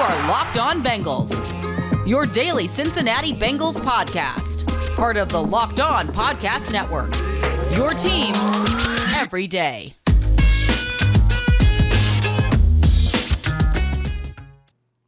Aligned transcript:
are 0.00 0.28
Locked 0.28 0.56
On 0.56 0.82
Bengals, 0.82 1.36
your 2.08 2.24
daily 2.24 2.66
Cincinnati 2.66 3.34
Bengals 3.34 3.78
podcast, 3.78 4.66
part 4.96 5.18
of 5.18 5.28
the 5.28 5.42
Locked 5.42 5.78
On 5.78 6.08
Podcast 6.08 6.72
Network. 6.72 7.14
Your 7.76 7.92
team 7.92 8.34
every 9.14 9.46
day. 9.46 9.92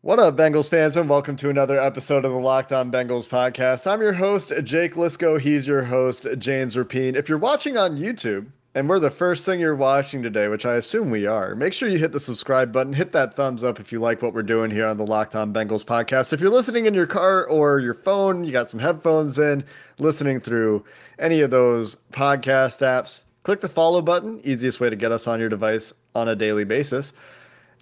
What 0.02 0.18
up, 0.18 0.36
Bengals 0.36 0.68
fans, 0.68 0.98
and 0.98 1.08
welcome 1.08 1.36
to 1.36 1.48
another 1.48 1.80
episode 1.80 2.26
of 2.26 2.32
the 2.32 2.38
Locked 2.38 2.74
On 2.74 2.92
Bengals 2.92 3.26
podcast. 3.26 3.90
I'm 3.90 4.02
your 4.02 4.12
host, 4.12 4.52
Jake 4.62 4.92
Liscow. 4.96 5.40
He's 5.40 5.66
your 5.66 5.84
host, 5.84 6.26
James 6.36 6.76
Rapien. 6.76 7.14
If 7.14 7.30
you're 7.30 7.38
watching 7.38 7.78
on 7.78 7.96
YouTube, 7.96 8.48
and 8.74 8.88
we're 8.88 8.98
the 8.98 9.10
first 9.10 9.44
thing 9.44 9.60
you're 9.60 9.76
watching 9.76 10.22
today, 10.22 10.48
which 10.48 10.64
I 10.64 10.76
assume 10.76 11.10
we 11.10 11.26
are, 11.26 11.54
make 11.54 11.74
sure 11.74 11.90
you 11.90 11.98
hit 11.98 12.12
the 12.12 12.20
subscribe 12.20 12.72
button, 12.72 12.94
hit 12.94 13.12
that 13.12 13.34
thumbs 13.34 13.62
up 13.62 13.78
if 13.78 13.92
you 13.92 14.00
like 14.00 14.22
what 14.22 14.32
we're 14.32 14.42
doing 14.42 14.70
here 14.70 14.86
on 14.86 14.96
the 14.96 15.06
Locked 15.06 15.36
On 15.36 15.52
Bengals 15.52 15.84
podcast. 15.84 16.32
If 16.32 16.40
you're 16.40 16.50
listening 16.50 16.86
in 16.86 16.94
your 16.94 17.06
car 17.06 17.46
or 17.48 17.80
your 17.80 17.92
phone, 17.92 18.44
you 18.44 18.52
got 18.52 18.70
some 18.70 18.80
headphones 18.80 19.38
in, 19.38 19.62
listening 19.98 20.40
through 20.40 20.84
any 21.18 21.42
of 21.42 21.50
those 21.50 21.96
podcast 22.12 22.80
apps, 22.80 23.22
click 23.42 23.60
the 23.60 23.68
follow 23.68 24.00
button, 24.00 24.40
easiest 24.42 24.80
way 24.80 24.88
to 24.88 24.96
get 24.96 25.12
us 25.12 25.26
on 25.26 25.38
your 25.38 25.50
device 25.50 25.92
on 26.14 26.28
a 26.28 26.36
daily 26.36 26.64
basis. 26.64 27.12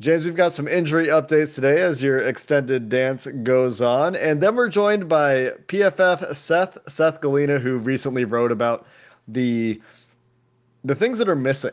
James, 0.01 0.25
we've 0.25 0.35
got 0.35 0.51
some 0.51 0.67
injury 0.67 1.07
updates 1.09 1.55
today 1.55 1.83
as 1.83 2.03
your 2.03 2.27
extended 2.27 2.89
dance 2.89 3.27
goes 3.43 3.83
on. 3.83 4.17
And 4.17 4.41
then 4.41 4.57
we're 4.57 4.71
joined 4.71 5.09
by 5.09 5.53
PFF 5.69 6.35
Seth, 6.35 6.79
Seth 6.89 7.21
Galina, 7.21 7.61
who 7.61 7.77
recently 7.77 8.25
wrote 8.25 8.51
about 8.51 8.87
the 9.29 9.81
the 10.85 10.95
things 10.95 11.19
that 11.19 11.29
are 11.29 11.37
missing 11.37 11.73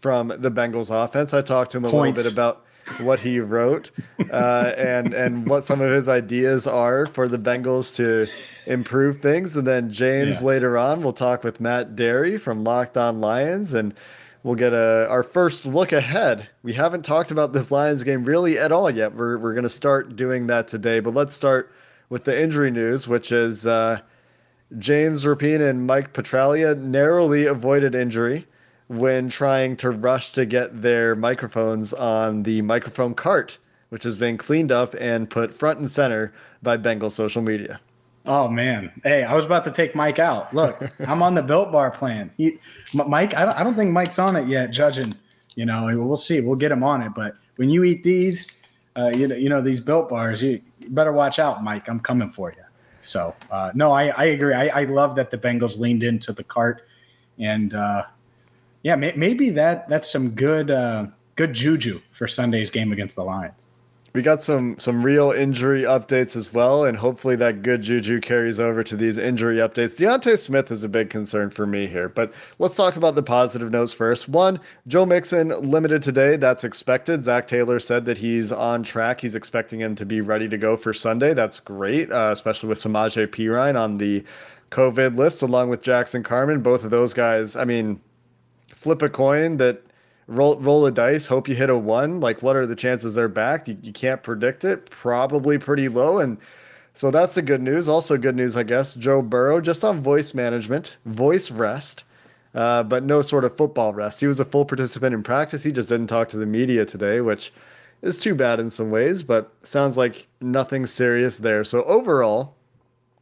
from 0.00 0.28
the 0.28 0.50
Bengals 0.50 0.90
offense. 0.90 1.34
I 1.34 1.42
talked 1.42 1.72
to 1.72 1.78
him 1.78 1.84
a 1.84 1.90
Points. 1.90 2.16
little 2.18 2.30
bit 2.30 2.34
about 2.34 2.64
what 2.98 3.20
he 3.20 3.38
wrote 3.38 3.90
uh, 4.32 4.72
and 4.76 5.14
and 5.14 5.46
what 5.46 5.64
some 5.64 5.80
of 5.80 5.90
his 5.90 6.08
ideas 6.08 6.66
are 6.66 7.06
for 7.06 7.28
the 7.28 7.38
Bengals 7.38 7.94
to 7.96 8.26
improve 8.66 9.20
things. 9.20 9.56
And 9.56 9.66
then 9.66 9.90
James 9.90 10.40
yeah. 10.40 10.46
later 10.46 10.78
on 10.78 11.02
we'll 11.02 11.12
talk 11.12 11.44
with 11.44 11.60
Matt 11.60 11.94
Dery 11.94 12.40
from 12.40 12.64
Locked 12.64 12.96
On 12.96 13.20
Lions 13.20 13.74
and 13.74 13.94
we'll 14.42 14.56
get 14.56 14.72
a 14.72 15.06
our 15.08 15.22
first 15.22 15.66
look 15.66 15.92
ahead. 15.92 16.48
We 16.62 16.72
haven't 16.72 17.04
talked 17.04 17.30
about 17.30 17.52
this 17.52 17.70
Lions 17.70 18.02
game 18.02 18.24
really 18.24 18.58
at 18.58 18.72
all 18.72 18.90
yet. 18.90 19.14
We're 19.14 19.38
we're 19.38 19.54
going 19.54 19.64
to 19.64 19.68
start 19.68 20.16
doing 20.16 20.46
that 20.48 20.66
today, 20.66 21.00
but 21.00 21.14
let's 21.14 21.36
start 21.36 21.72
with 22.08 22.24
the 22.24 22.42
injury 22.42 22.70
news, 22.70 23.06
which 23.06 23.30
is 23.30 23.66
uh, 23.66 24.00
James 24.78 25.24
Rapien 25.24 25.68
and 25.68 25.86
Mike 25.86 26.12
Petraglia 26.12 26.78
narrowly 26.78 27.46
avoided 27.46 27.94
injury 27.94 28.46
when 28.86 29.28
trying 29.28 29.76
to 29.78 29.90
rush 29.90 30.32
to 30.32 30.46
get 30.46 30.82
their 30.82 31.14
microphones 31.16 31.92
on 31.92 32.42
the 32.44 32.62
microphone 32.62 33.14
cart, 33.14 33.58
which 33.88 34.04
has 34.04 34.16
been 34.16 34.38
cleaned 34.38 34.70
up 34.70 34.94
and 34.98 35.30
put 35.30 35.54
front 35.54 35.78
and 35.78 35.90
center 35.90 36.32
by 36.62 36.76
Bengal 36.76 37.10
social 37.10 37.42
media. 37.42 37.80
Oh 38.26 38.48
man, 38.48 38.92
hey, 39.02 39.24
I 39.24 39.34
was 39.34 39.44
about 39.44 39.64
to 39.64 39.70
take 39.72 39.94
Mike 39.94 40.18
out. 40.18 40.52
Look, 40.54 40.90
I'm 41.00 41.22
on 41.22 41.34
the 41.34 41.42
Built 41.42 41.72
Bar 41.72 41.90
plan. 41.90 42.30
He, 42.36 42.58
Mike, 42.94 43.34
I 43.34 43.44
don't, 43.44 43.56
I 43.58 43.62
don't 43.62 43.74
think 43.74 43.90
Mike's 43.92 44.18
on 44.18 44.36
it 44.36 44.46
yet. 44.46 44.70
Judging, 44.70 45.16
you 45.56 45.66
know, 45.66 45.86
we'll 46.04 46.16
see. 46.16 46.40
We'll 46.40 46.56
get 46.56 46.70
him 46.70 46.84
on 46.84 47.02
it. 47.02 47.12
But 47.14 47.34
when 47.56 47.70
you 47.70 47.82
eat 47.82 48.04
these, 48.04 48.60
uh, 48.94 49.10
you 49.14 49.26
know, 49.26 49.34
you 49.34 49.48
know 49.48 49.60
these 49.60 49.80
Built 49.80 50.08
Bars, 50.08 50.42
you, 50.42 50.60
you 50.78 50.90
better 50.90 51.12
watch 51.12 51.38
out, 51.38 51.64
Mike. 51.64 51.88
I'm 51.88 51.98
coming 51.98 52.30
for 52.30 52.52
you. 52.52 52.62
So 53.02 53.34
uh, 53.50 53.72
no, 53.74 53.92
I, 53.92 54.08
I 54.08 54.24
agree. 54.26 54.54
I, 54.54 54.80
I 54.80 54.84
love 54.84 55.14
that 55.16 55.30
the 55.30 55.38
Bengals 55.38 55.78
leaned 55.78 56.02
into 56.02 56.32
the 56.32 56.44
cart, 56.44 56.86
and 57.38 57.74
uh, 57.74 58.04
yeah, 58.82 58.96
may, 58.96 59.12
maybe 59.16 59.50
that 59.50 59.88
that's 59.88 60.10
some 60.10 60.30
good 60.30 60.70
uh, 60.70 61.06
good 61.36 61.54
juju 61.54 62.00
for 62.12 62.28
Sunday's 62.28 62.70
game 62.70 62.92
against 62.92 63.16
the 63.16 63.22
Lions 63.22 63.64
we 64.12 64.22
got 64.22 64.42
some 64.42 64.76
some 64.78 65.04
real 65.04 65.30
injury 65.30 65.82
updates 65.82 66.34
as 66.34 66.52
well, 66.52 66.84
and 66.84 66.96
hopefully 66.96 67.36
that 67.36 67.62
good 67.62 67.82
juju 67.82 68.20
carries 68.20 68.58
over 68.58 68.82
to 68.82 68.96
these 68.96 69.18
injury 69.18 69.58
updates. 69.58 69.96
D'Ante 69.96 70.36
Smith 70.36 70.70
is 70.72 70.82
a 70.82 70.88
big 70.88 71.10
concern 71.10 71.50
for 71.50 71.66
me 71.66 71.86
here, 71.86 72.08
but 72.08 72.32
let's 72.58 72.74
talk 72.74 72.96
about 72.96 73.14
the 73.14 73.22
positive 73.22 73.70
notes 73.70 73.92
first. 73.92 74.28
One, 74.28 74.58
Joe 74.88 75.06
Mixon 75.06 75.48
limited 75.60 76.02
today. 76.02 76.36
That's 76.36 76.64
expected. 76.64 77.22
Zac 77.22 77.46
Taylor 77.46 77.78
said 77.78 78.04
that 78.06 78.18
he's 78.18 78.50
on 78.50 78.82
track. 78.82 79.20
He's 79.20 79.36
expecting 79.36 79.80
him 79.80 79.94
to 79.94 80.04
be 80.04 80.20
ready 80.20 80.48
to 80.48 80.58
go 80.58 80.76
for 80.76 80.92
Sunday. 80.92 81.32
That's 81.32 81.60
great, 81.60 82.10
uh, 82.10 82.30
especially 82.32 82.68
with 82.68 82.78
Samaje 82.78 83.28
Perine 83.28 83.78
on 83.78 83.98
the 83.98 84.24
COVID 84.72 85.16
list, 85.16 85.42
along 85.42 85.68
with 85.68 85.82
Jackson 85.82 86.24
Carman. 86.24 86.62
Both 86.62 86.82
of 86.82 86.90
those 86.90 87.14
guys. 87.14 87.54
I 87.54 87.64
mean, 87.64 88.00
flip 88.68 89.02
a 89.02 89.08
coin 89.08 89.58
that 89.58 89.82
roll 90.30 90.56
roll 90.60 90.86
a 90.86 90.90
dice, 90.90 91.26
hope 91.26 91.48
you 91.48 91.54
hit 91.54 91.68
a 91.68 91.76
one. 91.76 92.20
Like, 92.20 92.42
what 92.42 92.56
are 92.56 92.66
the 92.66 92.76
chances 92.76 93.14
they're 93.14 93.28
back? 93.28 93.68
You, 93.68 93.76
you 93.82 93.92
can't 93.92 94.22
predict 94.22 94.64
it. 94.64 94.88
Probably 94.88 95.58
pretty 95.58 95.88
low. 95.88 96.20
And 96.20 96.38
so 96.94 97.10
that's 97.10 97.34
the 97.34 97.42
good 97.42 97.60
news. 97.60 97.88
Also, 97.88 98.16
good 98.16 98.36
news, 98.36 98.56
I 98.56 98.62
guess. 98.62 98.94
Joe 98.94 99.20
Burrow 99.20 99.60
just 99.60 99.84
on 99.84 100.00
voice 100.00 100.32
management, 100.32 100.96
voice 101.04 101.50
rest, 101.50 102.04
uh, 102.54 102.84
but 102.84 103.04
no 103.04 103.22
sort 103.22 103.44
of 103.44 103.56
football 103.56 103.92
rest. 103.92 104.20
He 104.20 104.26
was 104.26 104.40
a 104.40 104.44
full 104.44 104.64
participant 104.64 105.14
in 105.14 105.22
practice. 105.22 105.62
He 105.62 105.72
just 105.72 105.88
didn't 105.88 106.06
talk 106.06 106.28
to 106.30 106.38
the 106.38 106.46
media 106.46 106.84
today, 106.86 107.20
which 107.20 107.52
is 108.02 108.18
too 108.18 108.34
bad 108.34 108.60
in 108.60 108.70
some 108.70 108.90
ways, 108.90 109.22
but 109.22 109.52
sounds 109.62 109.96
like 109.96 110.28
nothing 110.40 110.86
serious 110.86 111.38
there. 111.38 111.64
So 111.64 111.82
overall, 111.84 112.54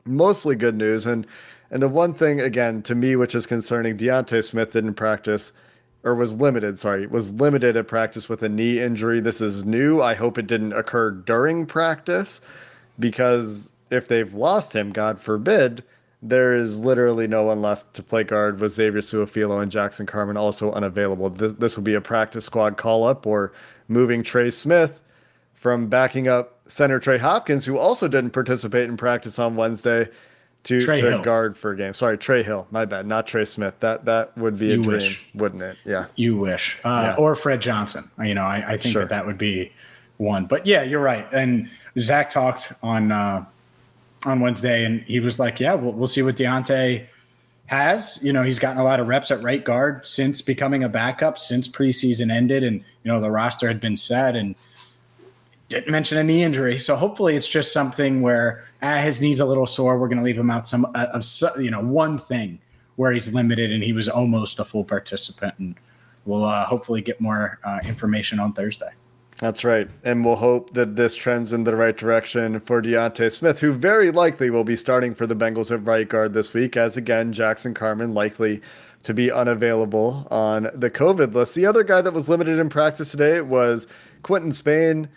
mostly 0.04 0.54
good 0.54 0.76
news. 0.76 1.06
And 1.06 1.26
and 1.70 1.82
the 1.82 1.88
one 1.88 2.14
thing 2.14 2.40
again 2.40 2.82
to 2.84 2.94
me, 2.94 3.16
which 3.16 3.34
is 3.34 3.46
concerning, 3.46 3.96
D'Ante 3.96 4.40
Smith 4.40 4.72
didn't 4.72 4.94
practice 4.94 5.52
or 6.08 6.14
was 6.14 6.40
limited, 6.40 6.78
sorry, 6.78 7.06
was 7.06 7.34
limited 7.34 7.76
at 7.76 7.86
practice 7.86 8.30
with 8.30 8.42
a 8.42 8.48
knee 8.48 8.80
injury. 8.80 9.20
This 9.20 9.42
is 9.42 9.66
new. 9.66 10.00
I 10.00 10.14
hope 10.14 10.38
it 10.38 10.46
didn't 10.46 10.72
occur 10.72 11.10
during 11.10 11.66
practice 11.66 12.40
because 12.98 13.70
if 13.90 14.08
they've 14.08 14.32
lost 14.32 14.72
him, 14.72 14.90
God 14.90 15.20
forbid, 15.20 15.84
there 16.22 16.54
is 16.54 16.78
literally 16.78 17.28
no 17.28 17.42
one 17.42 17.60
left 17.60 17.92
to 17.94 18.02
play 18.02 18.24
guard 18.24 18.58
with 18.58 18.72
Xavier 18.72 19.02
Su'a-Filo 19.02 19.60
and 19.60 19.70
Jackson 19.70 20.06
Carman 20.06 20.38
also 20.38 20.72
unavailable. 20.72 21.28
This, 21.28 21.52
this 21.52 21.76
will 21.76 21.84
be 21.84 21.94
a 21.94 22.00
practice 22.00 22.46
squad 22.46 22.78
call 22.78 23.04
up 23.04 23.26
or 23.26 23.52
moving 23.88 24.22
Trey 24.22 24.48
Smith 24.48 25.00
from 25.52 25.88
backing 25.88 26.26
up 26.26 26.58
center 26.68 26.98
Trey 26.98 27.18
Hopkins, 27.18 27.66
who 27.66 27.76
also 27.76 28.08
didn't 28.08 28.30
participate 28.30 28.88
in 28.88 28.96
practice 28.96 29.38
on 29.38 29.56
Wednesday, 29.56 30.08
to, 30.64 30.84
Trey 30.84 31.00
to 31.00 31.10
Hill. 31.10 31.22
guard 31.22 31.56
for 31.56 31.72
a 31.72 31.76
game. 31.76 31.94
Sorry, 31.94 32.18
Trey 32.18 32.42
Hill. 32.42 32.66
My 32.70 32.84
bad, 32.84 33.06
not 33.06 33.26
Trey 33.26 33.44
Smith. 33.44 33.74
That 33.80 34.04
that 34.04 34.36
would 34.36 34.58
be 34.58 34.66
you 34.66 34.72
a 34.74 34.76
dream, 34.76 34.86
wish. 34.86 35.24
wouldn't 35.34 35.62
it? 35.62 35.76
Yeah. 35.84 36.06
You 36.16 36.36
wish. 36.36 36.78
Uh, 36.84 36.88
yeah. 36.88 37.16
Or 37.16 37.34
Fred 37.34 37.62
Johnson. 37.62 38.04
You 38.22 38.34
know, 38.34 38.42
I, 38.44 38.72
I 38.72 38.76
think 38.76 38.92
sure. 38.92 39.02
that 39.02 39.08
that 39.08 39.26
would 39.26 39.38
be 39.38 39.72
one. 40.18 40.46
But 40.46 40.66
yeah, 40.66 40.82
you're 40.82 41.00
right. 41.00 41.26
And 41.32 41.70
Zac 41.98 42.30
talked 42.30 42.72
on 42.82 43.12
uh, 43.12 43.44
on 44.24 44.40
Wednesday, 44.40 44.84
and 44.84 45.00
he 45.02 45.20
was 45.20 45.38
like, 45.38 45.60
"Yeah, 45.60 45.74
we'll, 45.74 45.92
we'll 45.92 46.08
see 46.08 46.22
what 46.22 46.36
D'Ante 46.36 47.06
has. 47.66 48.18
You 48.22 48.32
know, 48.32 48.42
he's 48.42 48.58
gotten 48.58 48.78
a 48.78 48.84
lot 48.84 49.00
of 49.00 49.08
reps 49.08 49.30
at 49.30 49.42
right 49.42 49.64
guard 49.64 50.04
since 50.04 50.42
becoming 50.42 50.84
a 50.84 50.88
backup, 50.88 51.38
since 51.38 51.68
preseason 51.68 52.32
ended, 52.32 52.64
and 52.64 52.84
you 53.04 53.12
know 53.12 53.20
the 53.20 53.30
roster 53.30 53.68
had 53.68 53.80
been 53.80 53.96
set 53.96 54.36
and." 54.36 54.54
Didn't 55.68 55.90
mention 55.90 56.16
a 56.16 56.24
knee 56.24 56.42
injury, 56.42 56.78
so 56.78 56.96
hopefully 56.96 57.36
it's 57.36 57.48
just 57.48 57.72
something 57.72 58.22
where 58.22 58.64
ah, 58.82 58.96
his 58.96 59.20
knee's 59.20 59.40
a 59.40 59.44
little 59.44 59.66
sore. 59.66 59.98
We're 59.98 60.08
going 60.08 60.18
to 60.18 60.24
leave 60.24 60.38
him 60.38 60.50
out 60.50 60.66
some 60.66 60.86
uh, 60.94 61.06
of 61.12 61.24
you 61.60 61.70
know 61.70 61.80
one 61.80 62.18
thing 62.18 62.58
where 62.98 63.12
he's 63.12 63.32
limited 63.32 63.70
and 63.70 63.82
he 63.82 63.92
was 63.92 64.08
almost 64.08 64.58
a 64.58 64.64
full 64.64 64.82
participant. 64.82 65.54
And 65.58 65.76
we'll 66.24 66.44
uh, 66.44 66.66
hopefully 66.66 67.00
get 67.00 67.20
more 67.20 67.60
uh, 67.64 67.78
information 67.84 68.40
on 68.40 68.52
Thursday. 68.52 68.90
That's 69.36 69.62
right. 69.62 69.88
And 70.02 70.24
we'll 70.24 70.34
hope 70.34 70.74
that 70.74 70.96
this 70.96 71.14
trends 71.14 71.52
in 71.52 71.62
the 71.62 71.76
right 71.76 71.96
direction 71.96 72.58
for 72.58 72.80
D'Ante 72.80 73.30
Smith, 73.30 73.60
who 73.60 73.72
very 73.72 74.10
likely 74.10 74.50
will 74.50 74.64
be 74.64 74.74
starting 74.74 75.14
for 75.14 75.28
the 75.28 75.36
Bengals 75.36 75.70
at 75.70 75.86
right 75.86 76.08
guard 76.08 76.34
this 76.34 76.52
week, 76.52 76.76
as 76.76 76.96
again, 76.96 77.32
Jackson 77.32 77.72
Carman 77.72 78.14
likely 78.14 78.60
to 79.04 79.14
be 79.14 79.30
unavailable 79.30 80.26
on 80.32 80.68
the 80.74 80.90
COVID 80.90 81.34
list. 81.34 81.54
The 81.54 81.66
other 81.66 81.84
guy 81.84 82.00
that 82.00 82.12
was 82.12 82.28
limited 82.28 82.58
in 82.58 82.68
practice 82.68 83.12
today 83.12 83.40
was 83.42 83.86
Quinton 84.24 84.50
Spain. 84.50 85.08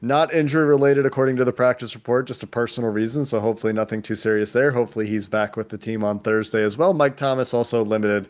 Not 0.00 0.32
injury 0.32 0.64
related, 0.64 1.06
according 1.06 1.36
to 1.36 1.44
the 1.44 1.52
practice 1.52 1.94
report, 1.94 2.28
just 2.28 2.44
a 2.44 2.46
personal 2.46 2.90
reason. 2.90 3.24
So 3.24 3.40
hopefully 3.40 3.72
nothing 3.72 4.00
too 4.00 4.14
serious 4.14 4.52
there. 4.52 4.70
Hopefully 4.70 5.06
he's 5.06 5.26
back 5.26 5.56
with 5.56 5.70
the 5.70 5.78
team 5.78 6.04
on 6.04 6.20
Thursday 6.20 6.62
as 6.62 6.76
well. 6.76 6.94
Mike 6.94 7.16
Thomas 7.16 7.52
also 7.52 7.84
limited 7.84 8.28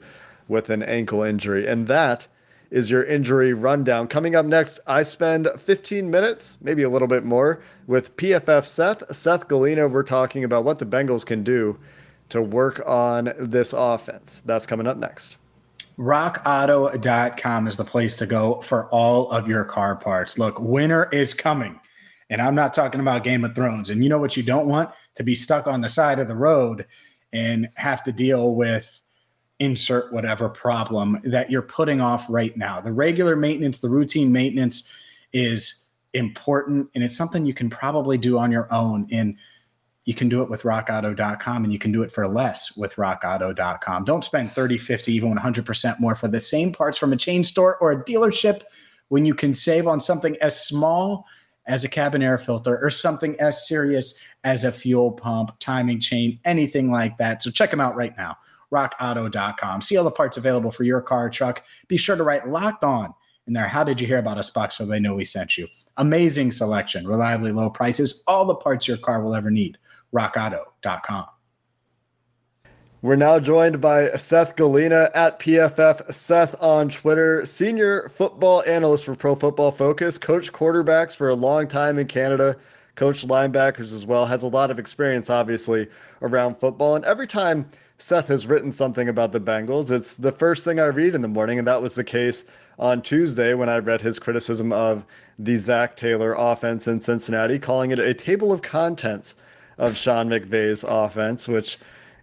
with 0.49 0.71
an 0.71 0.83
ankle 0.83 1.23
injury. 1.23 1.67
And 1.67 1.87
that 1.89 2.27
is 2.71 2.91
your 2.91 3.05
injury 3.05 3.53
rundown. 3.53 4.09
Coming 4.09 4.35
up 4.35 4.47
next, 4.47 4.81
I 4.87 5.03
spend 5.03 5.49
15 5.59 6.11
minutes, 6.11 6.57
maybe 6.63 6.85
a 6.85 6.89
little 6.89 7.09
bit 7.09 7.25
more, 7.25 7.63
with 7.87 8.17
PFF 8.17 8.67
Seth, 8.67 9.15
Seth 9.15 9.49
Galina. 9.49 9.91
We're 9.91 10.03
talking 10.03 10.45
about 10.45 10.65
what 10.65 10.79
the 10.79 10.87
Bengals 10.87 11.25
can 11.25 11.43
do 11.43 11.79
to 12.31 12.43
work 12.43 12.83
on 12.87 13.33
this 13.39 13.75
offense. 13.75 14.43
That's 14.45 14.67
coming 14.67 14.87
up 14.87 14.97
next. 14.97 15.37
RockAuto.com 15.99 17.67
is 17.67 17.77
the 17.77 17.85
place 17.85 18.17
to 18.17 18.27
go 18.27 18.61
for 18.63 18.89
all 18.91 19.31
of 19.31 19.49
your 19.49 19.65
car 19.65 19.97
parts. 19.97 20.39
Look, 20.39 20.61
winter 20.61 21.09
is 21.13 21.35
coming. 21.35 21.81
And 22.31 22.41
I'm 22.41 22.55
not 22.55 22.75
talking 22.75 23.01
about 23.01 23.25
Game 23.25 23.45
of 23.45 23.55
Thrones. 23.55 23.91
And 23.91 24.03
you 24.03 24.09
know 24.09 24.19
what 24.19 24.37
you 24.37 24.43
don't 24.43 24.69
want? 24.69 24.91
To 25.17 25.25
be 25.25 25.35
stuck 25.35 25.67
on 25.67 25.81
the 25.81 25.89
side 25.89 26.19
of 26.19 26.29
the 26.29 26.37
road 26.37 26.87
and 27.33 27.69
have 27.75 28.05
to 28.05 28.13
deal 28.13 28.55
with 28.55 29.01
insert 29.59 30.13
whatever 30.13 30.49
problem 30.49 31.21
that 31.25 31.51
you're 31.51 31.63
putting 31.63 32.01
off 32.01 32.27
right 32.29 32.57
now. 32.57 32.81
The 32.81 32.93
regular 32.93 33.35
maintenance, 33.35 33.79
the 33.79 33.89
routine 33.89 34.31
maintenance 34.31 34.93
is 35.33 35.87
important 36.15 36.89
and 36.95 37.03
it's 37.03 37.17
something 37.17 37.45
you 37.45 37.55
can 37.55 37.69
probably 37.69 38.17
do 38.17 38.39
on 38.39 38.53
your 38.53 38.73
own 38.73 39.07
and 39.11 39.37
you 40.09 40.15
can 40.15 40.31
do 40.31 40.41
it 40.41 40.49
with 40.49 40.63
rockauto.com 40.63 41.65
and 41.65 41.71
you 41.71 41.79
can 41.79 41.93
do 41.93 42.03
it 42.03 42.11
for 42.11 42.27
less 42.27 42.75
with 42.79 42.97
rockauto.com 42.97 44.07
don't 44.07 44.25
spend 44.25 44.51
30 44.51 44.79
50 44.79 45.13
even 45.13 45.35
100% 45.37 46.01
more 46.01 46.15
for 46.15 46.29
the 46.29 46.41
same 46.41 46.73
parts 46.73 46.97
from 46.97 47.13
a 47.13 47.17
chain 47.17 47.45
store 47.45 47.77
or 47.77 47.93
a 47.93 48.05
dealership 48.05 48.63
when 49.09 49.27
you 49.27 49.35
can 49.35 49.53
save 49.53 49.87
on 49.87 50.01
something 50.01 50.35
as 50.41 50.65
small 50.65 51.27
as 51.67 51.85
a 51.85 51.89
cabin 51.91 52.23
air 52.23 52.39
filter 52.39 52.83
or 52.83 52.89
something 52.89 53.39
as 53.39 53.69
serious 53.69 54.19
as 54.45 54.65
a 54.65 54.73
fuel 54.73 55.13
pump 55.13 55.53
timing 55.61 56.01
chain 56.01 56.41
anything 56.47 56.91
like 56.91 57.19
that 57.19 57.43
so 57.43 57.51
check 57.51 57.71
them 57.71 57.81
out 57.81 57.95
right 57.95 58.17
now 58.17 58.35
rockauto.com 58.73 59.83
see 59.83 59.99
all 59.99 60.05
the 60.05 60.11
parts 60.11 60.39
available 60.39 60.71
for 60.71 60.85
your 60.85 61.03
car 61.03 61.27
or 61.27 61.31
truck 61.31 61.63
be 61.87 61.99
sure 61.99 62.17
to 62.17 62.25
write 62.25 62.49
locked 62.49 62.83
on 62.83 63.13
in 63.49 63.55
there. 63.55 63.67
How 63.67 63.83
did 63.83 63.99
you 64.01 64.07
hear 64.07 64.19
about 64.19 64.39
us 64.39 64.51
box 64.51 64.77
so 64.77 64.85
they 64.85 65.01
know 65.01 65.15
we 65.15 65.25
sent 65.25 65.57
you? 65.57 65.67
Amazing 65.97 66.53
selection, 66.53 67.09
reliably 67.09 67.51
low 67.51 67.71
prices, 67.71 68.23
all 68.29 68.45
the 68.45 68.55
parts 68.55 68.87
your 68.87 68.99
car 68.99 69.23
will 69.23 69.35
ever 69.35 69.51
need. 69.51 69.79
RockAuto.com. 70.15 71.27
We're 73.01 73.15
now 73.15 73.39
joined 73.39 73.81
by 73.81 74.09
Seth 74.17 74.57
Galina 74.57 75.09
at 75.15 75.39
PFF. 75.39 76.13
Seth 76.13 76.61
on 76.61 76.89
Twitter, 76.89 77.47
senior 77.47 78.09
football 78.09 78.65
analyst 78.65 79.05
for 79.05 79.15
Pro 79.15 79.37
Football 79.37 79.71
Focus, 79.71 80.19
coached 80.19 80.53
quarterbacks 80.53 81.15
for 81.15 81.29
a 81.29 81.35
long 81.35 81.69
time 81.69 82.01
in 82.01 82.09
Canada, 82.09 82.57
coached 82.97 83.29
linebackers 83.29 83.93
as 83.93 84.05
well, 84.05 84.27
has 84.27 84.43
a 84.43 84.49
lot 84.49 84.73
of 84.73 84.81
experience, 84.81 85.31
obviously, 85.31 85.87
around 86.23 86.57
football. 86.57 86.97
And 86.97 87.05
every 87.05 87.29
time 87.29 87.71
Seth 87.99 88.27
has 88.27 88.49
written 88.49 88.73
something 88.73 89.09
about 89.09 89.31
the 89.31 89.41
Bengals, 89.41 89.93
it's 89.93 90.17
the 90.17 90.33
first 90.33 90.65
thing 90.65 90.81
I 90.81 90.87
read 90.87 91.15
in 91.15 91.23
the 91.23 91.29
morning. 91.29 91.61
And 91.61 91.69
that 91.69 91.81
was 91.81 91.95
the 91.95 92.03
case 92.03 92.47
on 92.81 93.01
Tuesday 93.01 93.55
when 93.55 93.69
I 93.69 93.79
read 93.79 94.01
his 94.01 94.19
criticism 94.19 94.73
of 94.73 95.07
the 95.39 95.57
Zac 95.57 95.97
Taylor 95.97 96.35
offense 96.37 96.89
in 96.89 96.99
Cincinnati, 96.99 97.61
calling 97.61 97.93
it 97.93 98.01
a 98.01 98.13
table 98.13 98.51
of 98.51 98.63
contents 98.63 99.37
of 99.79 99.97
Sean 99.97 100.29
McVay's 100.29 100.85
offense, 100.85 101.49
which 101.49 101.79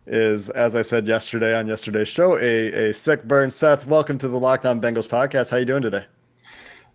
is, 0.05 0.49
as 0.49 0.75
I 0.75 0.81
said 0.81 1.07
yesterday 1.07 1.57
on 1.57 1.67
yesterday's 1.67 2.07
show, 2.07 2.37
a, 2.37 2.89
a 2.89 2.93
sick 2.93 3.23
burn. 3.23 3.49
Seth, 3.49 3.87
welcome 3.87 4.17
to 4.19 4.27
the 4.27 4.39
Locked 4.39 4.65
On 4.65 4.79
Bengals 4.79 5.09
podcast. 5.09 5.49
How 5.49 5.57
you 5.57 5.65
doing 5.65 5.81
today? 5.81 6.05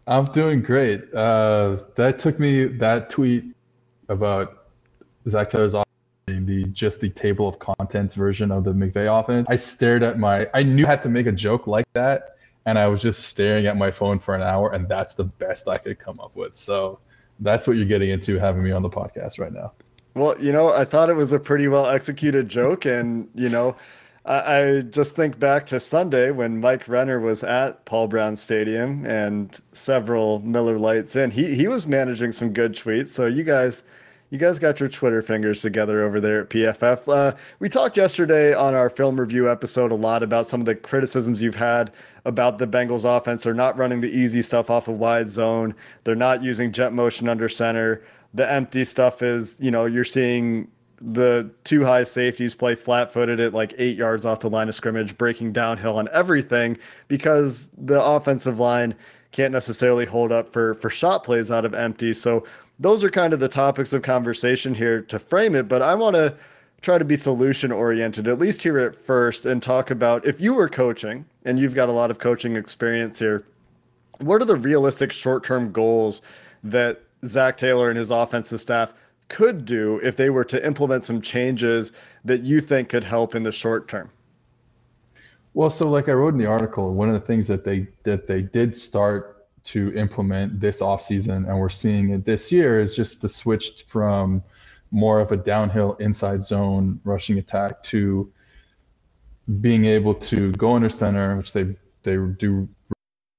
I'm 0.07 0.27
doing 0.27 0.63
great. 0.63 1.13
Uh, 1.13 1.79
that 1.97 2.19
took 2.19 2.39
me 2.39 2.67
that 2.67 3.11
tweet 3.11 3.45
about 4.09 4.67
Zac 5.29 5.51
Taylor's 5.51 5.75
offense 5.75 5.87
the 6.27 6.65
just 6.67 7.01
the 7.01 7.11
table 7.11 7.49
of 7.49 7.59
contents 7.59 8.15
version 8.15 8.53
of 8.53 8.63
the 8.63 8.73
McVay 8.73 9.19
offense. 9.21 9.49
I 9.51 9.57
stared 9.57 10.05
at 10.05 10.17
my 10.17 10.49
I 10.55 10.63
knew 10.63 10.87
I 10.87 10.91
had 10.91 11.03
to 11.03 11.09
make 11.09 11.27
a 11.27 11.33
joke 11.33 11.67
like 11.67 11.87
that 11.95 12.37
and 12.67 12.79
I 12.79 12.87
was 12.87 13.03
just 13.03 13.25
staring 13.25 13.67
at 13.67 13.77
my 13.77 13.91
phone 13.91 14.19
for 14.19 14.35
an 14.35 14.43
hour, 14.43 14.73
and 14.73 14.89
that's 14.89 15.15
the 15.15 15.25
best 15.25 15.69
I 15.69 15.79
could 15.79 15.99
come 15.99 16.21
up 16.21 16.35
with. 16.37 16.57
So 16.57 16.99
that's 17.41 17.67
what 17.67 17.77
you're 17.77 17.87
getting 17.87 18.11
into 18.11 18.39
having 18.39 18.63
me 18.63 18.71
on 18.71 18.83
the 18.83 18.91
podcast 18.91 19.39
right 19.39 19.53
now. 19.53 19.73
Well, 20.15 20.41
you 20.41 20.53
know, 20.53 20.73
I 20.73 20.85
thought 20.85 21.09
it 21.09 21.15
was 21.15 21.33
a 21.33 21.39
pretty 21.39 21.69
well 21.69 21.87
executed 21.87 22.49
joke, 22.49 22.85
and 22.85 23.29
you 23.35 23.49
know, 23.49 23.77
I, 24.25 24.59
I 24.59 24.81
just 24.83 25.15
think 25.17 25.39
back 25.39 25.67
to 25.67 25.81
Sunday 25.81 26.31
when 26.31 26.61
Mike 26.61 26.89
Renner 26.89 27.21
was 27.21 27.45
at 27.45 27.85
Paul 27.85 28.09
Brown 28.09 28.37
Stadium 28.37 29.07
and 29.07 29.59
several 29.73 30.41
Miller 30.41 30.79
Lights 30.79 31.17
in. 31.17 31.31
He 31.31 31.55
he 31.55 31.69
was 31.69 31.87
managing 31.87 32.33
some 32.33 32.53
good 32.53 32.75
tweets. 32.75 33.09
So 33.09 33.27
you 33.27 33.45
guys 33.45 33.85
you 34.31 34.39
guys 34.39 34.61
got 34.61 34.79
your 34.79 34.89
Twitter 34.89 35.23
fingers 35.23 35.61
together 35.61 36.05
over 36.05 36.21
there 36.21 36.43
at 36.43 36.51
PFF. 36.51 37.13
Uh, 37.13 37.37
we 37.59 37.69
talked 37.69 37.97
yesterday 37.97 38.55
on 38.55 38.75
our 38.75 38.89
film 38.89 39.19
review 39.19 39.51
episode 39.51 39.91
a 39.91 39.97
lot 39.97 40.23
about 40.23 40.47
some 40.47 40.61
of 40.61 40.67
the 40.67 40.75
criticisms 40.77 41.43
you've 41.43 41.57
had 41.57 41.93
about 42.25 42.59
the 42.59 42.67
Bengals 42.67 43.05
offense. 43.05 43.43
They're 43.43 43.55
not 43.55 43.77
running 43.77 44.01
the 44.01 44.09
easy 44.11 44.41
stuff 44.41 44.71
off 44.71 44.87
a 44.87 44.93
of 44.93 44.99
wide 44.99 45.29
zone. 45.29 45.75
They're 46.05 46.15
not 46.15 46.45
using 46.45 46.71
jet 46.71 46.93
motion 46.93 47.29
under 47.29 47.49
center. 47.49 48.03
The 48.35 48.51
empty 48.51 48.85
stuff 48.85 49.23
is, 49.23 49.61
you 49.61 49.71
know, 49.71 49.87
you're 49.87 50.05
seeing 50.05 50.69
the 51.01 51.51
two 51.65 51.85
high 51.85 52.05
safeties 52.05 52.55
play 52.55 52.75
flat 52.75 53.13
footed 53.13 53.41
at 53.41 53.55
like 53.55 53.75
eight 53.79 53.97
yards 53.97 54.27
off 54.27 54.41
the 54.41 54.51
line 54.51 54.69
of 54.69 54.75
scrimmage, 54.75 55.17
breaking 55.17 55.53
downhill 55.53 55.97
on 55.97 56.09
everything 56.13 56.77
because 57.09 57.71
the 57.79 58.03
offensive 58.03 58.59
line 58.59 58.95
can't 59.33 59.53
necessarily 59.53 60.05
hold 60.05 60.33
up 60.33 60.53
for 60.53 60.75
for 60.75 60.91
shot 60.91 61.25
plays 61.25 61.51
out 61.51 61.65
of 61.65 61.75
empty. 61.75 62.13
So 62.13 62.45
those 62.79 63.03
are 63.03 63.11
kind 63.11 63.33
of 63.33 63.41
the 63.41 63.49
topics 63.49 63.93
of 63.93 64.03
conversation 64.03 64.75
here 64.75 65.03
to 65.03 65.19
frame 65.19 65.55
it. 65.55 65.69
But 65.69 65.83
I 65.83 65.95
want 65.95 66.17
to 66.17 66.35
try 66.81 66.99
to 66.99 67.05
be 67.05 67.17
solution 67.17 67.71
oriented, 67.73 68.27
at 68.27 68.39
least 68.39 68.63
here 68.63 68.79
at 68.79 68.97
first, 68.97 69.47
and 69.47 69.63
talk 69.63 69.91
about 69.91 70.27
if 70.27 70.41
you 70.41 70.55
were 70.55 70.69
coaching 70.69 71.25
and 71.45 71.59
you've 71.59 71.75
got 71.75 71.89
a 71.89 71.93
lot 71.93 72.11
of 72.11 72.19
coaching 72.19 72.57
experience 72.57 73.19
here, 73.19 73.45
what 74.19 74.41
are 74.41 74.47
the 74.47 74.57
realistic 74.57 75.13
short 75.13 75.45
term 75.45 75.73
goals 75.73 76.23
that 76.65 77.03
Zac 77.27 77.57
Taylor 77.57 77.89
and 77.89 77.99
his 77.99 78.11
offensive 78.11 78.61
staff 78.61 78.95
could 79.29 79.65
do 79.65 80.01
if 80.03 80.17
they 80.17 80.31
were 80.31 80.45
to 80.45 80.65
implement 80.67 81.05
some 81.05 81.21
changes 81.21 81.93
that 82.25 82.43
you 82.43 82.61
think 82.61 82.89
could 82.89 83.05
help 83.05 83.35
in 83.35 83.43
the 83.43 83.53
short 83.53 83.89
term? 83.89 84.11
Well, 85.55 85.71
so 85.71 85.89
like 85.89 86.09
I 86.09 86.13
wrote 86.13 86.35
in 86.35 86.39
the 86.39 86.47
article, 86.47 86.95
one 86.95 87.09
of 87.09 87.15
the 87.15 87.27
things 87.27 87.49
that 87.49 87.65
they 87.65 87.89
that 88.05 88.27
they 88.27 88.43
did 88.43 88.77
start 88.77 89.47
to 89.65 89.93
implement 89.95 90.61
this 90.61 90.81
offseason, 90.81 91.49
and 91.49 91.59
we're 91.59 91.69
seeing 91.69 92.11
it 92.11 92.25
this 92.25 92.51
year, 92.51 92.81
is 92.81 92.95
just 92.95 93.21
the 93.21 93.29
switch 93.29 93.85
from 93.87 94.43
more 94.91 95.21
of 95.21 95.33
a 95.33 95.37
downhill 95.37 95.95
inside 95.95 96.45
zone 96.45 97.01
rushing 97.05 97.39
attack 97.39 97.83
to 97.85 98.33
being 99.61 99.85
able 99.85 100.15
to 100.15 100.53
go 100.53 100.75
under 100.77 100.89
center, 100.89 101.37
which 101.37 101.53
they 101.53 101.77
they 102.03 102.17
do 102.17 102.69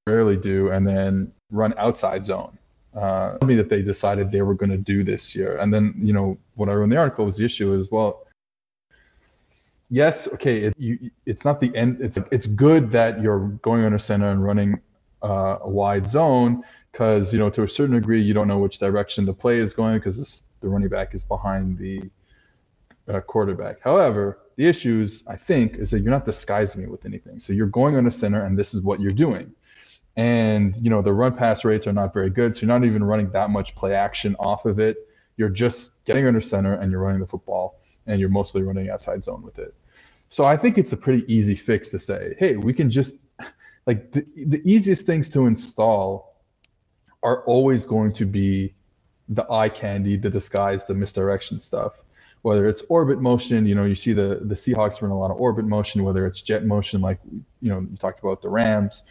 rarely 0.06 0.38
do, 0.38 0.70
and 0.70 0.86
then 0.86 1.32
run 1.50 1.74
outside 1.78 2.26
zone. 2.26 2.58
Uh, 2.94 3.38
me 3.46 3.56
that 3.56 3.70
they 3.70 3.82
decided 3.82 4.32
they 4.32 4.42
were 4.42 4.54
going 4.54 4.70
to 4.70 4.78
do 4.78 5.04
this 5.04 5.34
year, 5.34 5.58
and 5.58 5.74
then 5.74 5.94
you 5.98 6.12
know 6.12 6.38
what 6.56 6.68
I 6.68 6.74
wrote 6.74 6.86
in 6.86 6.90
the 6.90 6.98
article 6.98 7.26
was 7.26 7.38
the 7.38 7.46
issue 7.46 7.74
is 7.74 7.90
well, 7.90 8.28
yes, 9.90 10.28
okay, 10.34 10.64
it, 10.64 10.74
you, 10.78 11.10
it's 11.26 11.46
not 11.46 11.62
the 11.62 11.74
end. 11.76 12.00
It's 12.02 12.18
it's 12.32 12.48
good 12.48 12.92
that 12.92 13.22
you're 13.22 13.48
going 13.62 13.86
under 13.86 13.98
center 13.98 14.30
and 14.30 14.44
running 14.44 14.80
uh, 15.24 15.60
a 15.62 15.70
wide 15.70 16.06
zone 16.06 16.64
because 16.92 17.32
you 17.32 17.40
know 17.40 17.50
to 17.50 17.64
a 17.64 17.70
certain 17.70 17.96
degree 17.96 18.22
you 18.22 18.34
don't 18.34 18.50
know 18.50 18.60
which 18.60 18.78
direction 18.78 19.26
the 19.26 19.34
play 19.34 19.60
is 19.60 19.74
going 19.74 19.98
because 19.98 20.44
the 20.60 20.68
running 20.68 20.90
back 20.90 21.14
is 21.16 21.24
behind 21.24 21.78
the 21.78 22.02
uh, 23.08 23.20
quarterback. 23.22 23.82
However, 23.82 24.40
the 24.56 24.68
issues 24.68 25.24
I 25.28 25.36
think 25.36 25.76
is 25.76 25.92
that 25.92 26.00
you're 26.00 26.12
not 26.12 26.26
disguising 26.26 26.84
it 26.84 26.90
with 26.90 27.06
anything. 27.06 27.40
So 27.40 27.54
you're 27.54 27.68
going 27.68 27.98
under 27.98 28.12
center 28.12 28.46
and 28.46 28.58
this 28.58 28.74
is 28.74 28.84
what 28.84 29.00
you're 29.00 29.12
doing. 29.12 29.54
And 30.18 30.76
you 30.78 30.90
know 30.90 31.02
the 31.02 31.14
run 31.14 31.36
pass 31.36 31.64
rates 31.64 31.88
are 31.88 31.94
not 31.94 32.14
very 32.14 32.30
good, 32.30 32.56
so 32.56 32.62
you're 32.62 32.80
not 32.80 32.86
even 32.86 33.04
running 33.04 33.32
that 33.32 33.50
much 33.50 33.76
play 33.76 33.94
action 33.96 34.36
off 34.40 34.66
of 34.66 34.80
it. 34.80 34.98
You're 35.38 35.50
just 35.50 36.04
getting 36.06 36.28
under 36.28 36.42
center 36.42 36.74
and 36.74 36.92
you're 36.92 37.02
running 37.02 37.22
the 37.22 37.28
football, 37.28 37.80
and 38.08 38.20
you're 38.20 38.30
mostly 38.30 38.62
running 38.62 38.90
outside 38.90 39.24
zone 39.24 39.42
with 39.42 39.58
it. 39.58 39.74
So 40.30 40.46
I 40.46 40.58
think 40.58 40.78
it's 40.78 40.92
a 40.92 40.98
pretty 40.98 41.32
easy 41.34 41.56
fix 41.56 41.90
to 41.90 42.00
say, 42.00 42.36
hey, 42.40 42.58
we 42.58 42.74
can 42.74 42.90
just 42.90 43.16
like 43.88 44.12
the, 44.12 44.26
the 44.36 44.62
easiest 44.66 45.06
things 45.06 45.30
to 45.30 45.46
install 45.46 46.36
are 47.24 47.44
always 47.46 47.86
going 47.86 48.14
to 48.14 48.26
be 48.26 48.74
the 49.30 49.50
eye 49.52 49.70
candy, 49.70 50.18
the 50.18 50.30
disguise, 50.30 50.86
the 50.86 50.94
misdirection 50.94 51.62
stuff. 51.62 51.94
Whether 52.42 52.68
it's 52.68 52.82
orbit 52.90 53.22
motion, 53.22 53.66
you 53.66 53.76
know, 53.76 53.86
you 53.86 53.94
see 53.94 54.14
the 54.14 54.40
the 54.42 54.56
Seahawks 54.56 55.02
run 55.02 55.12
a 55.12 55.18
lot 55.18 55.30
of 55.32 55.40
orbit 55.40 55.66
motion. 55.66 56.04
Whether 56.04 56.26
it's 56.26 56.42
jet 56.42 56.66
motion, 56.66 57.00
like 57.00 57.20
you 57.62 57.70
know, 57.70 57.82
you 57.82 57.96
talked 57.98 58.20
about 58.20 58.42
the 58.42 58.50
Rams, 58.50 59.04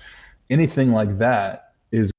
anything 0.50 0.92
like 0.92 1.18
that 1.18 1.72
is 1.92 2.12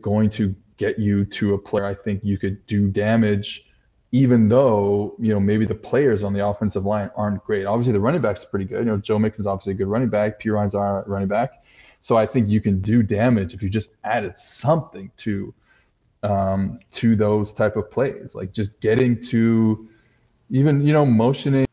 going 0.00 0.30
to 0.30 0.54
get 0.76 0.98
you 0.98 1.24
to 1.26 1.54
a 1.54 1.58
player. 1.58 1.84
I 1.84 1.94
think 1.94 2.24
you 2.24 2.38
could 2.38 2.64
do 2.66 2.88
damage, 2.88 3.66
even 4.12 4.48
though 4.48 5.14
you 5.18 5.32
know 5.32 5.40
maybe 5.40 5.66
the 5.66 5.74
players 5.74 6.24
on 6.24 6.32
the 6.32 6.46
offensive 6.46 6.84
line 6.84 7.10
aren't 7.16 7.44
great. 7.44 7.66
Obviously, 7.66 7.92
the 7.92 8.00
running 8.00 8.22
back's 8.22 8.44
pretty 8.44 8.64
good. 8.64 8.80
You 8.80 8.84
know, 8.92 8.96
Joe 8.96 9.18
Mixon's 9.18 9.46
obviously 9.46 9.72
a 9.72 9.76
good 9.76 9.88
running 9.88 10.08
back. 10.08 10.38
Perine's 10.38 10.74
our 10.74 11.04
running 11.06 11.28
back. 11.28 11.62
So 12.00 12.16
I 12.16 12.26
think 12.26 12.48
you 12.48 12.60
can 12.60 12.80
do 12.80 13.02
damage 13.02 13.54
if 13.54 13.62
you 13.62 13.68
just 13.68 13.96
added 14.02 14.38
something 14.38 15.10
to 15.18 15.54
um, 16.22 16.80
to 16.92 17.16
those 17.16 17.52
type 17.52 17.76
of 17.76 17.90
plays, 17.90 18.34
like 18.34 18.52
just 18.52 18.80
getting 18.80 19.20
to 19.24 19.88
even 20.50 20.84
you 20.84 20.92
know 20.92 21.06
motioning 21.06 21.66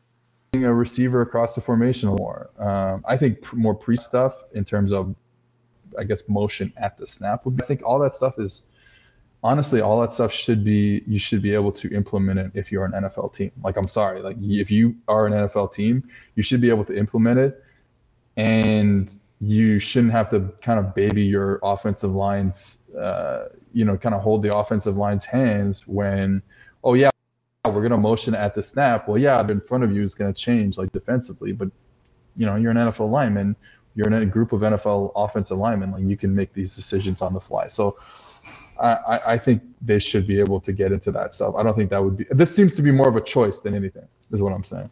a 0.54 0.74
receiver 0.74 1.22
across 1.22 1.56
the 1.56 1.62
formation 1.62 2.10
more. 2.10 2.50
Um, 2.58 3.04
I 3.08 3.18
think 3.18 3.54
more 3.54 3.76
pre 3.76 3.98
stuff 3.98 4.44
in 4.54 4.66
terms 4.66 4.92
of 4.92 5.16
I 5.98 6.04
guess 6.04 6.28
motion 6.28 6.74
at 6.78 6.98
the 6.98 7.08
snap 7.08 7.46
would 7.46 7.58
be. 7.58 7.64
I 7.64 7.66
think 7.68 7.82
all 7.84 8.00
that 8.00 8.16
stuff 8.16 8.40
is 8.40 8.64
honestly 9.44 9.82
all 9.82 10.02
that 10.02 10.14
stuff 10.14 10.34
should 10.34 10.64
be 10.64 11.02
you 11.08 11.20
should 11.20 11.42
be 11.42 11.54
able 11.54 11.72
to 11.72 11.94
implement 11.94 12.40
it 12.40 12.52
if 12.54 12.72
you're 12.72 12.86
an 12.86 12.92
NFL 12.92 13.34
team. 13.34 13.52
Like 13.64 13.78
I'm 13.78 13.88
sorry, 13.88 14.22
like 14.22 14.38
if 14.42 14.70
you 14.70 14.96
are 15.08 15.28
an 15.28 15.34
NFL 15.34 15.74
team, 15.74 16.08
you 16.36 16.44
should 16.44 16.62
be 16.62 16.70
able 16.70 16.86
to 16.86 16.98
implement 16.98 17.40
it 17.40 17.64
and 18.38 19.12
you 19.42 19.80
shouldn't 19.80 20.12
have 20.12 20.30
to 20.30 20.52
kind 20.62 20.80
of 20.80 20.94
baby 20.94 21.24
your 21.24 21.60
offensive 21.64 22.12
lines, 22.12 22.80
uh, 22.98 23.46
you 23.74 23.86
know, 23.86 23.98
kind 23.98 24.14
of 24.14 24.22
hold 24.22 24.44
the 24.44 24.56
offensive 24.56 24.98
line's 24.98 25.24
hands 25.24 25.88
when, 25.88 26.42
oh 26.84 26.94
yeah, 26.94 27.10
we're 27.66 27.82
gonna 27.82 27.98
motion 27.98 28.36
at 28.36 28.54
the 28.54 28.64
snap. 28.64 29.08
Well, 29.08 29.18
yeah, 29.18 29.42
in 29.48 29.62
front 29.62 29.84
of 29.84 29.96
you 29.96 30.04
is 30.04 30.14
gonna 30.14 30.34
change 30.34 30.78
like 30.78 30.92
defensively, 30.92 31.54
but 31.54 31.70
you 32.36 32.46
know, 32.46 32.56
you're 32.56 32.72
an 32.72 32.78
NFL 32.78 33.10
lineman, 33.10 33.56
you're 33.96 34.08
in 34.08 34.14
a 34.14 34.26
group 34.26 34.54
of 34.54 34.62
NFL 34.62 35.12
offensive 35.16 35.58
linemen, 35.58 35.92
like 35.92 36.04
you 36.04 36.18
can 36.18 36.34
make 36.34 36.54
these 36.54 36.76
decisions 36.76 37.22
on 37.22 37.34
the 37.34 37.40
fly. 37.42 37.68
So 37.68 37.98
I, 38.80 39.20
I 39.26 39.38
think 39.38 39.62
they 39.82 40.00
should 40.00 40.26
be 40.26 40.40
able 40.40 40.60
to 40.62 40.72
get 40.72 40.92
into 40.92 41.12
that 41.12 41.34
stuff. 41.34 41.56
I 41.56 41.64
don't 41.64 41.76
think 41.76 41.90
that 41.90 42.04
would 42.04 42.18
be. 42.18 42.26
This 42.32 42.56
seems 42.56 42.74
to 42.76 42.82
be 42.82 42.92
more 42.92 43.10
of 43.10 43.16
a 43.16 43.22
choice 43.22 43.58
than 43.58 43.76
anything. 43.76 44.08
Is 44.32 44.42
what 44.42 44.54
I'm 44.54 44.64
saying. 44.64 44.90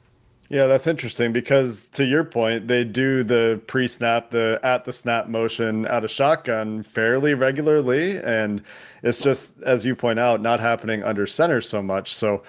Yeah, 0.50 0.66
that's 0.66 0.88
interesting 0.88 1.34
because 1.34 1.90
to 1.90 2.06
your 2.06 2.24
point, 2.24 2.68
they 2.68 2.86
do 2.86 3.24
the 3.24 3.62
pre-snap, 3.68 4.30
the 4.30 4.60
at 4.64 4.86
the 4.86 4.94
snap 4.94 5.28
motion 5.28 5.86
out 5.88 6.06
of 6.06 6.12
shotgun 6.12 6.84
fairly 6.84 7.34
regularly, 7.34 8.18
and 8.20 8.64
it's 9.04 9.20
just 9.20 9.62
as 9.64 9.86
you 9.86 9.94
point 9.96 10.20
out, 10.20 10.42
not 10.42 10.60
happening 10.62 11.04
under 11.04 11.28
center 11.28 11.60
so 11.60 11.82
much. 11.82 12.16
So 12.16 12.44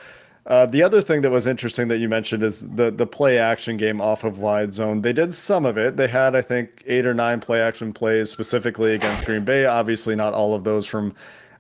uh, 0.47 0.67
the 0.67 0.83
other 0.83 1.01
thing 1.01 1.21
that 1.23 1.31
was 1.31 1.47
interesting 1.47 1.89
that 1.89 1.99
you 1.99 2.09
mentioned 2.09 2.43
is 2.43 2.69
the 2.71 2.91
the 2.91 3.07
play 3.07 3.39
action 3.39 3.77
game 3.77 4.01
off 4.01 4.25
of 4.25 4.39
wide 4.39 4.73
zone. 4.73 5.03
They 5.03 5.13
did 5.13 5.33
some 5.35 5.67
of 5.67 5.77
it. 5.77 5.97
They 5.97 6.09
had, 6.09 6.35
I 6.35 6.41
think, 6.41 6.83
eight 6.87 7.05
or 7.05 7.15
nine 7.15 7.41
play 7.41 7.61
action 7.61 7.93
plays 7.93 8.31
specifically 8.31 8.95
against 8.95 9.27
Green 9.27 9.45
Bay. 9.45 9.67
Obviously, 9.67 10.17
not 10.17 10.33
all 10.33 10.55
of 10.55 10.65
those 10.65 10.87
from 10.87 11.15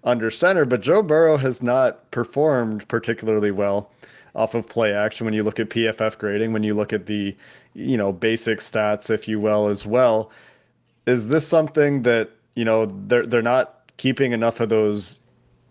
under 0.04 0.30
center, 0.30 0.64
but 0.64 0.80
Joe 0.80 1.02
Burrow 1.02 1.36
has 1.36 1.62
not 1.62 2.10
performed 2.10 2.86
particularly 2.88 3.50
well 3.50 3.90
off 4.34 4.54
of 4.54 4.68
play 4.68 4.94
action 4.94 5.24
when 5.24 5.34
you 5.34 5.42
look 5.42 5.58
at 5.58 5.68
PFF 5.68 6.16
grading, 6.18 6.52
when 6.52 6.62
you 6.62 6.72
look 6.72 6.92
at 6.92 7.06
the, 7.06 7.36
you 7.74 7.96
know, 7.96 8.12
basic 8.12 8.60
stats, 8.60 9.10
if 9.10 9.26
you 9.26 9.40
will, 9.40 9.66
as 9.68 9.84
well. 9.84 10.30
Is 11.06 11.28
this 11.28 11.46
something 11.46 12.02
that, 12.02 12.30
you 12.54 12.64
know, 12.64 12.86
they're 13.06 13.26
they're 13.26 13.42
not 13.42 13.90
keeping 13.96 14.32
enough 14.32 14.60
of 14.60 14.68
those 14.68 15.18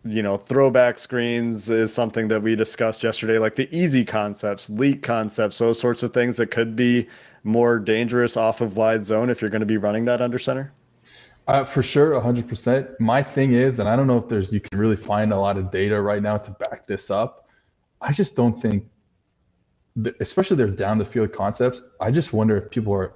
you 0.07 0.23
know, 0.23 0.37
throwback 0.37 0.99
screens 0.99 1.69
is 1.69 1.93
something 1.93 2.27
that 2.29 2.41
we 2.41 2.55
discussed 2.55 3.03
yesterday, 3.03 3.37
like 3.37 3.55
the 3.55 3.67
easy 3.75 4.03
concepts, 4.05 4.69
leak 4.69 5.03
concepts, 5.03 5.57
those 5.57 5.79
sorts 5.79 6.03
of 6.03 6.13
things 6.13 6.37
that 6.37 6.47
could 6.47 6.75
be 6.75 7.07
more 7.43 7.79
dangerous 7.79 8.37
off 8.37 8.61
of 8.61 8.77
wide 8.77 9.05
zone 9.05 9.29
if 9.29 9.41
you're 9.41 9.49
going 9.49 9.61
to 9.61 9.65
be 9.65 9.77
running 9.77 10.05
that 10.05 10.21
under 10.21 10.39
center? 10.39 10.71
Uh, 11.47 11.63
for 11.63 11.81
sure, 11.81 12.11
100%. 12.19 12.99
My 12.99 13.23
thing 13.23 13.53
is, 13.53 13.79
and 13.79 13.87
I 13.87 13.95
don't 13.95 14.07
know 14.07 14.17
if 14.17 14.27
there's, 14.27 14.51
you 14.51 14.59
can 14.59 14.77
really 14.77 14.97
find 14.97 15.31
a 15.31 15.37
lot 15.37 15.57
of 15.57 15.71
data 15.71 16.01
right 16.01 16.21
now 16.21 16.37
to 16.37 16.51
back 16.51 16.85
this 16.87 17.09
up. 17.09 17.47
I 18.01 18.11
just 18.11 18.35
don't 18.35 18.61
think, 18.61 18.85
especially 20.19 20.57
their 20.57 20.69
down 20.69 20.97
the 20.97 21.05
field 21.05 21.33
concepts. 21.33 21.81
I 22.01 22.11
just 22.11 22.33
wonder 22.33 22.57
if 22.57 22.69
people 22.69 22.93
are 22.93 23.13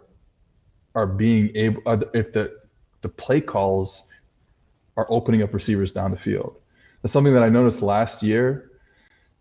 are 0.93 1.07
being 1.07 1.51
able, 1.55 1.81
if 2.13 2.33
the 2.33 2.57
the 3.01 3.09
play 3.09 3.39
calls 3.39 4.07
are 4.97 5.05
opening 5.09 5.41
up 5.41 5.53
receivers 5.53 5.91
down 5.91 6.11
the 6.11 6.17
field. 6.17 6.60
That's 7.01 7.13
something 7.13 7.33
that 7.33 7.43
I 7.43 7.49
noticed 7.49 7.81
last 7.81 8.21
year 8.23 8.71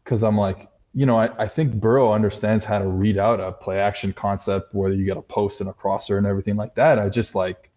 because 0.05 0.23
I'm 0.23 0.37
like, 0.37 0.69
you 0.95 1.07
know, 1.07 1.19
I, 1.19 1.31
I 1.39 1.47
think 1.47 1.75
Burrow 1.75 2.13
understands 2.13 2.65
how 2.65 2.79
to 2.79 2.87
read 2.87 3.17
out 3.17 3.39
a 3.41 3.53
play 3.53 3.79
action 3.79 4.13
concept, 4.13 4.75
whether 4.75 4.95
you 4.95 5.05
get 5.05 5.17
a 5.17 5.23
post 5.23 5.61
and 5.61 5.71
a 5.71 5.73
crosser 5.73 6.19
and 6.19 6.27
everything 6.27 6.57
like 6.57 6.75
that. 6.75 6.99
I 6.99 7.09
just 7.09 7.35
like, 7.35 7.71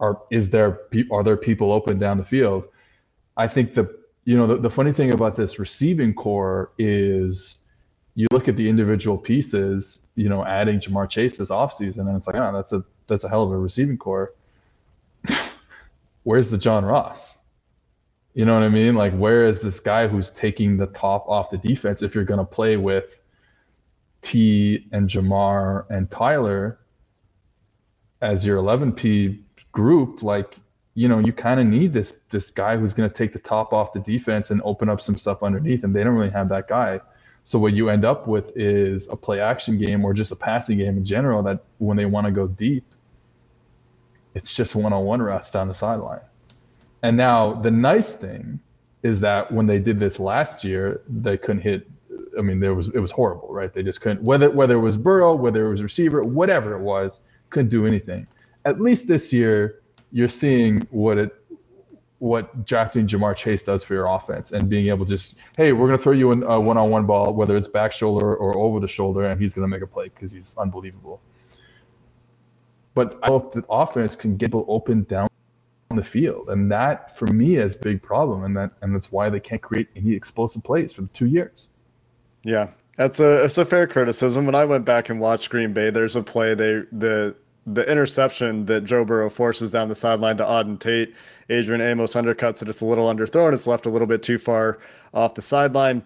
are 0.00 0.20
is 0.30 0.50
there 0.50 0.80
are 1.10 1.22
there 1.22 1.36
people 1.36 1.72
open 1.72 1.98
down 1.98 2.18
the 2.18 2.24
field? 2.24 2.64
I 3.36 3.46
think 3.48 3.74
the 3.74 3.98
you 4.24 4.36
know 4.36 4.46
the, 4.46 4.56
the 4.56 4.70
funny 4.70 4.92
thing 4.92 5.14
about 5.14 5.36
this 5.36 5.58
receiving 5.58 6.12
corps 6.12 6.72
is 6.78 7.58
you 8.14 8.26
look 8.32 8.48
at 8.48 8.56
the 8.56 8.68
individual 8.68 9.16
pieces, 9.16 10.00
you 10.16 10.28
know, 10.28 10.44
adding 10.44 10.80
Ja'Marr 10.80 11.08
Chase 11.08 11.36
this 11.36 11.50
offseason, 11.50 12.08
and 12.08 12.16
it's 12.16 12.26
like, 12.26 12.36
oh, 12.36 12.52
that's 12.52 12.72
a 12.72 12.84
that's 13.06 13.24
a 13.24 13.28
hell 13.28 13.44
of 13.44 13.52
a 13.52 13.56
receiving 13.56 13.96
corps. 13.96 14.34
Where's 16.24 16.50
the 16.50 16.58
John 16.58 16.84
Ross? 16.84 17.36
You 18.36 18.44
know 18.44 18.52
what 18.52 18.64
I 18.64 18.68
mean? 18.68 18.94
Like, 18.94 19.16
where 19.16 19.46
is 19.46 19.62
this 19.62 19.80
guy 19.80 20.06
who's 20.06 20.30
taking 20.30 20.76
the 20.76 20.88
top 20.88 21.26
off 21.26 21.48
the 21.48 21.56
defense 21.56 22.02
if 22.02 22.14
you're 22.14 22.22
going 22.22 22.38
to 22.38 22.44
play 22.44 22.76
with 22.76 23.18
T 24.20 24.86
and 24.92 25.08
Ja'Marr 25.08 25.86
and 25.88 26.10
Tyler 26.10 26.78
as 28.20 28.44
your 28.44 28.58
11P 28.58 29.40
group? 29.72 30.22
Like, 30.22 30.58
you 30.92 31.08
know, 31.08 31.18
you 31.18 31.32
kind 31.32 31.60
of 31.60 31.66
need 31.66 31.94
this 31.94 32.12
this 32.28 32.50
guy 32.50 32.76
who's 32.76 32.92
going 32.92 33.08
to 33.08 33.14
take 33.14 33.32
the 33.32 33.38
top 33.38 33.72
off 33.72 33.94
the 33.94 34.00
defense 34.00 34.50
and 34.50 34.60
open 34.66 34.90
up 34.90 35.00
some 35.00 35.16
stuff 35.16 35.42
underneath, 35.42 35.82
and 35.82 35.96
they 35.96 36.04
don't 36.04 36.14
really 36.14 36.28
have 36.28 36.50
that 36.50 36.68
guy. 36.68 37.00
So 37.44 37.58
what 37.58 37.72
you 37.72 37.88
end 37.88 38.04
up 38.04 38.28
with 38.28 38.54
is 38.54 39.08
a 39.08 39.16
play 39.16 39.40
action 39.40 39.78
game 39.78 40.04
or 40.04 40.12
just 40.12 40.30
a 40.30 40.36
passing 40.36 40.76
game 40.76 40.98
in 40.98 41.06
general 41.06 41.42
that 41.44 41.64
when 41.78 41.96
they 41.96 42.04
want 42.04 42.26
to 42.26 42.32
go 42.32 42.48
deep, 42.48 42.84
it's 44.34 44.54
just 44.54 44.74
one 44.74 44.92
on 44.92 45.06
one 45.06 45.22
routes 45.22 45.50
down 45.50 45.68
the 45.68 45.74
sideline. 45.74 46.20
And 47.02 47.16
now 47.16 47.54
the 47.54 47.70
nice 47.70 48.12
thing 48.12 48.60
is 49.02 49.20
that 49.20 49.50
when 49.52 49.66
they 49.66 49.78
did 49.78 50.00
this 50.00 50.18
last 50.18 50.64
year, 50.64 51.02
they 51.08 51.36
couldn't 51.36 51.62
hit. 51.62 51.88
I 52.38 52.42
mean, 52.42 52.60
there 52.60 52.74
was 52.74 52.88
it 52.88 52.98
was 52.98 53.10
horrible, 53.10 53.48
right? 53.50 53.72
They 53.72 53.82
just 53.82 54.00
couldn't 54.00 54.22
whether 54.22 54.50
whether 54.50 54.74
it 54.76 54.80
was 54.80 54.96
Burrow, 54.96 55.34
whether 55.34 55.66
it 55.66 55.70
was 55.70 55.82
receiver, 55.82 56.22
whatever 56.22 56.74
it 56.74 56.80
was, 56.80 57.20
couldn't 57.50 57.70
do 57.70 57.86
anything. 57.86 58.26
At 58.64 58.80
least 58.80 59.06
this 59.06 59.32
year, 59.32 59.80
you're 60.12 60.28
seeing 60.28 60.80
what 60.90 61.18
it 61.18 61.34
what 62.18 62.64
drafting 62.64 63.06
Ja'Marr 63.06 63.36
Chase 63.36 63.62
does 63.62 63.84
for 63.84 63.94
your 63.94 64.10
offense 64.10 64.52
and 64.52 64.70
being 64.70 64.88
able 64.88 65.04
to 65.04 65.10
just, 65.10 65.36
hey, 65.56 65.72
we're 65.72 65.86
going 65.86 65.98
to 65.98 66.02
throw 66.02 66.12
you 66.12 66.32
a 66.32 66.58
one-on-one 66.58 67.04
ball, 67.04 67.34
whether 67.34 67.56
it's 67.58 67.68
back 67.68 67.92
shoulder 67.92 68.34
or 68.34 68.56
over 68.56 68.80
the 68.80 68.88
shoulder, 68.88 69.26
and 69.26 69.40
he's 69.40 69.52
going 69.52 69.64
to 69.64 69.68
make 69.68 69.82
a 69.82 69.86
play 69.86 70.08
because 70.08 70.32
he's 70.32 70.54
unbelievable. 70.56 71.20
But 72.94 73.18
I 73.22 73.26
hope 73.26 73.52
the 73.52 73.62
offense 73.68 74.16
can 74.16 74.38
get 74.38 74.54
open 74.54 75.02
down 75.02 75.28
the 75.96 76.04
field, 76.04 76.48
and 76.48 76.70
that 76.70 77.16
for 77.18 77.26
me 77.26 77.56
is 77.56 77.74
a 77.74 77.78
big 77.78 78.02
problem, 78.02 78.44
and 78.44 78.56
that 78.56 78.72
and 78.82 78.94
that's 78.94 79.10
why 79.10 79.28
they 79.28 79.40
can't 79.40 79.62
create 79.62 79.88
any 79.96 80.12
explosive 80.12 80.62
plays 80.62 80.92
for 80.92 81.02
the 81.02 81.08
two 81.08 81.26
years. 81.26 81.70
Yeah, 82.44 82.68
that's 82.96 83.20
a 83.20 83.44
it's 83.44 83.58
a 83.58 83.64
fair 83.64 83.86
criticism. 83.86 84.46
When 84.46 84.54
I 84.54 84.64
went 84.64 84.84
back 84.84 85.08
and 85.08 85.20
watched 85.20 85.50
Green 85.50 85.72
Bay, 85.72 85.90
there's 85.90 86.16
a 86.16 86.22
play 86.22 86.54
they 86.54 86.82
the 86.92 87.34
the 87.66 87.90
interception 87.90 88.64
that 88.66 88.84
Joe 88.84 89.04
Burrow 89.04 89.28
forces 89.28 89.70
down 89.72 89.88
the 89.88 89.94
sideline 89.94 90.36
to 90.36 90.44
Auden 90.44 90.78
Tate. 90.78 91.14
Adrian 91.50 91.80
Amos 91.80 92.14
undercuts 92.14 92.62
it. 92.62 92.68
It's 92.68 92.80
a 92.80 92.86
little 92.86 93.12
underthrown. 93.12 93.52
It's 93.52 93.66
left 93.66 93.86
a 93.86 93.90
little 93.90 94.06
bit 94.06 94.22
too 94.22 94.38
far 94.38 94.78
off 95.14 95.34
the 95.34 95.42
sideline. 95.42 96.04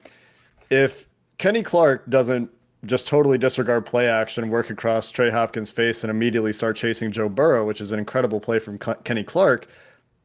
If 0.70 1.06
Kenny 1.38 1.62
Clark 1.62 2.09
doesn't 2.09 2.50
just 2.87 3.06
totally 3.06 3.38
disregard 3.38 3.84
play 3.84 4.08
action, 4.08 4.49
work 4.49 4.70
across 4.70 5.10
Trey 5.10 5.30
Hopkins' 5.30 5.70
face, 5.70 6.02
and 6.02 6.10
immediately 6.10 6.52
start 6.52 6.76
chasing 6.76 7.12
Joe 7.12 7.28
Burrow, 7.28 7.66
which 7.66 7.80
is 7.80 7.92
an 7.92 7.99
incredible 7.99 8.40
play 8.40 8.58
from 8.58 8.78
Kenny 8.78 9.22
Clark. 9.22 9.66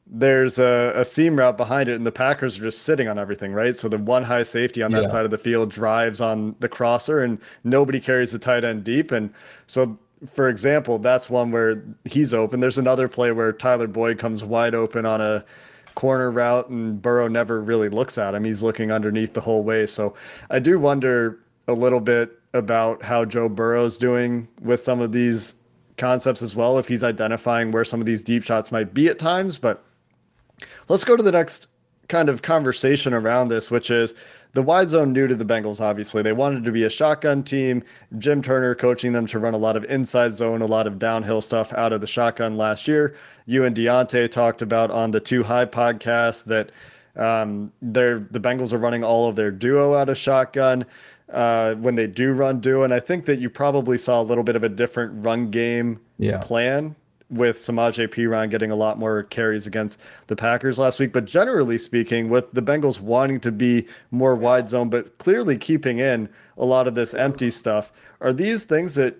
There's 0.07 0.59
a, 0.59 0.93
a, 0.95 1.03
seam 1.03 1.35
route 1.35 1.57
behind 1.57 1.89
it, 1.89 1.95
and 1.95 2.05
the 2.05 2.11
Packers 2.11 2.59
are 2.59 2.63
just 2.63 2.83
sitting 2.83 3.07
on 3.07 3.17
everything, 3.17 3.51
right? 3.53 3.75
So 3.75 3.89
the 3.89 3.97
one 3.97 4.23
high 4.23 4.43
safety 4.43 4.83
on 4.83 4.91
that 4.91 5.03
yeah. 5.03 5.09
side 5.09 5.25
of 5.25 5.31
the 5.31 5.37
field 5.37 5.71
drives 5.71 6.21
on 6.21 6.55
the 6.59 6.69
crosser, 6.69 7.23
and 7.23 7.39
nobody 7.63 7.99
carries 7.99 8.31
the 8.31 8.39
tight 8.39 8.63
end 8.63 8.83
deep. 8.83 9.11
And 9.11 9.33
so, 9.65 9.97
for 10.31 10.47
example, 10.47 10.99
that's 10.99 11.29
one 11.29 11.51
where 11.51 11.83
he's 12.05 12.35
open. 12.35 12.59
There's 12.59 12.77
another 12.77 13.07
play 13.07 13.31
where 13.31 13.51
Tyler 13.51 13.87
Boyd 13.87 14.19
comes 14.19 14.43
wide 14.43 14.75
open 14.75 15.07
on 15.07 15.21
a 15.21 15.43
corner 15.95 16.29
route, 16.29 16.69
and 16.69 17.01
Burrow 17.01 17.27
never 17.27 17.59
really 17.61 17.89
looks 17.89 18.19
at 18.19 18.35
him. 18.35 18.45
He's 18.45 18.61
looking 18.61 18.91
underneath 18.91 19.33
the 19.33 19.41
whole 19.41 19.63
way. 19.63 19.87
So 19.87 20.13
I 20.51 20.59
do 20.59 20.79
wonder 20.79 21.39
a 21.67 21.73
little 21.73 21.99
bit 21.99 22.39
about 22.55 23.03
how 23.03 23.25
Joe 23.25 23.49
Burrow's 23.49 23.97
doing 23.97 24.47
with 24.61 24.79
some 24.79 25.01
of 25.01 25.11
these 25.11 25.57
concepts 25.97 26.41
as 26.41 26.55
well, 26.55 26.77
if 26.77 26.87
he's 26.87 27.03
identifying 27.03 27.71
where 27.71 27.85
some 27.85 27.99
of 27.99 28.05
these 28.05 28.23
deep 28.23 28.43
shots 28.43 28.71
might 28.71 28.93
be 28.93 29.07
at 29.07 29.19
times. 29.19 29.57
But 29.57 29.83
let's 30.89 31.03
go 31.03 31.15
to 31.15 31.23
the 31.23 31.31
next 31.31 31.67
kind 32.07 32.29
of 32.29 32.41
conversation 32.41 33.13
around 33.13 33.47
this, 33.47 33.71
which 33.71 33.89
is 33.89 34.13
the 34.53 34.61
wide 34.61 34.87
zone 34.87 35.11
new 35.11 35.27
to 35.27 35.35
the 35.35 35.45
Bengals, 35.45 35.81
obviously. 35.81 36.21
They 36.21 36.31
wanted 36.31 36.63
to 36.63 36.71
be 36.71 36.83
a 36.83 36.89
shotgun 36.89 37.43
team. 37.43 37.83
Jim 38.19 38.41
Turner 38.41 38.73
coaching 38.73 39.11
them 39.11 39.27
to 39.27 39.39
run 39.39 39.53
a 39.53 39.57
lot 39.57 39.75
of 39.75 39.83
inside 39.85 40.33
zone, 40.33 40.61
a 40.61 40.65
lot 40.65 40.87
of 40.87 40.97
downhill 40.97 41.41
stuff 41.41 41.73
out 41.73 41.91
of 41.91 42.01
the 42.01 42.07
shotgun 42.07 42.57
last 42.57 42.87
year. 42.87 43.15
You 43.47 43.65
and 43.65 43.75
Diante 43.75 44.27
talked 44.27 44.61
about 44.61 44.91
on 44.91 45.11
the 45.11 45.19
Two 45.19 45.43
High 45.43 45.65
podcast 45.65 46.45
that 46.45 46.71
um, 47.17 47.71
they're 47.81 48.19
the 48.31 48.39
Bengals 48.39 48.73
are 48.73 48.77
running 48.77 49.03
all 49.03 49.27
of 49.27 49.35
their 49.35 49.51
duo 49.51 49.93
out 49.93 50.09
of 50.09 50.17
shotgun 50.17 50.85
uh, 51.31 51.75
when 51.75 51.95
they 51.95 52.07
do 52.07 52.33
run 52.33 52.59
do. 52.59 52.83
And 52.83 52.93
I 52.93 52.99
think 52.99 53.25
that 53.25 53.39
you 53.39 53.49
probably 53.49 53.97
saw 53.97 54.21
a 54.21 54.23
little 54.23 54.43
bit 54.43 54.55
of 54.55 54.63
a 54.63 54.69
different 54.69 55.25
run 55.25 55.49
game 55.49 55.99
yeah. 56.17 56.37
plan 56.37 56.95
with 57.29 57.57
Samaje 57.57 58.07
Perine 58.07 58.49
getting 58.49 58.71
a 58.71 58.75
lot 58.75 58.99
more 58.99 59.23
carries 59.23 59.65
against 59.65 59.99
the 60.27 60.35
Packers 60.35 60.77
last 60.77 60.99
week. 60.99 61.11
But 61.11 61.25
generally 61.25 61.77
speaking, 61.77 62.29
with 62.29 62.51
the 62.53 62.61
Bengals 62.61 62.99
wanting 62.99 63.39
to 63.41 63.51
be 63.51 63.87
more 64.11 64.35
wide 64.35 64.69
zone, 64.69 64.89
but 64.89 65.17
clearly 65.17 65.57
keeping 65.57 65.99
in 65.99 66.29
a 66.57 66.65
lot 66.65 66.87
of 66.87 66.95
this 66.95 67.13
empty 67.13 67.49
stuff, 67.49 67.91
are 68.21 68.31
these 68.31 68.65
things 68.65 68.95
that 68.95 69.19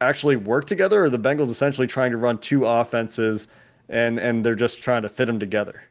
actually 0.00 0.36
work 0.36 0.66
together, 0.66 1.04
or 1.04 1.10
the 1.10 1.18
Bengals 1.18 1.48
essentially 1.48 1.86
trying 1.86 2.10
to 2.10 2.16
run 2.16 2.38
two 2.38 2.64
offenses 2.64 3.48
and 3.88 4.18
and 4.18 4.44
they're 4.44 4.54
just 4.54 4.82
trying 4.82 5.02
to 5.02 5.08
fit 5.08 5.26
them 5.26 5.38
together? 5.38 5.82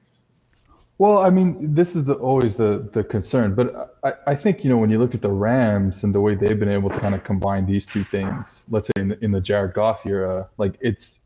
Well, 1.02 1.18
I 1.18 1.32
mean, 1.32 1.74
this 1.74 1.96
is 1.96 2.06
the, 2.06 2.14
always 2.14 2.56
the 2.56 2.88
the 2.94 3.04
concern, 3.04 3.56
but 3.56 3.98
I, 4.04 4.14
I 4.28 4.36
think 4.36 4.64
you 4.64 4.70
know 4.70 4.78
when 4.78 4.92
you 4.92 5.00
look 5.00 5.16
at 5.16 5.24
the 5.24 5.32
Rams 5.32 6.04
and 6.04 6.14
the 6.14 6.22
way 6.22 6.36
they've 6.36 6.60
been 6.60 6.70
able 6.70 6.92
to 6.92 7.00
kind 7.00 7.16
of 7.16 7.24
combine 7.24 7.66
these 7.66 7.88
two 7.88 8.04
things, 8.04 8.62
let's 8.70 8.86
say 8.86 9.02
in 9.02 9.08
the, 9.08 9.24
in 9.24 9.32
the 9.32 9.42
Jared 9.42 9.74
Goff 9.74 10.06
era, 10.06 10.48
like 10.60 10.76
it's 10.80 11.18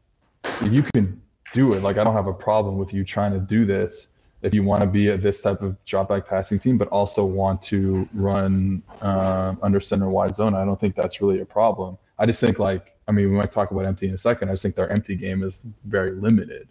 you 0.64 0.82
can 0.82 1.22
do 1.52 1.74
it. 1.74 1.84
Like 1.84 1.98
I 1.98 2.06
don't 2.06 2.14
have 2.14 2.28
a 2.28 2.34
problem 2.34 2.78
with 2.78 2.94
you 2.94 3.04
trying 3.04 3.34
to 3.34 3.40
do 3.40 3.66
this 3.66 4.08
if 4.44 4.54
you 4.54 4.64
want 4.64 4.80
to 4.80 4.88
be 4.88 5.10
a, 5.10 5.18
this 5.18 5.42
type 5.42 5.62
of 5.62 5.76
drop 5.84 6.08
back 6.08 6.26
passing 6.26 6.58
team, 6.58 6.78
but 6.78 6.88
also 6.88 7.26
want 7.26 7.62
to 7.64 8.08
run 8.14 8.82
um, 9.02 9.60
under 9.62 9.82
center 9.82 10.08
wide 10.08 10.38
zone. 10.38 10.56
I 10.56 10.64
don't 10.64 10.80
think 10.80 10.96
that's 10.96 11.20
really 11.20 11.42
a 11.42 11.46
problem. 11.46 11.98
I 12.18 12.26
just 12.26 12.40
think 12.40 12.60
like 12.60 12.96
I 13.10 13.12
mean 13.12 13.30
we 13.30 13.36
might 13.36 13.52
talk 13.52 13.72
about 13.72 13.84
empty 13.84 14.08
in 14.08 14.14
a 14.14 14.18
second. 14.18 14.48
I 14.48 14.54
just 14.54 14.64
think 14.64 14.76
their 14.76 14.90
empty 14.90 15.18
game 15.18 15.44
is 15.44 15.60
very 15.84 16.12
limited. 16.12 16.70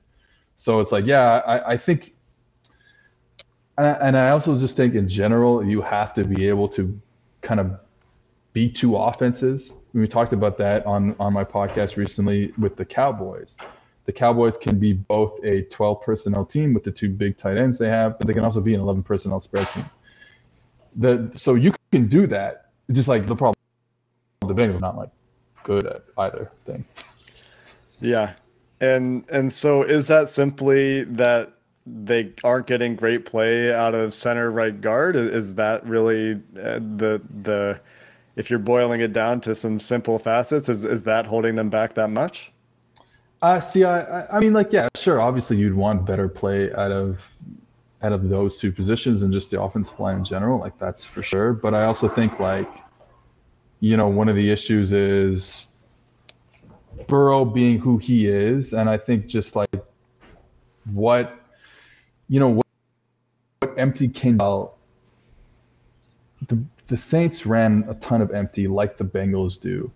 So 0.56 0.80
it's 0.80 0.90
like 0.90 1.04
yeah, 1.04 1.42
I, 1.44 1.73
I 1.73 1.76
think 1.76 2.14
and 3.78 4.16
I, 4.16 4.31
also 4.31 4.57
just 4.57 4.76
think 4.76 4.95
in 4.95 5.09
general 5.09 5.64
you 5.64 5.81
have 5.83 6.14
to 6.14 6.25
be 6.25 6.49
able 6.49 6.69
to 6.71 7.00
kind 7.40 7.61
of 7.61 7.78
be 8.52 8.69
two 8.69 8.97
offenses. 8.97 9.75
We 9.93 10.07
talked 10.07 10.33
about 10.33 10.59
that 10.59 10.87
on 10.87 11.16
on 11.19 11.33
my 11.33 11.45
podcast 11.45 11.97
recently 11.97 12.52
with 12.59 12.76
the 12.76 12.85
Cowboys. 12.85 13.59
The 14.04 14.12
Cowboys 14.12 14.57
can 14.57 14.78
be 14.78 14.93
both 14.93 15.43
a 15.45 15.62
12 15.62 16.02
personnel 16.02 16.45
team 16.45 16.75
with 16.75 16.85
the 16.85 16.90
two 16.90 17.09
big 17.09 17.38
tight 17.38 17.57
ends 17.57 17.78
they 17.78 17.88
have, 17.88 18.19
but 18.19 18.26
they 18.26 18.35
can 18.35 18.45
also 18.45 18.61
be 18.61 18.75
an 18.75 18.81
11 18.81 19.02
personnel 19.02 19.40
spread 19.40 19.66
team. 19.69 19.87
The 20.97 21.33
so 21.35 21.54
you 21.54 21.73
can 21.90 22.07
do 22.07 22.26
that. 22.28 22.71
Just 22.93 23.09
like 23.09 23.26
the 23.26 23.35
problem, 23.35 23.57
the 24.43 24.54
Bengals 24.54 24.81
not 24.81 24.97
like 24.97 25.11
good 25.64 25.87
at 25.87 26.02
either 26.19 26.50
thing. 26.64 26.85
Yeah, 28.00 28.35
and 28.81 29.25
and 29.31 29.52
so 29.52 29.83
is 29.83 30.07
that 30.09 30.28
simply 30.28 31.04
that 31.04 31.54
they 31.87 32.33
aren't 32.43 32.67
getting 32.67 32.97
great 32.97 33.26
play 33.26 33.73
out 33.73 33.95
of 33.95 34.14
center 34.14 34.50
right 34.50 34.81
guard? 34.81 35.17
Is 35.17 35.55
that 35.57 35.87
really 35.87 36.35
uh, 36.57 36.79
the 36.79 37.21
the 37.43 37.81
if 38.37 38.50
you're 38.50 38.59
boiling 38.59 39.00
it 39.00 39.12
down 39.12 39.41
to 39.43 39.55
some 39.55 39.79
simple 39.79 40.19
facets, 40.19 40.69
is 40.69 40.85
is 40.85 41.03
that 41.05 41.26
holding 41.26 41.55
them 41.55 41.71
back 41.71 41.95
that 41.95 42.11
much? 42.11 42.53
Uh, 43.43 43.61
see, 43.61 43.85
I, 43.85 44.26
I 44.35 44.41
mean, 44.41 44.55
like, 44.55 44.73
yeah, 44.73 44.88
sure. 44.97 45.21
Obviously, 45.21 45.59
you'd 45.59 45.75
want 45.75 46.07
better 46.07 46.29
play 46.29 46.73
out 46.73 46.91
of 46.91 47.23
out 48.03 48.12
of 48.12 48.29
those 48.29 48.59
two 48.59 48.73
positions 48.73 49.23
and 49.23 49.33
just 49.33 49.50
the 49.50 49.61
offensive 49.61 49.99
line 50.00 50.19
in 50.19 50.25
general. 50.25 50.59
Like, 50.59 50.79
that's 50.79 51.05
for 51.05 51.23
sure. 51.23 51.53
But 51.53 51.75
I 51.75 51.85
also 51.85 52.09
think, 52.09 52.41
like, 52.41 52.69
you 53.81 53.99
know, 53.99 54.09
one 54.09 54.31
of 54.31 54.37
the 54.37 54.50
issues 54.50 54.93
is 54.93 55.67
Burrow 57.07 57.45
being 57.45 57.79
who 57.79 57.99
he 57.99 58.29
is, 58.29 58.73
and 58.73 58.88
I 58.88 58.97
think 58.97 59.26
just 59.26 59.57
like 59.57 59.85
what 60.93 61.43
you 62.35 62.41
know 62.41 62.49
what, 62.49 62.67
what 63.61 63.79
empty 63.79 64.09
can 64.09 64.38
the 64.38 64.69
the 66.88 66.97
Saints 66.97 67.47
ran 67.47 67.85
a 67.88 67.95
ton 67.95 68.21
of 68.21 68.33
empty 68.33 68.67
like 68.67 68.97
the 68.97 69.05
Bengals 69.05 69.61
do, 69.61 69.88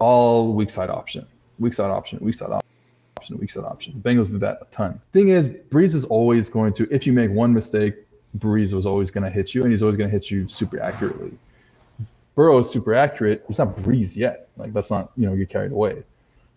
all 0.00 0.52
weak 0.52 0.70
side 0.70 0.90
option, 0.90 1.24
weak 1.60 1.72
side 1.72 1.92
option, 1.92 2.18
weak 2.20 2.34
side 2.34 2.50
option, 2.50 3.38
weak 3.38 3.48
side 3.52 3.62
option. 3.62 4.02
The 4.02 4.10
Bengals 4.10 4.28
did 4.28 4.40
that 4.40 4.58
a 4.60 4.64
ton. 4.74 5.00
Thing 5.12 5.28
is, 5.28 5.46
Brees 5.46 5.94
is 5.94 6.04
always 6.04 6.48
going 6.48 6.72
to, 6.72 6.88
if 6.92 7.06
you 7.06 7.12
make 7.12 7.30
one 7.30 7.54
mistake, 7.54 7.94
Brees 8.36 8.72
was 8.72 8.84
always 8.84 9.12
going 9.12 9.22
to 9.22 9.30
hit 9.30 9.54
you, 9.54 9.62
and 9.62 9.70
he's 9.70 9.84
always 9.84 9.96
going 9.96 10.10
to 10.10 10.12
hit 10.12 10.32
you 10.32 10.48
super 10.48 10.80
accurately. 10.80 11.38
Burrow 12.34 12.58
is 12.58 12.68
super 12.68 12.92
accurate. 12.92 13.44
He's 13.46 13.60
not 13.60 13.68
Brees 13.76 14.16
yet. 14.16 14.48
Like 14.56 14.72
that's 14.72 14.90
not 14.90 15.12
you 15.16 15.26
know 15.28 15.36
get 15.36 15.48
carried 15.48 15.70
away. 15.70 16.02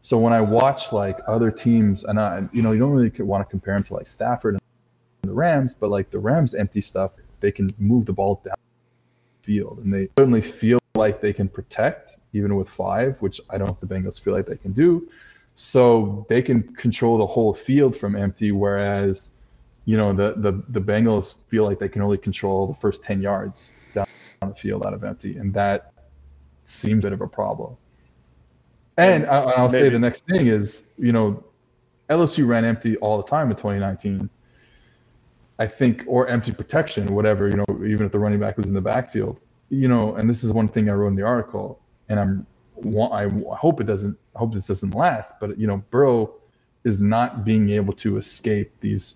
So 0.01 0.17
when 0.17 0.33
I 0.33 0.41
watch 0.41 0.91
like 0.91 1.19
other 1.27 1.51
teams, 1.51 2.05
and 2.05 2.19
I 2.19 2.49
you 2.51 2.63
know 2.63 2.71
you 2.71 2.79
don't 2.79 2.91
really 2.91 3.11
want 3.19 3.47
to 3.47 3.49
compare 3.51 3.75
them 3.75 3.83
to 3.83 3.93
like 3.93 4.07
Stafford 4.07 4.58
the 5.29 5.35
Rams, 5.35 5.73
but 5.73 5.89
like 5.89 6.09
the 6.09 6.19
Rams 6.19 6.53
empty 6.53 6.81
stuff, 6.81 7.11
they 7.39 7.51
can 7.51 7.69
move 7.77 8.05
the 8.05 8.13
ball 8.13 8.41
down 8.43 8.55
field, 9.41 9.79
and 9.83 9.93
they 9.93 10.09
certainly 10.17 10.41
feel 10.41 10.79
like 10.95 11.21
they 11.21 11.33
can 11.33 11.47
protect 11.47 12.17
even 12.33 12.55
with 12.55 12.69
five, 12.69 13.15
which 13.21 13.39
I 13.49 13.57
don't 13.57 13.67
know 13.67 13.73
if 13.73 13.79
the 13.79 13.93
Bengals 13.93 14.21
feel 14.21 14.33
like 14.33 14.45
they 14.45 14.57
can 14.57 14.73
do. 14.73 15.09
So 15.55 16.25
they 16.29 16.41
can 16.41 16.63
control 16.75 17.17
the 17.17 17.27
whole 17.27 17.53
field 17.53 17.95
from 17.95 18.15
empty, 18.15 18.51
whereas 18.51 19.29
you 19.85 19.97
know 19.97 20.13
the 20.13 20.33
the 20.37 20.63
the 20.69 20.81
Bengals 20.81 21.35
feel 21.47 21.65
like 21.65 21.79
they 21.79 21.89
can 21.89 22.01
only 22.01 22.17
control 22.17 22.67
the 22.67 22.73
first 22.73 23.03
ten 23.03 23.21
yards 23.21 23.69
down 23.93 24.07
the 24.41 24.55
field 24.55 24.85
out 24.85 24.93
of 24.93 25.03
empty, 25.03 25.37
and 25.37 25.53
that 25.53 25.91
seems 26.65 26.99
a 26.99 27.01
bit 27.01 27.13
of 27.13 27.21
a 27.21 27.27
problem. 27.27 27.75
And, 28.97 29.23
and 29.23 29.31
I'll 29.31 29.69
maybe. 29.69 29.87
say 29.87 29.89
the 29.89 29.99
next 29.99 30.25
thing 30.25 30.47
is, 30.47 30.83
you 30.97 31.13
know, 31.13 31.43
LSU 32.09 32.47
ran 32.47 32.65
empty 32.65 32.97
all 32.97 33.17
the 33.17 33.23
time 33.23 33.49
in 33.49 33.55
2019. 33.55 34.29
I 35.59 35.67
think, 35.67 36.03
or 36.07 36.27
empty 36.27 36.53
protection, 36.53 37.13
whatever, 37.13 37.49
you 37.49 37.57
know, 37.57 37.65
even 37.85 38.05
if 38.05 38.13
the 38.13 38.19
running 38.19 38.39
back 38.39 38.57
was 38.57 38.67
in 38.67 38.73
the 38.73 38.81
backfield, 38.81 39.39
you 39.69 39.89
know, 39.89 40.15
and 40.15 40.29
this 40.29 40.43
is 40.43 40.53
one 40.53 40.69
thing 40.69 40.89
I 40.89 40.93
wrote 40.93 41.09
in 41.09 41.15
the 41.15 41.23
article, 41.23 41.81
and 42.07 42.19
I'm, 42.19 42.47
I 43.11 43.27
hope 43.55 43.81
it 43.81 43.83
doesn't, 43.83 44.17
I 44.35 44.39
hope 44.39 44.53
this 44.53 44.67
doesn't 44.67 44.95
last, 44.95 45.33
but 45.41 45.57
you 45.57 45.67
know, 45.67 45.83
Burrow 45.91 46.33
is 46.85 46.97
not 46.97 47.43
being 47.43 47.69
able 47.71 47.93
to 47.95 48.17
escape 48.17 48.71
these, 48.79 49.15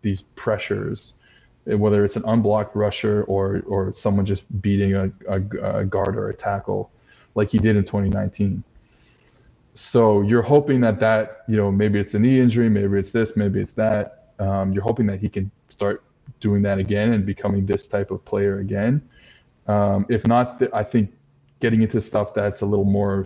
these 0.00 0.22
pressures, 0.22 1.14
eh, 1.66 1.74
whether 1.74 2.04
it's 2.04 2.14
an 2.14 2.22
unblocked 2.24 2.76
rusher 2.76 3.24
or 3.24 3.62
or 3.66 3.92
someone 3.94 4.24
just 4.24 4.44
beating 4.62 4.94
a, 4.94 5.10
a, 5.28 5.40
a 5.80 5.84
guard 5.84 6.16
or 6.16 6.28
a 6.28 6.34
tackle, 6.34 6.92
like 7.34 7.50
he 7.50 7.58
did 7.58 7.74
in 7.74 7.82
2019 7.82 8.62
so 9.74 10.20
you're 10.22 10.42
hoping 10.42 10.80
that 10.80 11.00
that 11.00 11.42
you 11.48 11.56
know 11.56 11.70
maybe 11.70 11.98
it's 11.98 12.14
a 12.14 12.18
knee 12.18 12.40
injury 12.40 12.68
maybe 12.68 12.96
it's 12.96 13.10
this 13.10 13.36
maybe 13.36 13.60
it's 13.60 13.72
that 13.72 14.23
um, 14.38 14.72
you're 14.72 14.82
hoping 14.82 15.06
that 15.06 15.20
he 15.20 15.28
can 15.28 15.50
start 15.68 16.02
doing 16.40 16.62
that 16.62 16.78
again 16.78 17.12
and 17.12 17.24
becoming 17.26 17.66
this 17.66 17.86
type 17.86 18.10
of 18.10 18.24
player 18.24 18.58
again. 18.58 19.02
Um, 19.66 20.06
if 20.08 20.26
not, 20.26 20.58
th- 20.58 20.70
I 20.74 20.82
think 20.82 21.12
getting 21.60 21.82
into 21.82 22.00
stuff 22.00 22.34
that's 22.34 22.60
a 22.60 22.66
little 22.66 22.84
more 22.84 23.24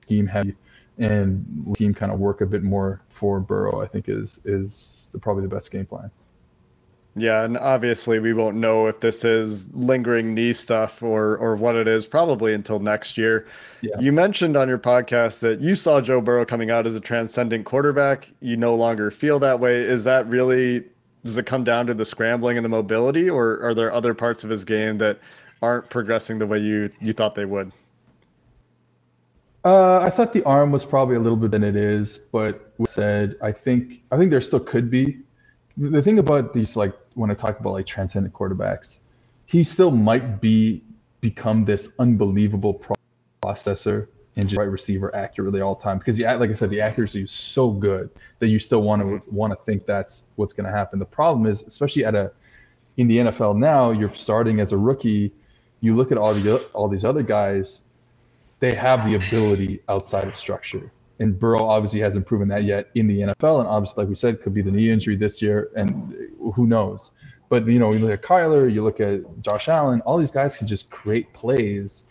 scheme 0.00 0.26
heavy 0.26 0.54
and 0.98 1.74
team 1.76 1.92
kind 1.92 2.12
of 2.12 2.18
work 2.18 2.40
a 2.40 2.46
bit 2.46 2.62
more 2.62 3.00
for 3.08 3.40
Burrow, 3.40 3.80
I 3.80 3.86
think 3.86 4.08
is 4.08 4.40
is 4.44 5.08
the, 5.12 5.18
probably 5.18 5.42
the 5.42 5.48
best 5.48 5.70
game 5.70 5.86
plan. 5.86 6.10
Yeah, 7.16 7.44
and 7.44 7.56
obviously 7.58 8.18
we 8.18 8.32
won't 8.32 8.56
know 8.56 8.86
if 8.86 8.98
this 8.98 9.24
is 9.24 9.72
lingering 9.72 10.34
knee 10.34 10.52
stuff 10.52 11.00
or 11.00 11.36
or 11.36 11.54
what 11.54 11.76
it 11.76 11.86
is 11.86 12.06
probably 12.06 12.54
until 12.54 12.80
next 12.80 13.16
year. 13.16 13.46
Yeah. 13.82 13.98
You 14.00 14.10
mentioned 14.10 14.56
on 14.56 14.68
your 14.68 14.78
podcast 14.78 15.38
that 15.40 15.60
you 15.60 15.76
saw 15.76 16.00
Joe 16.00 16.20
Burrow 16.20 16.44
coming 16.44 16.72
out 16.72 16.86
as 16.86 16.96
a 16.96 17.00
transcendent 17.00 17.66
quarterback. 17.66 18.28
You 18.40 18.56
no 18.56 18.74
longer 18.74 19.12
feel 19.12 19.38
that 19.38 19.60
way. 19.60 19.80
Is 19.80 20.02
that 20.04 20.26
really 20.28 20.84
does 21.24 21.38
it 21.38 21.46
come 21.46 21.62
down 21.62 21.86
to 21.86 21.94
the 21.94 22.04
scrambling 22.04 22.58
and 22.58 22.64
the 22.64 22.68
mobility, 22.68 23.30
or 23.30 23.60
are 23.62 23.74
there 23.74 23.92
other 23.92 24.12
parts 24.12 24.42
of 24.42 24.50
his 24.50 24.64
game 24.64 24.98
that 24.98 25.20
aren't 25.62 25.88
progressing 25.90 26.40
the 26.40 26.46
way 26.46 26.58
you 26.58 26.90
you 27.00 27.12
thought 27.12 27.36
they 27.36 27.44
would? 27.44 27.70
Uh, 29.64 30.00
I 30.00 30.10
thought 30.10 30.32
the 30.32 30.42
arm 30.44 30.72
was 30.72 30.84
probably 30.84 31.16
a 31.16 31.20
little 31.20 31.38
bit 31.38 31.52
than 31.52 31.64
it 31.64 31.76
is, 31.76 32.18
but 32.18 32.72
said 32.88 33.36
I 33.40 33.52
think 33.52 34.02
I 34.10 34.18
think 34.18 34.32
there 34.32 34.40
still 34.40 34.60
could 34.60 34.90
be. 34.90 35.20
The 35.76 36.02
thing 36.02 36.18
about 36.18 36.54
these, 36.54 36.76
like 36.76 36.92
when 37.14 37.30
I 37.30 37.34
talk 37.34 37.60
about 37.60 37.72
like 37.72 37.86
transcendent 37.86 38.34
quarterbacks, 38.34 38.98
he 39.46 39.62
still 39.62 39.90
might 39.90 40.40
be 40.40 40.82
become 41.20 41.64
this 41.64 41.90
unbelievable 41.98 42.84
processor 43.42 44.08
and 44.36 44.48
just 44.48 44.58
right 44.58 44.64
receiver 44.64 45.14
accurately 45.14 45.60
all 45.60 45.74
the 45.74 45.82
time 45.82 45.98
because 45.98 46.16
the 46.16 46.24
like 46.36 46.50
I 46.50 46.54
said 46.54 46.70
the 46.70 46.80
accuracy 46.80 47.22
is 47.22 47.30
so 47.30 47.70
good 47.70 48.10
that 48.40 48.48
you 48.48 48.58
still 48.58 48.82
want 48.82 49.02
to 49.02 49.22
want 49.30 49.52
to 49.52 49.64
think 49.64 49.86
that's 49.86 50.24
what's 50.36 50.52
going 50.52 50.66
to 50.66 50.72
happen. 50.72 50.98
The 50.98 51.04
problem 51.04 51.46
is 51.46 51.62
especially 51.62 52.04
at 52.04 52.14
a 52.14 52.32
in 52.96 53.08
the 53.08 53.18
NFL 53.18 53.56
now 53.56 53.90
you're 53.90 54.12
starting 54.12 54.60
as 54.60 54.72
a 54.72 54.76
rookie. 54.76 55.32
You 55.80 55.94
look 55.94 56.10
at 56.10 56.18
all 56.18 56.34
the 56.34 56.58
all 56.72 56.88
these 56.88 57.04
other 57.04 57.22
guys, 57.22 57.82
they 58.60 58.74
have 58.74 59.04
the 59.04 59.14
ability 59.14 59.82
outside 59.88 60.24
of 60.24 60.36
structure. 60.36 60.90
And 61.20 61.38
Burrow 61.38 61.64
obviously 61.64 62.00
hasn't 62.00 62.26
proven 62.26 62.48
that 62.48 62.64
yet 62.64 62.90
in 62.96 63.06
the 63.06 63.20
NFL, 63.20 63.60
and 63.60 63.68
obviously, 63.68 64.02
like 64.02 64.08
we 64.08 64.16
said, 64.16 64.42
could 64.42 64.52
be 64.52 64.62
the 64.62 64.70
knee 64.72 64.90
injury 64.90 65.14
this 65.14 65.40
year, 65.40 65.70
and 65.76 66.12
who 66.52 66.66
knows. 66.66 67.12
But 67.48 67.66
you 67.66 67.78
know, 67.78 67.92
you 67.92 67.98
look 68.00 68.10
at 68.10 68.22
Kyler, 68.22 68.72
you 68.72 68.82
look 68.82 69.00
at 69.00 69.20
Josh 69.42 69.68
Allen, 69.68 70.00
all 70.02 70.18
these 70.18 70.30
guys 70.30 70.56
can 70.56 70.66
just 70.66 70.90
create 70.90 71.32
plays 71.32 72.04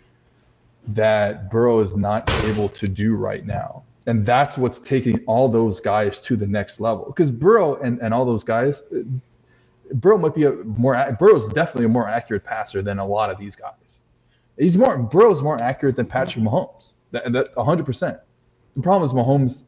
that 0.87 1.49
Burrow 1.49 1.79
is 1.79 1.95
not 1.95 2.29
able 2.45 2.69
to 2.69 2.87
do 2.87 3.15
right 3.15 3.45
now. 3.45 3.83
And 4.05 4.25
that's 4.25 4.57
what's 4.57 4.79
taking 4.79 5.23
all 5.25 5.47
those 5.47 5.79
guys 5.79 6.19
to 6.21 6.35
the 6.35 6.47
next 6.47 6.79
level. 6.79 7.05
Because 7.05 7.31
Burrow 7.31 7.75
and, 7.75 8.01
and 8.01 8.13
all 8.13 8.25
those 8.25 8.43
guys, 8.43 8.83
Burrow 9.93 10.17
might 10.17 10.35
be 10.35 10.43
a 10.43 10.51
more 10.51 11.15
Burrow's 11.19 11.47
definitely 11.47 11.85
a 11.85 11.89
more 11.89 12.07
accurate 12.07 12.43
passer 12.43 12.81
than 12.81 12.99
a 12.99 13.05
lot 13.05 13.29
of 13.29 13.37
these 13.37 13.55
guys. 13.55 14.01
He's 14.57 14.77
more 14.77 14.97
Burrow's 14.97 15.41
more 15.41 15.61
accurate 15.61 15.95
than 15.95 16.05
Patrick 16.05 16.43
Mahomes. 16.43 16.93
That, 17.11 17.31
that 17.31 17.55
100%. 17.55 18.19
The 18.75 18.81
problem 18.81 19.07
is 19.09 19.13
Mahomes 19.13 19.65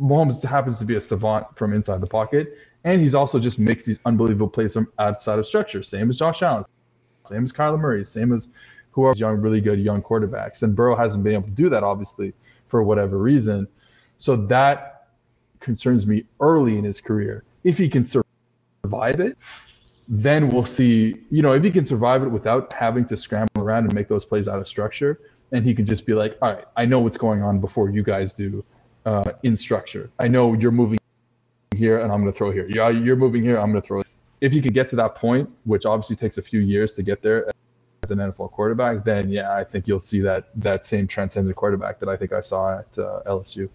Mahomes 0.00 0.42
happens 0.42 0.78
to 0.78 0.84
be 0.84 0.96
a 0.96 1.00
savant 1.00 1.46
from 1.56 1.74
inside 1.74 2.00
the 2.00 2.06
pocket, 2.06 2.56
and 2.86 3.00
he's 3.00 3.14
also 3.14 3.38
just 3.40 3.58
makes 3.58 3.84
these 3.84 3.98
unbelievable 4.06 4.48
plays 4.48 4.72
from 4.72 4.90
outside 5.00 5.40
of 5.40 5.46
structure. 5.46 5.82
Same 5.82 6.08
as 6.08 6.16
Josh 6.16 6.40
Allen, 6.40 6.64
same 7.24 7.42
as 7.44 7.52
Kyler 7.52 7.78
Murray, 7.78 8.04
same 8.04 8.32
as 8.32 8.48
who 8.92 9.02
are 9.02 9.12
young, 9.14 9.40
really 9.40 9.60
good 9.60 9.80
young 9.80 10.00
quarterbacks. 10.00 10.62
And 10.62 10.74
Burrow 10.74 10.94
hasn't 10.94 11.24
been 11.24 11.34
able 11.34 11.48
to 11.48 11.50
do 11.50 11.68
that, 11.68 11.82
obviously, 11.82 12.32
for 12.68 12.84
whatever 12.84 13.18
reason. 13.18 13.66
So 14.18 14.36
that 14.36 15.08
concerns 15.58 16.06
me 16.06 16.24
early 16.40 16.78
in 16.78 16.84
his 16.84 17.00
career. 17.00 17.42
If 17.64 17.76
he 17.76 17.88
can 17.88 18.06
survive 18.06 19.18
it, 19.18 19.36
then 20.08 20.48
we'll 20.48 20.64
see. 20.64 21.16
You 21.28 21.42
know, 21.42 21.52
if 21.52 21.64
he 21.64 21.72
can 21.72 21.88
survive 21.88 22.22
it 22.22 22.28
without 22.28 22.72
having 22.72 23.04
to 23.06 23.16
scramble 23.16 23.62
around 23.62 23.86
and 23.86 23.94
make 23.94 24.06
those 24.06 24.24
plays 24.24 24.46
out 24.46 24.60
of 24.60 24.68
structure, 24.68 25.20
and 25.50 25.64
he 25.66 25.74
can 25.74 25.84
just 25.84 26.06
be 26.06 26.14
like, 26.14 26.38
all 26.40 26.54
right, 26.54 26.64
I 26.76 26.84
know 26.84 27.00
what's 27.00 27.18
going 27.18 27.42
on 27.42 27.58
before 27.58 27.90
you 27.90 28.04
guys 28.04 28.32
do 28.32 28.64
uh, 29.04 29.32
in 29.42 29.56
structure. 29.56 30.08
I 30.20 30.28
know 30.28 30.54
you're 30.54 30.70
moving 30.70 31.00
here, 31.76 32.00
and 32.00 32.12
I'm 32.12 32.20
going 32.20 32.32
to 32.32 32.36
throw 32.36 32.50
here. 32.50 32.66
Yeah, 32.68 32.88
you're 32.88 33.16
moving 33.16 33.42
here, 33.42 33.58
I'm 33.58 33.70
going 33.70 33.82
to 33.82 33.86
throw. 33.86 34.02
If 34.40 34.52
you 34.52 34.62
can 34.62 34.72
get 34.72 34.90
to 34.90 34.96
that 34.96 35.14
point, 35.14 35.48
which 35.64 35.86
obviously 35.86 36.16
takes 36.16 36.38
a 36.38 36.42
few 36.42 36.60
years 36.60 36.92
to 36.94 37.02
get 37.02 37.22
there 37.22 37.50
as 38.02 38.10
an 38.10 38.18
NFL 38.18 38.52
quarterback, 38.52 39.04
then 39.04 39.30
yeah, 39.30 39.54
I 39.54 39.64
think 39.64 39.86
you'll 39.88 40.00
see 40.00 40.20
that 40.20 40.48
that 40.56 40.84
same 40.84 41.06
transcendent 41.06 41.56
quarterback 41.56 41.98
that 42.00 42.08
I 42.08 42.16
think 42.16 42.32
I 42.32 42.40
saw 42.40 42.78
at 42.78 42.98
uh, 42.98 43.22
LSU. 43.26 43.68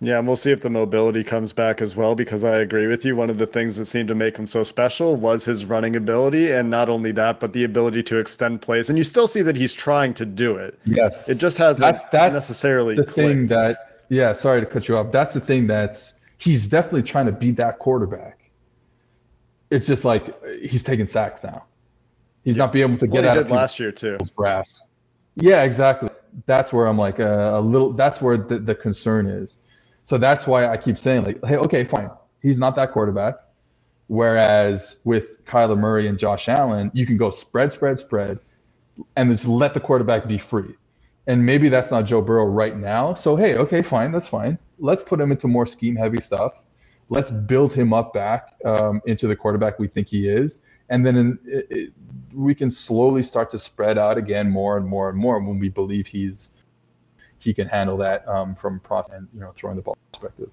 Yeah, 0.00 0.18
and 0.18 0.26
we'll 0.26 0.36
see 0.36 0.50
if 0.50 0.60
the 0.60 0.68
mobility 0.68 1.24
comes 1.24 1.54
back 1.54 1.80
as 1.80 1.96
well, 1.96 2.14
because 2.14 2.44
I 2.44 2.58
agree 2.58 2.86
with 2.86 3.04
you. 3.04 3.16
One 3.16 3.30
of 3.30 3.38
the 3.38 3.46
things 3.46 3.76
that 3.76 3.86
seemed 3.86 4.08
to 4.08 4.14
make 4.14 4.36
him 4.36 4.46
so 4.46 4.62
special 4.62 5.16
was 5.16 5.44
his 5.44 5.64
running 5.64 5.96
ability. 5.96 6.52
And 6.52 6.68
not 6.68 6.90
only 6.90 7.12
that, 7.12 7.40
but 7.40 7.54
the 7.54 7.64
ability 7.64 8.02
to 8.04 8.18
extend 8.18 8.60
plays. 8.60 8.90
And 8.90 8.98
you 8.98 9.04
still 9.04 9.26
see 9.26 9.40
that 9.42 9.56
he's 9.56 9.72
trying 9.72 10.12
to 10.14 10.26
do 10.26 10.56
it. 10.56 10.78
Yes. 10.84 11.30
It 11.30 11.38
just 11.38 11.56
hasn't 11.56 11.98
that's, 11.98 12.04
that's 12.12 12.34
necessarily 12.34 12.94
the 12.94 13.04
clicked. 13.04 13.14
thing 13.14 13.46
that, 13.46 14.02
yeah, 14.10 14.34
sorry 14.34 14.60
to 14.60 14.66
cut 14.66 14.86
you 14.86 14.98
off. 14.98 15.12
That's 15.12 15.32
the 15.32 15.40
thing 15.40 15.66
that's, 15.66 16.12
he's 16.38 16.66
definitely 16.66 17.02
trying 17.02 17.26
to 17.26 17.32
be 17.32 17.50
that 17.52 17.78
quarterback. 17.78 18.50
It's 19.70 19.86
just 19.86 20.04
like 20.04 20.34
he's 20.60 20.82
taking 20.82 21.08
sacks 21.08 21.42
now. 21.42 21.64
He's 22.44 22.56
yeah. 22.56 22.64
not 22.64 22.72
being 22.72 22.88
able 22.88 22.98
to 22.98 23.06
get 23.06 23.24
well, 23.24 23.30
out 23.30 23.38
of 23.38 23.50
last 23.50 23.80
year 23.80 23.90
too. 23.90 24.18
brass. 24.36 24.80
Yeah, 25.34 25.64
exactly. 25.64 26.08
That's 26.46 26.72
where 26.72 26.86
I'm 26.86 26.98
like 26.98 27.18
uh, 27.18 27.52
a 27.54 27.60
little. 27.60 27.92
That's 27.92 28.20
where 28.20 28.36
the, 28.36 28.58
the 28.58 28.74
concern 28.74 29.26
is. 29.26 29.58
So 30.04 30.18
that's 30.18 30.46
why 30.46 30.68
I 30.68 30.76
keep 30.76 30.98
saying 30.98 31.24
like, 31.24 31.44
hey, 31.44 31.56
okay, 31.56 31.84
fine. 31.84 32.10
He's 32.40 32.58
not 32.58 32.76
that 32.76 32.92
quarterback. 32.92 33.34
Whereas 34.06 34.98
with 35.02 35.44
Kyler 35.46 35.76
Murray 35.76 36.06
and 36.06 36.16
Josh 36.16 36.48
Allen, 36.48 36.92
you 36.94 37.06
can 37.06 37.16
go 37.16 37.30
spread, 37.30 37.72
spread, 37.72 37.98
spread, 37.98 38.38
and 39.16 39.30
just 39.30 39.46
let 39.46 39.74
the 39.74 39.80
quarterback 39.80 40.28
be 40.28 40.38
free. 40.38 40.74
And 41.26 41.44
maybe 41.44 41.68
that's 41.68 41.90
not 41.90 42.04
Joe 42.04 42.22
Burrow 42.22 42.44
right 42.44 42.76
now. 42.76 43.14
So 43.14 43.34
hey, 43.34 43.56
okay, 43.56 43.82
fine, 43.82 44.12
that's 44.12 44.28
fine. 44.28 44.58
Let's 44.78 45.02
put 45.02 45.20
him 45.20 45.30
into 45.30 45.48
more 45.48 45.66
scheme 45.66 45.96
heavy 45.96 46.20
stuff. 46.20 46.60
Let's 47.08 47.30
build 47.30 47.72
him 47.72 47.92
up 47.92 48.12
back 48.12 48.54
um, 48.64 49.00
into 49.06 49.26
the 49.26 49.36
quarterback 49.36 49.78
we 49.78 49.86
think 49.86 50.08
he 50.08 50.28
is, 50.28 50.62
and 50.88 51.06
then 51.06 51.16
in, 51.16 51.38
it, 51.44 51.66
it, 51.70 51.92
we 52.34 52.54
can 52.54 52.70
slowly 52.70 53.22
start 53.22 53.50
to 53.52 53.58
spread 53.58 53.96
out 53.96 54.18
again 54.18 54.50
more 54.50 54.76
and 54.76 54.86
more 54.86 55.08
and 55.08 55.16
more 55.16 55.40
when 55.40 55.58
we 55.58 55.68
believe 55.68 56.06
he's 56.06 56.50
he 57.38 57.54
can 57.54 57.68
handle 57.68 57.96
that 57.98 58.26
um, 58.26 58.54
from 58.54 58.80
process 58.80 59.14
and 59.14 59.28
you 59.32 59.40
know 59.40 59.52
throwing 59.54 59.76
the 59.76 59.82
ball 59.82 59.96
perspective. 60.12 60.50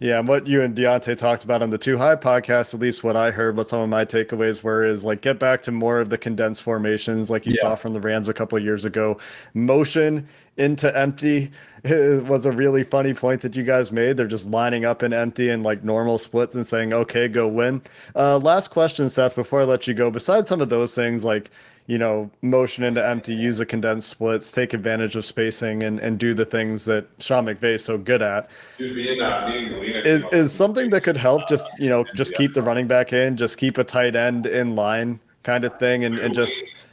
Yeah, 0.00 0.20
and 0.20 0.28
what 0.28 0.46
you 0.46 0.62
and 0.62 0.76
Diante 0.76 1.16
talked 1.16 1.42
about 1.42 1.60
on 1.60 1.70
the 1.70 1.78
Two 1.78 1.98
High 1.98 2.14
podcast, 2.14 2.72
at 2.72 2.78
least 2.78 3.02
what 3.02 3.16
I 3.16 3.32
heard, 3.32 3.56
what 3.56 3.68
some 3.68 3.80
of 3.80 3.88
my 3.88 4.04
takeaways 4.04 4.62
were, 4.62 4.84
is 4.84 5.04
like 5.04 5.22
get 5.22 5.40
back 5.40 5.60
to 5.64 5.72
more 5.72 5.98
of 5.98 6.08
the 6.08 6.16
condensed 6.16 6.62
formations, 6.62 7.30
like 7.30 7.46
you 7.46 7.52
yeah. 7.56 7.62
saw 7.62 7.74
from 7.74 7.94
the 7.94 8.00
Rams 8.00 8.28
a 8.28 8.34
couple 8.34 8.56
years 8.60 8.84
ago. 8.84 9.18
Motion 9.54 10.28
into 10.56 10.96
empty 10.96 11.50
was 11.84 12.46
a 12.46 12.52
really 12.52 12.84
funny 12.84 13.12
point 13.12 13.40
that 13.40 13.56
you 13.56 13.64
guys 13.64 13.90
made. 13.90 14.16
They're 14.16 14.28
just 14.28 14.48
lining 14.48 14.84
up 14.84 15.02
in 15.02 15.12
empty 15.12 15.50
and 15.50 15.64
like 15.64 15.82
normal 15.82 16.18
splits 16.18 16.54
and 16.54 16.64
saying, 16.64 16.92
"Okay, 16.92 17.26
go 17.26 17.48
win." 17.48 17.82
Uh, 18.14 18.38
last 18.38 18.68
question, 18.68 19.10
Seth, 19.10 19.34
before 19.34 19.62
I 19.62 19.64
let 19.64 19.88
you 19.88 19.94
go. 19.94 20.12
Besides 20.12 20.48
some 20.48 20.60
of 20.60 20.68
those 20.68 20.94
things, 20.94 21.24
like 21.24 21.50
you 21.88 21.96
know, 21.96 22.30
motion 22.42 22.84
into 22.84 23.04
empty, 23.04 23.34
use 23.34 23.56
the 23.56 23.66
condensed 23.66 24.10
splits, 24.10 24.52
take 24.52 24.74
advantage 24.74 25.16
of 25.16 25.24
spacing, 25.24 25.82
and, 25.82 25.98
and 26.00 26.18
do 26.18 26.34
the 26.34 26.44
things 26.44 26.84
that 26.84 27.06
Sean 27.18 27.46
McVay 27.46 27.76
is 27.76 27.84
so 27.84 27.96
good 27.96 28.20
at. 28.20 28.50
Is 28.78 30.24
is 30.30 30.52
something 30.52 30.90
that 30.90 31.00
could 31.00 31.16
help 31.16 31.48
just 31.48 31.66
you 31.80 31.88
know 31.88 32.04
just 32.14 32.34
keep 32.34 32.52
the 32.52 32.60
running 32.60 32.86
back 32.86 33.14
in, 33.14 33.38
just 33.38 33.56
keep 33.56 33.78
a 33.78 33.84
tight 33.84 34.14
end 34.14 34.44
in 34.44 34.76
line 34.76 35.18
kind 35.44 35.64
of 35.64 35.78
thing, 35.78 36.04
and, 36.04 36.18
and 36.18 36.34
just 36.34 36.86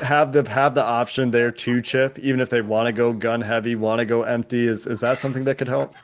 have 0.00 0.32
the 0.32 0.48
have 0.48 0.74
the 0.74 0.82
option 0.82 1.30
there 1.30 1.50
to 1.50 1.82
chip, 1.82 2.18
even 2.18 2.40
if 2.40 2.48
they 2.48 2.62
want 2.62 2.86
to 2.86 2.92
go 2.92 3.12
gun 3.12 3.42
heavy, 3.42 3.74
want 3.74 3.98
to 3.98 4.06
go 4.06 4.22
empty. 4.22 4.66
Is 4.66 4.86
is 4.86 5.00
that 5.00 5.18
something 5.18 5.44
that 5.44 5.58
could 5.58 5.68
help? 5.68 5.94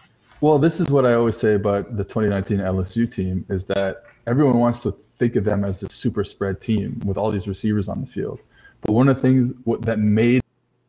Well, 0.41 0.59
this 0.61 0.79
is 0.79 0.89
what 0.89 1.05
I 1.05 1.15
always 1.15 1.37
say 1.37 1.55
about 1.55 1.97
the 1.97 2.05
2019 2.05 2.59
LSU 2.59 3.13
team 3.13 3.45
is 3.49 3.65
that 3.65 4.05
everyone 4.29 4.59
wants 4.59 4.79
to 4.81 4.97
think 5.17 5.35
of 5.35 5.43
them 5.43 5.65
as 5.65 5.83
a 5.83 5.91
super 5.91 6.23
spread 6.23 6.61
team 6.61 7.01
with 7.05 7.17
all 7.17 7.33
these 7.33 7.49
receivers 7.49 7.89
on 7.89 8.01
the 8.01 8.07
field. 8.07 8.39
But 8.83 8.93
one 8.93 9.09
of 9.09 9.17
the 9.17 9.23
things 9.23 9.53
that 9.81 9.99
made 9.99 10.43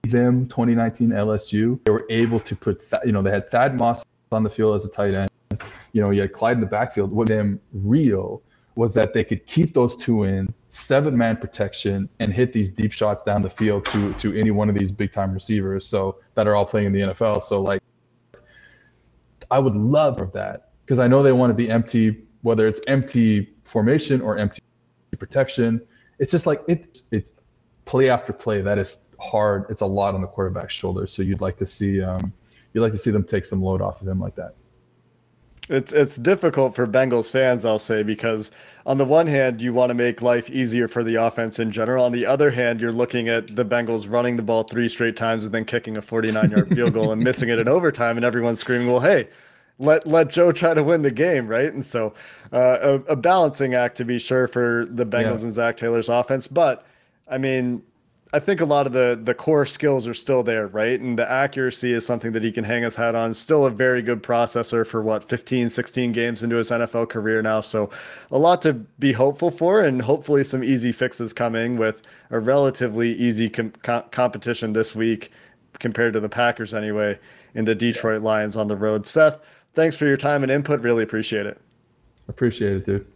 them 0.03 0.47
2019 0.47 1.09
LSU, 1.09 1.83
they 1.83 1.91
were 1.91 2.05
able 2.11 2.39
to 2.41 2.55
put, 2.55 2.83
you 3.03 3.11
know, 3.11 3.23
they 3.23 3.31
had 3.31 3.49
Thad 3.49 3.75
Moss 3.75 4.03
on 4.31 4.43
the 4.43 4.51
field 4.51 4.75
as 4.75 4.85
a 4.85 4.89
tight 4.89 5.15
end. 5.15 5.31
You 5.93 6.01
know, 6.01 6.11
you 6.11 6.21
had 6.21 6.31
Clyde 6.31 6.57
in 6.57 6.61
the 6.61 6.67
backfield. 6.67 7.11
What 7.11 7.27
them 7.27 7.59
real 7.73 8.43
was 8.75 8.93
that 8.93 9.15
they 9.15 9.23
could 9.23 9.47
keep 9.47 9.73
those 9.73 9.95
two 9.95 10.25
in 10.25 10.53
seven 10.69 11.17
man 11.17 11.35
protection 11.37 12.07
and 12.19 12.31
hit 12.31 12.53
these 12.53 12.69
deep 12.69 12.91
shots 12.91 13.23
down 13.23 13.41
the 13.41 13.49
field 13.49 13.83
to 13.85 14.13
to 14.13 14.31
any 14.39 14.51
one 14.51 14.69
of 14.69 14.75
these 14.77 14.91
big 14.91 15.11
time 15.11 15.33
receivers. 15.33 15.87
So 15.87 16.19
that 16.35 16.47
are 16.47 16.55
all 16.55 16.65
playing 16.65 16.85
in 16.85 16.93
the 16.93 16.99
NFL. 16.99 17.41
So 17.41 17.59
like, 17.59 17.81
I 19.51 19.59
would 19.59 19.75
love 19.75 20.31
that 20.33 20.71
because 20.85 20.99
I 20.99 21.07
know 21.07 21.23
they 21.23 21.31
want 21.31 21.51
to 21.51 21.55
be 21.55 21.69
empty, 21.69 22.23
whether 22.41 22.67
it's 22.67 22.81
empty 22.87 23.53
formation 23.63 24.21
or 24.21 24.37
empty 24.37 24.61
protection. 25.17 25.81
It's 26.19 26.31
just 26.31 26.45
like 26.45 26.61
it's 26.67 27.03
it's 27.11 27.33
play 27.85 28.09
after 28.09 28.33
play. 28.33 28.61
That 28.61 28.77
is 28.77 28.97
hard. 29.19 29.65
It's 29.69 29.81
a 29.81 29.85
lot 29.85 30.15
on 30.15 30.21
the 30.21 30.27
quarterback's 30.27 30.73
shoulders. 30.73 31.11
So 31.11 31.21
you'd 31.21 31.41
like 31.41 31.57
to 31.57 31.65
see 31.65 32.01
um, 32.01 32.33
you'd 32.73 32.81
like 32.81 32.91
to 32.91 32.97
see 32.97 33.11
them 33.11 33.23
take 33.23 33.45
some 33.45 33.61
load 33.61 33.81
off 33.81 34.01
of 34.01 34.07
him 34.07 34.19
like 34.19 34.35
that. 34.35 34.55
It's 35.69 35.93
it's 35.93 36.15
difficult 36.15 36.75
for 36.75 36.87
Bengals 36.87 37.31
fans, 37.31 37.63
I'll 37.63 37.79
say, 37.79 38.01
because 38.01 38.49
on 38.87 38.97
the 38.97 39.05
one 39.05 39.27
hand, 39.27 39.61
you 39.61 39.71
want 39.71 39.91
to 39.91 39.93
make 39.93 40.23
life 40.23 40.49
easier 40.49 40.87
for 40.87 41.03
the 41.03 41.15
offense 41.15 41.59
in 41.59 41.69
general. 41.69 42.03
On 42.03 42.11
the 42.11 42.25
other 42.25 42.49
hand, 42.49 42.81
you're 42.81 42.91
looking 42.91 43.29
at 43.29 43.55
the 43.55 43.63
Bengals 43.63 44.09
running 44.11 44.35
the 44.35 44.41
ball 44.41 44.63
three 44.63 44.89
straight 44.89 45.15
times 45.15 45.45
and 45.45 45.53
then 45.53 45.65
kicking 45.65 45.97
a 45.97 46.01
49 46.01 46.49
yard 46.49 46.69
field 46.75 46.93
goal 46.93 47.11
and 47.11 47.23
missing 47.23 47.49
it 47.49 47.59
in 47.59 47.67
overtime, 47.67 48.17
and 48.17 48.25
everyone's 48.25 48.59
screaming, 48.59 48.87
"Well, 48.87 48.99
hey, 48.99 49.27
let 49.79 50.05
let 50.05 50.29
Joe 50.29 50.51
try 50.51 50.73
to 50.73 50.83
win 50.83 51.01
the 51.01 51.11
game, 51.11 51.47
right? 51.47 51.71
And 51.71 51.85
so 51.85 52.13
uh, 52.51 52.77
a, 52.81 52.93
a, 53.11 53.15
balancing 53.15 53.73
act 53.75 53.95
to 53.97 54.05
be 54.05 54.19
sure 54.19 54.47
for 54.47 54.87
the 54.89 55.05
Bengals 55.05 55.39
yeah. 55.39 55.43
and 55.43 55.51
Zac 55.51 55.77
Taylor's 55.77 56.09
offense. 56.09 56.47
But 56.47 56.85
I 57.27 57.37
mean, 57.37 57.81
I 58.31 58.37
think 58.37 58.61
a 58.61 58.65
lot 58.65 58.85
of 58.85 58.93
the 58.93 59.19
the 59.21 59.33
core 59.33 59.65
skills 59.65 60.07
are 60.07 60.13
still 60.13 60.43
there, 60.43 60.67
right? 60.67 60.99
And 60.99 61.17
the 61.17 61.29
accuracy 61.29 61.93
is 61.93 62.05
something 62.05 62.31
that 62.33 62.43
he 62.43 62.51
can 62.51 62.63
hang 62.63 62.83
his 62.83 62.95
hat 62.95 63.15
on. 63.15 63.33
Still 63.33 63.65
a 63.65 63.71
very 63.71 64.03
good 64.03 64.21
processor 64.21 64.85
for 64.85 65.01
what 65.01 65.27
15, 65.27 65.67
16 65.67 66.11
games 66.11 66.43
into 66.43 66.55
his 66.55 66.69
NFL 66.69 67.09
career 67.09 67.41
now. 67.41 67.61
So 67.61 67.89
a 68.29 68.37
lot 68.37 68.61
to 68.61 68.73
be 68.73 69.11
hopeful 69.11 69.49
for, 69.49 69.81
and 69.81 69.99
hopefully 69.99 70.43
some 70.43 70.63
easy 70.63 70.91
fixes 70.91 71.33
coming 71.33 71.77
with 71.77 72.03
a 72.29 72.39
relatively 72.39 73.13
easy 73.13 73.49
com- 73.49 73.73
competition 74.11 74.73
this 74.73 74.95
week 74.95 75.31
compared 75.79 76.13
to 76.13 76.19
the 76.19 76.29
Packers 76.29 76.73
anyway, 76.73 77.17
in 77.55 77.65
the 77.65 77.73
Detroit 77.73 78.21
Lions 78.21 78.55
on 78.55 78.67
the 78.67 78.75
road. 78.75 79.07
Seth 79.07 79.39
Thanks 79.75 79.95
for 79.95 80.05
your 80.05 80.17
time 80.17 80.43
and 80.43 80.51
input. 80.51 80.81
Really 80.81 81.03
appreciate 81.03 81.45
it. 81.45 81.59
Appreciate 82.27 82.75
it, 82.75 82.85
dude. 82.85 83.07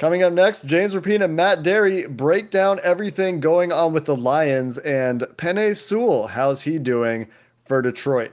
Coming 0.00 0.22
up 0.22 0.32
next, 0.32 0.64
James 0.64 0.94
Rapien 0.94 1.22
and 1.22 1.36
Matt 1.36 1.62
Dery 1.62 2.08
break 2.08 2.50
down 2.50 2.80
everything 2.82 3.38
going 3.38 3.70
on 3.70 3.92
with 3.92 4.06
the 4.06 4.16
Lions 4.16 4.78
and 4.78 5.20
Penei 5.36 5.76
Sewell. 5.76 6.26
How's 6.26 6.62
he 6.62 6.78
doing 6.78 7.28
for 7.66 7.82
Detroit? 7.82 8.30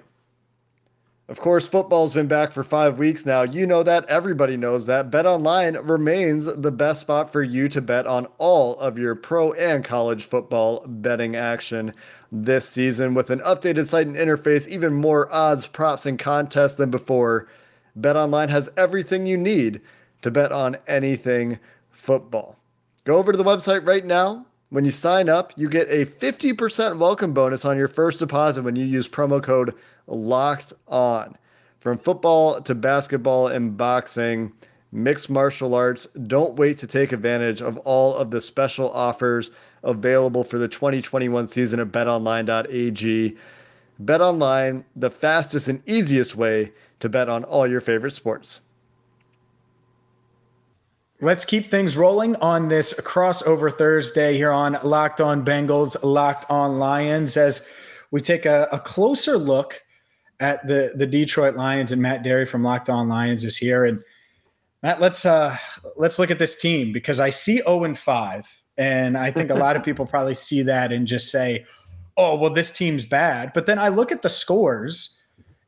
Of 1.27 1.41
course, 1.41 1.67
football's 1.67 2.13
been 2.13 2.29
back 2.29 2.53
for 2.53 2.63
five 2.63 2.99
weeks 2.99 3.25
now. 3.25 3.41
You 3.41 3.67
know 3.67 3.83
that. 3.83 4.05
Everybody 4.05 4.55
knows 4.55 4.85
that. 4.85 5.11
Bet 5.11 5.25
Online 5.25 5.75
remains 5.75 6.45
the 6.45 6.71
best 6.71 7.01
spot 7.01 7.33
for 7.33 7.43
you 7.43 7.67
to 7.67 7.81
bet 7.81 8.07
on 8.07 8.27
all 8.37 8.79
of 8.79 8.97
your 8.97 9.13
pro 9.13 9.51
and 9.51 9.83
college 9.83 10.23
football 10.23 10.85
betting 10.87 11.35
action 11.35 11.93
this 12.31 12.65
season 12.65 13.13
with 13.13 13.29
an 13.29 13.39
updated 13.39 13.87
site 13.87 14.07
and 14.07 14.15
interface, 14.15 14.69
even 14.69 14.93
more 14.93 15.29
odds, 15.33 15.67
props, 15.67 16.05
and 16.05 16.17
contests 16.17 16.75
than 16.75 16.91
before. 16.91 17.49
BetOnline 17.99 18.47
has 18.47 18.69
everything 18.77 19.25
you 19.25 19.35
need 19.35 19.81
to 20.21 20.31
bet 20.31 20.51
on 20.51 20.77
anything 20.87 21.59
football. 21.91 22.55
Go 23.03 23.17
over 23.17 23.31
to 23.31 23.37
the 23.37 23.43
website 23.43 23.85
right 23.85 24.05
now. 24.05 24.45
When 24.69 24.83
you 24.83 24.91
sign 24.91 25.29
up, 25.29 25.53
you 25.55 25.69
get 25.69 25.89
a 25.89 26.05
50% 26.05 26.97
welcome 26.97 27.33
bonus 27.33 27.63
on 27.63 27.77
your 27.77 27.87
first 27.87 28.19
deposit 28.19 28.63
when 28.63 28.75
you 28.75 28.85
use 28.85 29.07
promo 29.07 29.41
code 29.41 29.73
LOCKED 30.07 30.73
ON. 30.89 31.37
From 31.79 31.97
football 31.97 32.61
to 32.61 32.75
basketball 32.75 33.47
and 33.47 33.77
boxing, 33.77 34.51
mixed 34.91 35.29
martial 35.29 35.73
arts, 35.73 36.07
don't 36.27 36.57
wait 36.57 36.77
to 36.79 36.87
take 36.87 37.13
advantage 37.13 37.61
of 37.61 37.77
all 37.79 38.15
of 38.15 38.31
the 38.31 38.41
special 38.41 38.91
offers 38.91 39.51
available 39.83 40.43
for 40.43 40.57
the 40.57 40.67
2021 40.67 41.47
season 41.47 41.79
at 41.79 41.87
betonline.ag. 41.87 43.37
BetOnline, 44.03 44.83
the 44.95 45.09
fastest 45.09 45.69
and 45.69 45.81
easiest 45.87 46.35
way 46.35 46.71
to 46.99 47.09
bet 47.09 47.29
on 47.29 47.43
all 47.45 47.67
your 47.67 47.81
favorite 47.81 48.13
sports. 48.13 48.61
Let's 51.19 51.45
keep 51.45 51.67
things 51.67 51.97
rolling 51.97 52.35
on 52.35 52.67
this 52.67 52.93
crossover 52.93 53.75
Thursday 53.75 54.37
here 54.37 54.51
on 54.51 54.77
Locked 54.83 55.19
On 55.19 55.43
Bengals, 55.43 55.97
Locked 56.03 56.45
On 56.47 56.77
Lions, 56.77 57.37
as 57.37 57.67
we 58.11 58.21
take 58.21 58.45
a, 58.45 58.67
a 58.71 58.79
closer 58.79 59.35
look 59.35 59.81
at 60.39 60.67
the 60.67 60.91
the 60.93 61.07
Detroit 61.07 61.55
Lions 61.55 61.91
and 61.91 62.03
Matt 62.03 62.23
Dery 62.23 62.47
from 62.47 62.63
Locked 62.63 62.91
On 62.91 63.09
Lions 63.09 63.43
is 63.43 63.57
here. 63.57 63.83
And 63.83 64.03
Matt, 64.83 65.01
let's 65.01 65.25
uh 65.25 65.57
let's 65.95 66.19
look 66.19 66.29
at 66.29 66.37
this 66.37 66.61
team 66.61 66.93
because 66.93 67.19
I 67.19 67.31
see 67.31 67.61
0 67.61 67.85
and 67.85 67.97
5 67.97 68.47
and 68.77 69.17
I 69.17 69.31
think 69.31 69.49
a 69.49 69.55
lot 69.55 69.75
of 69.75 69.83
people 69.85 70.05
probably 70.05 70.35
see 70.35 70.61
that 70.61 70.91
and 70.91 71.07
just 71.07 71.31
say, 71.31 71.65
oh, 72.15 72.35
well, 72.35 72.53
this 72.53 72.71
team's 72.71 73.05
bad. 73.05 73.53
But 73.53 73.65
then 73.65 73.79
I 73.79 73.87
look 73.87 74.11
at 74.11 74.21
the 74.21 74.29
scores 74.29 75.17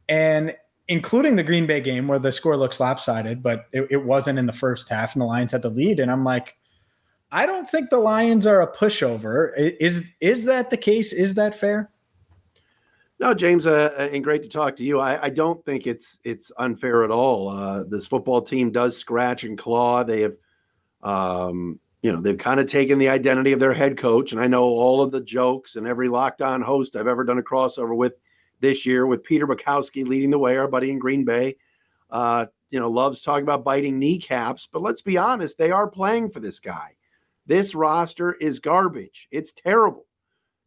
and 0.07 0.55
including 0.89 1.35
the 1.35 1.43
Green 1.43 1.67
Bay 1.67 1.79
game 1.79 2.07
where 2.07 2.19
the 2.19 2.31
score 2.31 2.57
looks 2.57 2.79
lopsided, 2.79 3.41
but 3.41 3.67
it, 3.71 3.87
it, 3.91 4.03
wasn't 4.03 4.39
in 4.39 4.47
the 4.47 4.53
first 4.53 4.89
half 4.89 5.13
and 5.13 5.21
the 5.21 5.25
Lions 5.25 5.51
had 5.51 5.61
the 5.61 5.69
lead. 5.69 5.99
And 5.99 6.11
I'm 6.11 6.23
like, 6.23 6.57
I 7.31 7.45
don't 7.45 7.69
think 7.69 7.91
the 7.91 7.99
Lions 7.99 8.47
are 8.47 8.61
a 8.61 8.75
pushover. 8.75 9.51
Is 9.55 10.15
is 10.19 10.45
that 10.45 10.71
the 10.71 10.77
case? 10.77 11.13
Is 11.13 11.35
that 11.35 11.53
fair? 11.53 11.91
No, 13.19 13.35
James, 13.35 13.67
uh, 13.67 13.93
uh, 13.97 14.09
and 14.11 14.23
great 14.23 14.41
to 14.43 14.49
talk 14.49 14.77
to 14.77 14.83
you. 14.83 14.99
I, 14.99 15.25
I 15.25 15.29
don't 15.29 15.63
think 15.63 15.85
it's 15.85 16.17
it's 16.23 16.51
unfair 16.57 17.03
at 17.03 17.11
all. 17.11 17.49
Uh, 17.49 17.83
this 17.83 18.07
football 18.07 18.41
team 18.41 18.71
does 18.71 18.97
scratch 18.97 19.43
and 19.43 19.59
claw. 19.59 20.03
They 20.03 20.21
have, 20.21 20.37
um, 21.03 21.79
you 22.01 22.11
know, 22.11 22.19
they've 22.19 22.37
kind 22.37 22.59
of 22.59 22.65
taken 22.65 22.97
the 22.97 23.09
identity 23.09 23.51
of 23.51 23.59
their 23.59 23.73
head 23.73 23.95
coach. 23.95 24.31
And 24.31 24.41
I 24.41 24.47
know 24.47 24.63
all 24.63 25.03
of 25.03 25.11
the 25.11 25.21
jokes 25.21 25.75
and 25.75 25.85
every 25.85 26.09
locked 26.09 26.41
on 26.41 26.63
host 26.63 26.95
I've 26.95 27.07
ever 27.07 27.23
done 27.23 27.37
a 27.37 27.43
crossover 27.43 27.95
with 27.95 28.17
this 28.59 28.85
year 28.85 29.05
with 29.05 29.23
Peter 29.23 29.47
Bukowski 29.47 30.07
leading 30.07 30.29
the 30.29 30.39
way, 30.39 30.57
our 30.57 30.67
buddy 30.67 30.91
in 30.91 30.99
Green 30.99 31.25
Bay. 31.25 31.55
Uh, 32.09 32.47
you 32.71 32.79
know, 32.79 32.89
loves 32.89 33.21
talking 33.21 33.43
about 33.43 33.63
biting 33.63 33.97
kneecaps, 33.97 34.67
but 34.71 34.81
let's 34.81 35.01
be 35.01 35.17
honest, 35.17 35.57
they 35.57 35.71
are 35.71 35.87
playing 35.87 36.29
for 36.29 36.39
this 36.39 36.59
guy. 36.59 36.95
This 37.45 37.73
roster 37.73 38.33
is 38.33 38.59
garbage. 38.59 39.27
It's 39.31 39.53
terrible. 39.53 40.05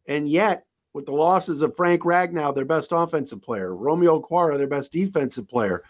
And 0.07 0.27
yet, 0.27 0.65
with 0.93 1.05
the 1.05 1.13
losses 1.13 1.61
of 1.61 1.75
Frank 1.75 2.01
Ragnow, 2.03 2.53
their 2.53 2.65
best 2.65 2.89
offensive 2.91 3.41
player, 3.41 3.75
Romeo 3.75 4.21
Okwara, 4.21 4.57
their 4.57 4.67
best 4.67 4.91
defensive 4.91 5.47
player, 5.47 5.83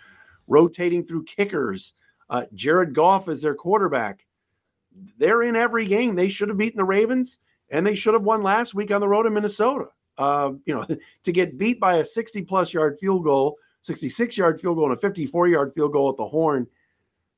rotating 0.48 1.04
through 1.04 1.24
kickers, 1.24 1.94
uh, 2.30 2.46
Jared 2.54 2.94
Goff 2.94 3.28
is 3.28 3.42
their 3.42 3.56
quarterback. 3.56 4.26
They're 5.18 5.44
in 5.44 5.56
every 5.56 5.86
game. 5.86 6.16
They 6.16 6.30
should 6.30 6.50
have 6.50 6.58
beaten 6.58 6.78
the 6.78 6.86
Ravens, 6.86 7.40
and 7.70 7.86
they 7.86 7.96
should 7.96 8.14
have 8.14 8.24
won 8.24 8.44
last 8.44 8.74
week 8.74 8.92
on 8.92 9.02
the 9.02 9.08
road 9.08 9.26
in 9.26 9.34
Minnesota. 9.34 9.88
Uh, 10.18 10.52
you 10.66 10.76
know, 10.76 10.86
to 11.24 11.32
get 11.32 11.58
beat 11.58 11.80
by 11.80 11.96
a 11.96 12.06
60 12.06 12.44
plus 12.44 12.74
yard 12.74 12.98
field 13.00 13.24
goal 13.24 13.58
66 13.84 14.38
yard 14.38 14.60
field 14.60 14.78
goal 14.78 14.86
and 14.86 14.98
a 14.98 15.00
54 15.00 15.48
yard 15.48 15.74
field 15.76 15.92
goal 15.92 16.10
at 16.10 16.18
the 16.18 16.28
horn. 16.28 16.66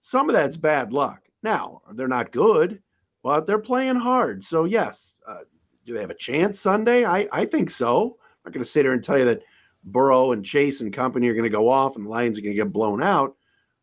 Some 0.01 0.29
of 0.29 0.33
that's 0.33 0.57
bad 0.57 0.93
luck. 0.93 1.23
Now, 1.43 1.81
they're 1.93 2.07
not 2.07 2.31
good, 2.31 2.81
but 3.23 3.47
they're 3.47 3.59
playing 3.59 3.95
hard. 3.95 4.45
So, 4.45 4.65
yes, 4.65 5.15
uh, 5.27 5.39
do 5.85 5.93
they 5.93 6.01
have 6.01 6.11
a 6.11 6.15
chance 6.15 6.59
Sunday? 6.59 7.03
I, 7.03 7.27
I 7.31 7.45
think 7.45 7.71
so. 7.71 8.17
I'm 8.19 8.49
not 8.49 8.53
going 8.53 8.63
to 8.63 8.69
sit 8.69 8.85
here 8.85 8.93
and 8.93 9.03
tell 9.03 9.17
you 9.17 9.25
that 9.25 9.41
Burrow 9.83 10.31
and 10.31 10.45
Chase 10.45 10.81
and 10.81 10.93
company 10.93 11.27
are 11.27 11.33
going 11.33 11.43
to 11.43 11.49
go 11.49 11.67
off 11.67 11.95
and 11.95 12.05
the 12.05 12.09
Lions 12.09 12.37
are 12.37 12.41
going 12.41 12.55
to 12.55 12.63
get 12.63 12.71
blown 12.71 13.01
out, 13.01 13.35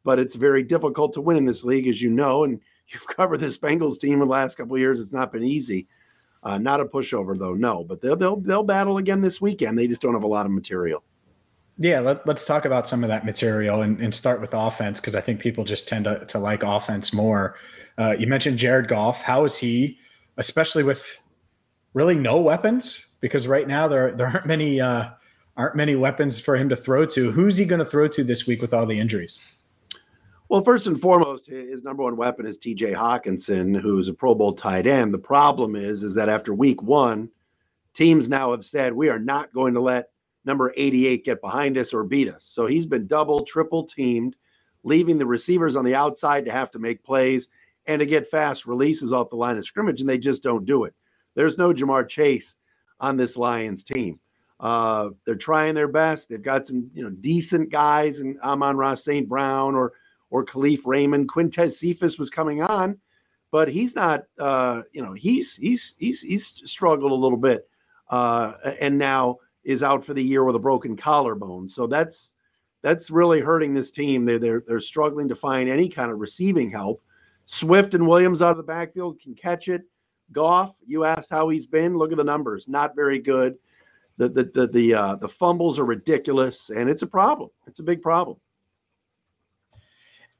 but 0.05 0.21
it's 0.21 0.37
very 0.37 0.63
difficult 0.63 1.13
to 1.15 1.21
win 1.21 1.37
in 1.37 1.45
this 1.45 1.65
league, 1.65 1.89
as 1.89 2.01
you 2.01 2.11
know. 2.11 2.45
And 2.45 2.61
you've 2.89 3.07
covered 3.09 3.39
this 3.39 3.59
Bengals 3.59 3.99
team 3.99 4.15
in 4.15 4.21
the 4.21 4.27
last 4.27 4.57
couple 4.57 4.77
of 4.77 4.81
years. 4.81 5.01
It's 5.01 5.13
not 5.13 5.33
been 5.33 5.45
easy. 5.45 5.89
Uh, 6.43 6.59
not 6.59 6.81
a 6.81 6.85
pushover, 6.85 7.39
though, 7.39 7.55
no, 7.55 7.85
but 7.85 8.01
they'll, 8.01 8.17
they'll, 8.17 8.37
they'll 8.37 8.63
battle 8.65 8.99
again 8.99 9.21
this 9.21 9.41
weekend. 9.41 9.79
They 9.79 9.87
just 9.87 10.03
don't 10.03 10.15
have 10.15 10.25
a 10.25 10.29
lot 10.29 10.45
of 10.45 10.53
material. 10.53 11.05
Yeah, 11.79 12.01
let, 12.01 12.29
us 12.29 12.45
talk 12.45 12.65
about 12.65 12.87
some 12.87 13.03
of 13.03 13.09
that 13.09 13.25
material 13.25 13.83
and, 13.83 14.01
and 14.01 14.15
start 14.15 14.41
with 14.41 14.53
offense 14.53 15.01
because 15.01 15.17
I 15.17 15.21
think 15.21 15.41
people 15.41 15.65
just 15.65 15.89
tend 15.89 16.05
to, 16.05 16.25
to 16.27 16.39
like 16.39 16.63
offense 16.63 17.13
more. 17.13 17.57
Uh, 17.97 18.15
you 18.19 18.27
mentioned 18.27 18.59
Jared 18.59 18.89
Goff. 18.89 19.23
How 19.23 19.45
is 19.45 19.57
he, 19.57 19.99
especially 20.37 20.83
with 20.83 21.21
really 21.95 22.15
no 22.15 22.39
weapons? 22.39 23.07
Because 23.21 23.47
right 23.49 23.67
now 23.67 23.89
there 23.89 24.13
there 24.13 24.27
aren't 24.27 24.47
many 24.47 24.81
uh, 24.81 25.11
aren't 25.57 25.77
many 25.77 25.95
weapons 25.95 26.39
for 26.39 26.57
him 26.57 26.69
to 26.69 26.77
throw 26.77 27.07
to. 27.07 27.31
Who's 27.31 27.57
he 27.57 27.65
going 27.65 27.79
to 27.79 27.85
throw 27.85 28.09
to 28.09 28.25
this 28.25 28.47
week 28.47 28.61
with 28.61 28.75
all 28.75 28.87
the 28.87 28.99
injuries? 28.99 29.39
Well, 30.53 30.61
first 30.63 30.87
and 30.87 31.01
foremost, 31.01 31.47
his 31.47 31.83
number 31.83 32.03
one 32.03 32.19
weapon 32.19 32.45
is 32.45 32.59
T.J. 32.59 32.93
Hockenson, 32.93 33.81
who's 33.81 34.09
a 34.09 34.13
Pro 34.13 34.35
Bowl 34.35 34.53
tight 34.53 34.87
end. 34.87 35.15
The 35.15 35.19
problem 35.19 35.75
is, 35.75 36.03
is 36.03 36.15
that 36.17 36.29
after 36.29 36.53
Week 36.53 36.83
One, 36.83 37.31
teams 37.95 38.29
now 38.29 38.51
have 38.51 38.67
said 38.67 38.93
we 38.93 39.09
are 39.09 39.19
not 39.19 39.55
going 39.55 39.73
to 39.73 39.81
let 39.81 40.11
number 40.45 40.75
88 40.77 41.25
get 41.25 41.41
behind 41.41 41.79
us 41.79 41.95
or 41.95 42.05
beat 42.05 42.29
us. 42.29 42.45
So 42.45 42.67
he's 42.67 42.85
been 42.85 43.07
double, 43.07 43.47
triple 43.47 43.85
teamed, 43.85 44.37
leaving 44.83 45.17
the 45.17 45.25
receivers 45.25 45.75
on 45.75 45.87
the 45.87 45.95
outside 45.95 46.45
to 46.45 46.53
have 46.53 46.71
to 46.73 46.79
make 46.79 47.03
plays 47.03 47.49
and 47.87 48.01
to 48.01 48.05
get 48.05 48.31
fast 48.31 48.67
releases 48.67 49.11
off 49.11 49.31
the 49.31 49.37
line 49.37 49.57
of 49.57 49.65
scrimmage, 49.65 50.03
and 50.03 50.11
they 50.11 50.19
just 50.19 50.43
don't 50.43 50.67
do 50.67 50.85
it. 50.85 50.93
There's 51.35 51.57
no 51.57 51.73
Ja'Marr 51.73 52.07
Chase 52.07 52.57
on 53.01 53.17
this 53.17 53.39
Lions 53.39 53.85
team. 53.85 54.21
Uh, 54.61 55.09
they're 55.25 55.35
trying 55.35 55.75
their 55.75 55.89
best. 55.89 56.29
They've 56.29 56.43
got 56.43 56.67
some, 56.67 56.91
you 56.93 57.03
know, 57.03 57.09
decent 57.09 57.71
guys, 57.71 58.21
and 58.21 58.39
Amon-Ra 58.43 58.97
St. 58.97 59.27
Brown 59.27 59.75
or 59.75 59.95
or 60.33 60.45
Kalif 60.45 60.81
Raymond. 60.87 61.29
Quintez 61.29 61.73
Cephus 61.73 62.19
was 62.19 62.31
coming 62.31 62.63
on, 62.63 62.99
but 63.53 63.69
he's 63.69 63.95
not. 63.95 64.25
Uh, 64.39 64.83
you 64.93 65.03
know, 65.03 65.13
he's 65.13 65.55
he's 65.55 65.95
he's 65.99 66.23
he's 66.23 66.47
struggled 66.65 67.13
a 67.13 67.15
little 67.15 67.39
bit, 67.39 67.69
uh, 68.11 68.55
and 68.81 68.99
now 68.99 69.39
is 69.63 69.83
out 69.83 70.05
for 70.05 70.15
the 70.15 70.25
year 70.25 70.43
with 70.43 70.57
a 70.57 70.59
broken 70.59 70.97
collarbone. 70.97 71.69
So 71.69 71.87
that's 71.87 72.33
that's 72.81 73.11
really 73.11 73.41
hurting 73.41 73.75
this 73.75 73.91
team. 73.91 74.25
They're 74.25 74.39
they're 74.39 74.65
they're 74.67 74.81
struggling 74.81 75.29
to 75.29 75.37
find 75.37 75.69
any 75.69 75.89
kind 75.89 76.11
of 76.11 76.19
receiving 76.19 76.71
help. 76.71 77.03
Swift 77.45 77.93
and 77.93 78.09
Williams 78.09 78.41
out 78.41 78.53
of 78.53 78.57
the 78.57 78.63
backfield 78.63 79.21
can 79.21 79.35
catch 79.35 79.69
it. 79.69 79.83
Goff, 80.33 80.75
you 80.87 81.05
asked 81.05 81.29
how 81.29 81.51
he's 81.51 81.67
been. 81.67 81.99
Look 81.99 82.11
at 82.11 82.17
the 82.17 82.25
numbers. 82.25 82.69
Not 82.69 82.97
very 82.97 83.19
good. 83.19 83.59
The 84.17 84.31
the 84.31 84.45
the 84.45 84.67
the, 84.67 84.95
uh, 84.95 85.15
the 85.17 85.29
fumbles 85.29 85.79
are 85.79 85.85
ridiculous, 85.85 86.71
and 86.71 86.89
it's 86.89 87.03
a 87.03 87.07
problem. 87.07 87.51
It's 87.67 87.81
a 87.81 87.83
big 87.83 88.01
problem. 88.01 88.39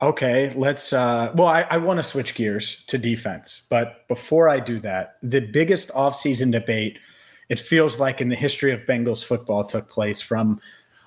Okay, 0.03 0.53
let's. 0.57 0.93
Uh, 0.93 1.33
well, 1.37 1.47
I, 1.47 1.63
I 1.71 1.77
want 1.79 1.99
to 1.99 2.03
switch 2.03 2.35
gears 2.35 2.85
to 2.87 2.99
defense, 2.99 3.67
but 3.71 4.09
before 4.09 4.49
I 4.49 4.59
do 4.59 4.81
that, 4.81 5.17
the 5.23 5.41
biggest 5.41 5.91
offseason 5.91 6.51
debate 6.51 6.99
it 7.49 7.61
feels 7.61 8.01
like 8.01 8.21
in 8.21 8.29
the 8.29 8.35
history 8.35 8.73
of 8.73 8.81
Bengals 8.81 9.25
football 9.25 9.63
took 9.63 9.89
place 9.89 10.21
from 10.21 10.61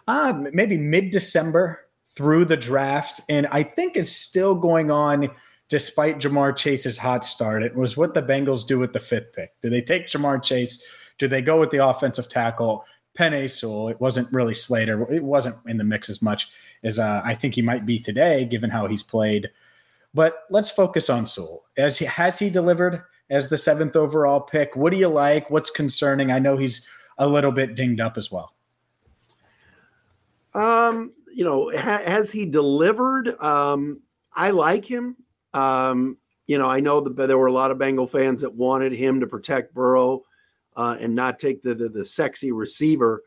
uh, 0.07 0.43
maybe 0.53 0.77
mid 0.77 1.09
December 1.09 1.87
through 2.15 2.45
the 2.45 2.55
draft. 2.55 3.19
And 3.27 3.47
I 3.47 3.63
think 3.63 3.97
it's 3.97 4.11
still 4.11 4.55
going 4.55 4.91
on 4.91 5.29
despite 5.67 6.19
Ja'Marr 6.19 6.55
Chase's 6.55 6.97
hot 6.97 7.25
start. 7.25 7.63
It 7.63 7.75
was 7.75 7.97
what 7.97 8.13
the 8.13 8.21
Bengals 8.21 8.65
do 8.65 8.79
with 8.79 8.93
the 8.93 8.99
fifth 8.99 9.33
pick. 9.33 9.59
Do 9.61 9.69
they 9.69 9.81
take 9.81 10.07
Ja'Marr 10.07 10.41
Chase? 10.41 10.83
Do 11.17 11.27
they 11.27 11.41
go 11.41 11.59
with 11.59 11.71
the 11.71 11.85
offensive 11.85 12.29
tackle? 12.29 12.85
Penei 13.17 13.49
Sewell. 13.49 13.89
It 13.89 13.99
wasn't 13.99 14.31
really 14.31 14.53
Slater. 14.53 15.11
It 15.11 15.23
wasn't 15.23 15.55
in 15.67 15.77
the 15.77 15.83
mix 15.83 16.09
as 16.09 16.21
much 16.21 16.49
as 16.85 16.99
uh, 16.99 17.21
I 17.25 17.33
think 17.33 17.55
he 17.55 17.61
might 17.61 17.85
be 17.85 17.99
today, 17.99 18.45
given 18.45 18.69
how 18.69 18.87
he's 18.87 19.03
played. 19.03 19.49
But 20.13 20.43
let's 20.49 20.71
focus 20.71 21.09
on 21.09 21.27
Sewell. 21.27 21.65
As 21.75 21.99
he, 21.99 22.05
has 22.05 22.39
he 22.39 22.49
delivered? 22.49 23.03
as 23.29 23.49
the 23.49 23.57
seventh 23.57 23.95
overall 23.95 24.39
pick. 24.39 24.75
What 24.75 24.91
do 24.91 24.97
you 24.97 25.07
like? 25.07 25.49
What's 25.49 25.69
concerning? 25.69 26.31
I 26.31 26.39
know 26.39 26.57
he's 26.57 26.87
a 27.17 27.27
little 27.27 27.51
bit 27.51 27.75
dinged 27.75 28.01
up 28.01 28.17
as 28.17 28.31
well. 28.31 28.53
Um, 30.53 31.13
you 31.33 31.43
know, 31.43 31.71
ha- 31.71 32.03
has 32.05 32.31
he 32.31 32.45
delivered? 32.45 33.39
Um, 33.41 34.01
I 34.33 34.51
like 34.51 34.85
him. 34.85 35.17
Um, 35.53 36.17
you 36.47 36.57
know, 36.57 36.69
I 36.69 36.79
know 36.79 37.01
that 37.01 37.27
there 37.27 37.37
were 37.37 37.47
a 37.47 37.53
lot 37.53 37.71
of 37.71 37.79
Bengal 37.79 38.07
fans 38.07 38.41
that 38.41 38.53
wanted 38.53 38.93
him 38.93 39.19
to 39.19 39.27
protect 39.27 39.73
Burrow 39.73 40.23
uh, 40.75 40.97
and 40.99 41.15
not 41.15 41.39
take 41.39 41.63
the, 41.63 41.73
the, 41.73 41.89
the 41.89 42.05
sexy 42.05 42.51
receiver. 42.51 43.23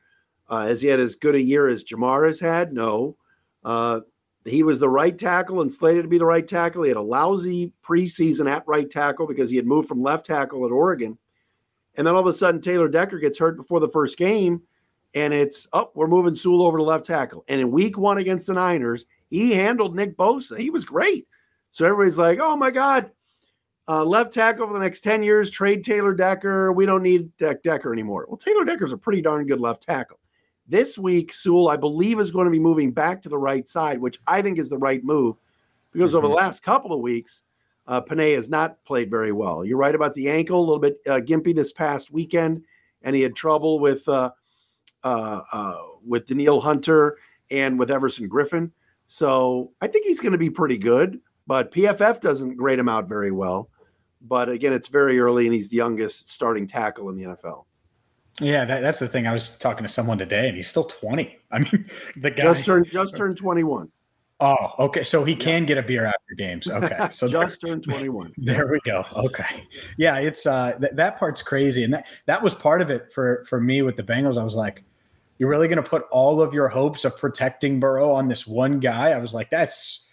Uh, 0.48 0.66
has 0.66 0.80
he 0.80 0.88
had 0.88 1.00
as 1.00 1.16
good 1.16 1.34
a 1.34 1.42
year 1.42 1.68
as 1.68 1.84
Ja'Marr 1.84 2.26
has 2.26 2.40
had? 2.40 2.72
No. 2.72 3.16
Uh, 3.68 4.00
he 4.46 4.62
was 4.62 4.80
the 4.80 4.88
right 4.88 5.18
tackle 5.18 5.60
and 5.60 5.70
slated 5.70 6.04
to 6.04 6.08
be 6.08 6.16
the 6.16 6.24
right 6.24 6.48
tackle. 6.48 6.84
He 6.84 6.88
had 6.88 6.96
a 6.96 7.02
lousy 7.02 7.70
preseason 7.86 8.50
at 8.50 8.66
right 8.66 8.90
tackle 8.90 9.26
because 9.26 9.50
he 9.50 9.56
had 9.56 9.66
moved 9.66 9.88
from 9.88 10.02
left 10.02 10.24
tackle 10.24 10.64
at 10.64 10.72
Oregon. 10.72 11.18
And 11.94 12.06
then 12.06 12.14
all 12.14 12.20
of 12.20 12.26
a 12.26 12.32
sudden, 12.32 12.62
Taylor 12.62 12.88
Decker 12.88 13.18
gets 13.18 13.38
hurt 13.38 13.58
before 13.58 13.80
the 13.80 13.90
first 13.90 14.16
game, 14.16 14.62
and 15.12 15.34
it's 15.34 15.66
up. 15.74 15.88
Oh, 15.88 15.98
we're 15.98 16.06
moving 16.06 16.34
Sewell 16.34 16.62
over 16.62 16.78
to 16.78 16.82
left 16.82 17.04
tackle. 17.04 17.44
And 17.46 17.60
in 17.60 17.70
week 17.70 17.98
one 17.98 18.16
against 18.16 18.46
the 18.46 18.54
Niners, 18.54 19.04
he 19.28 19.52
handled 19.52 19.94
Nick 19.94 20.16
Bosa. 20.16 20.58
He 20.58 20.70
was 20.70 20.86
great. 20.86 21.28
So 21.70 21.84
everybody's 21.84 22.16
like, 22.16 22.38
oh 22.38 22.56
my 22.56 22.70
God, 22.70 23.10
uh, 23.86 24.02
left 24.02 24.32
tackle 24.32 24.66
for 24.66 24.72
the 24.72 24.78
next 24.78 25.02
10 25.02 25.22
years, 25.22 25.50
trade 25.50 25.84
Taylor 25.84 26.14
Decker. 26.14 26.72
We 26.72 26.86
don't 26.86 27.02
need 27.02 27.36
Decker 27.36 27.92
anymore. 27.92 28.24
Well, 28.28 28.38
Taylor 28.38 28.64
Decker's 28.64 28.92
a 28.92 28.96
pretty 28.96 29.20
darn 29.20 29.46
good 29.46 29.60
left 29.60 29.82
tackle. 29.82 30.18
This 30.68 30.98
week, 30.98 31.32
Sewell, 31.32 31.68
I 31.68 31.76
believe, 31.76 32.20
is 32.20 32.30
going 32.30 32.44
to 32.44 32.50
be 32.50 32.58
moving 32.58 32.92
back 32.92 33.22
to 33.22 33.28
the 33.28 33.38
right 33.38 33.66
side, 33.68 34.00
which 34.00 34.20
I 34.26 34.42
think 34.42 34.58
is 34.58 34.68
the 34.68 34.78
right 34.78 35.02
move 35.02 35.36
because 35.92 36.10
mm-hmm. 36.10 36.18
over 36.18 36.28
the 36.28 36.34
mm-hmm. 36.34 36.44
last 36.44 36.62
couple 36.62 36.92
of 36.92 37.00
weeks, 37.00 37.42
uh, 37.86 38.00
Penei 38.00 38.36
has 38.36 38.48
not 38.48 38.82
played 38.84 39.10
very 39.10 39.32
well. 39.32 39.64
You're 39.64 39.78
right 39.78 39.94
about 39.94 40.14
the 40.14 40.28
ankle, 40.28 40.58
a 40.58 40.60
little 40.60 40.78
bit 40.78 40.98
uh, 41.06 41.20
gimpy 41.20 41.54
this 41.54 41.72
past 41.72 42.10
weekend, 42.10 42.64
and 43.02 43.16
he 43.16 43.22
had 43.22 43.34
trouble 43.34 43.78
with 43.78 44.06
uh, 44.08 44.30
uh, 45.04 45.40
uh 45.52 45.76
with 46.06 46.26
Danielle 46.26 46.60
Hunter 46.60 47.16
and 47.50 47.78
with 47.78 47.90
Everson 47.90 48.28
Griffen. 48.28 48.70
So 49.06 49.72
I 49.80 49.86
think 49.86 50.06
he's 50.06 50.20
going 50.20 50.32
to 50.32 50.38
be 50.38 50.50
pretty 50.50 50.76
good, 50.76 51.18
but 51.46 51.72
PFF 51.72 52.20
doesn't 52.20 52.56
grade 52.56 52.78
him 52.78 52.90
out 52.90 53.08
very 53.08 53.30
well. 53.30 53.70
But 54.20 54.50
again, 54.50 54.72
it's 54.74 54.88
very 54.88 55.18
early, 55.18 55.46
and 55.46 55.54
he's 55.54 55.70
the 55.70 55.76
youngest 55.76 56.30
starting 56.30 56.66
tackle 56.66 57.08
in 57.08 57.16
the 57.16 57.24
NFL. 57.24 57.64
Yeah, 58.40 58.64
that, 58.64 58.80
that's 58.80 58.98
the 58.98 59.08
thing. 59.08 59.26
I 59.26 59.32
was 59.32 59.58
talking 59.58 59.84
to 59.84 59.88
someone 59.88 60.18
today, 60.18 60.48
and 60.48 60.56
he's 60.56 60.68
still 60.68 60.84
twenty. 60.84 61.38
I 61.50 61.60
mean, 61.60 61.88
the 62.16 62.30
guy 62.30 62.44
just 62.44 62.64
turned 62.64 62.86
just 62.90 63.16
turned 63.16 63.36
twenty 63.36 63.64
one. 63.64 63.90
Oh, 64.40 64.72
okay. 64.78 65.02
So 65.02 65.24
he 65.24 65.34
can 65.34 65.64
get 65.64 65.78
a 65.78 65.82
beer 65.82 66.06
after 66.06 66.34
games. 66.36 66.68
Okay. 66.78 67.08
So 67.10 67.26
just 67.26 67.60
turned 67.60 67.82
21. 67.82 68.34
There 68.38 68.68
we 68.68 68.78
go. 68.84 69.04
Okay. 69.16 69.64
Yeah, 69.96 70.18
it's 70.18 70.46
uh 70.46 70.78
th- 70.78 70.92
that 70.92 71.18
part's 71.18 71.42
crazy. 71.42 71.82
And 71.82 71.92
that 71.92 72.06
that 72.26 72.42
was 72.42 72.54
part 72.54 72.80
of 72.80 72.90
it 72.90 73.12
for 73.12 73.44
for 73.48 73.60
me 73.60 73.82
with 73.82 73.96
the 73.96 74.04
Bengals. 74.04 74.38
I 74.38 74.44
was 74.44 74.54
like, 74.54 74.84
you're 75.38 75.48
really 75.48 75.66
gonna 75.66 75.82
put 75.82 76.04
all 76.12 76.40
of 76.40 76.54
your 76.54 76.68
hopes 76.68 77.04
of 77.04 77.18
protecting 77.18 77.80
Burrow 77.80 78.12
on 78.12 78.28
this 78.28 78.46
one 78.46 78.78
guy? 78.78 79.10
I 79.10 79.18
was 79.18 79.34
like, 79.34 79.50
that's 79.50 80.08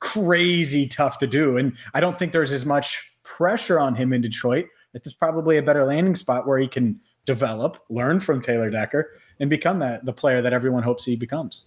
crazy 0.00 0.86
tough 0.86 1.18
to 1.18 1.26
do. 1.26 1.56
And 1.56 1.74
I 1.94 2.00
don't 2.00 2.18
think 2.18 2.32
there's 2.32 2.52
as 2.52 2.66
much 2.66 3.12
pressure 3.22 3.80
on 3.80 3.94
him 3.94 4.12
in 4.12 4.20
Detroit. 4.20 4.66
It's 4.92 5.12
probably 5.14 5.56
a 5.56 5.62
better 5.62 5.86
landing 5.86 6.16
spot 6.16 6.46
where 6.46 6.58
he 6.58 6.68
can 6.68 7.00
develop, 7.24 7.78
learn 7.88 8.20
from 8.20 8.40
Taylor 8.40 8.70
Decker, 8.70 9.12
and 9.40 9.48
become 9.48 9.78
that 9.80 10.04
the 10.04 10.12
player 10.12 10.42
that 10.42 10.52
everyone 10.52 10.82
hopes 10.82 11.04
he 11.04 11.16
becomes. 11.16 11.64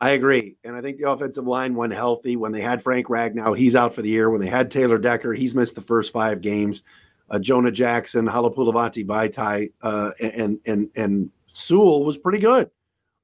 I 0.00 0.10
agree. 0.10 0.56
And 0.64 0.74
I 0.74 0.80
think 0.80 0.96
the 0.96 1.10
offensive 1.10 1.46
line, 1.46 1.74
when 1.74 1.90
healthy, 1.90 2.36
when 2.36 2.52
they 2.52 2.62
had 2.62 2.82
Frank 2.82 3.08
Ragnow, 3.08 3.56
he's 3.56 3.76
out 3.76 3.94
for 3.94 4.00
the 4.00 4.08
year. 4.08 4.30
When 4.30 4.40
they 4.40 4.48
had 4.48 4.70
Taylor 4.70 4.96
Decker, 4.96 5.34
he's 5.34 5.54
missed 5.54 5.74
the 5.74 5.82
first 5.82 6.10
five 6.12 6.40
games. 6.40 6.82
Uh, 7.28 7.38
Jonah 7.38 7.70
Jackson, 7.70 8.26
Halapoulivaati 8.26 9.06
Vaitai, 9.06 9.72
uh, 9.82 10.12
and 10.20 10.58
and 10.64 10.88
and 10.96 11.30
Sewell 11.52 12.04
was 12.04 12.16
pretty 12.16 12.38
good. 12.38 12.70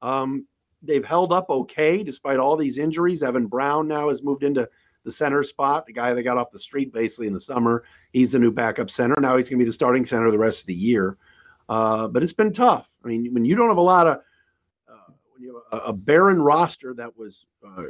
Um, 0.02 0.46
they've 0.82 1.04
held 1.04 1.32
up 1.32 1.48
okay 1.48 2.02
despite 2.02 2.38
all 2.38 2.56
these 2.56 2.78
injuries. 2.78 3.22
Evan 3.22 3.46
Brown 3.46 3.88
now 3.88 4.10
has 4.10 4.22
moved 4.22 4.44
into 4.44 4.68
the 5.02 5.12
center 5.12 5.42
spot, 5.42 5.86
the 5.86 5.92
guy 5.92 6.12
that 6.12 6.22
got 6.24 6.36
off 6.36 6.50
the 6.50 6.58
street 6.58 6.92
basically 6.92 7.26
in 7.26 7.32
the 7.32 7.40
summer. 7.40 7.84
He's 8.12 8.32
the 8.32 8.38
new 8.38 8.52
backup 8.52 8.90
center. 8.90 9.16
Now 9.18 9.36
he's 9.36 9.48
going 9.48 9.58
to 9.58 9.64
be 9.64 9.68
the 9.68 9.72
starting 9.72 10.04
center 10.04 10.30
the 10.30 10.38
rest 10.38 10.60
of 10.60 10.66
the 10.66 10.74
year. 10.74 11.16
Uh, 11.68 12.08
but 12.08 12.22
it's 12.22 12.32
been 12.32 12.52
tough. 12.52 12.88
I 13.04 13.08
mean, 13.08 13.32
when 13.32 13.44
you 13.44 13.56
don't 13.56 13.68
have 13.68 13.76
a 13.76 13.82
lot 13.82 14.06
of, 14.06 14.16
uh, 14.88 15.12
when 15.32 15.42
you 15.42 15.62
have 15.70 15.80
a, 15.80 15.84
a, 15.86 15.92
barren 15.92 16.40
roster 16.40 16.94
that 16.94 17.16
was 17.16 17.46
uh, 17.66 17.84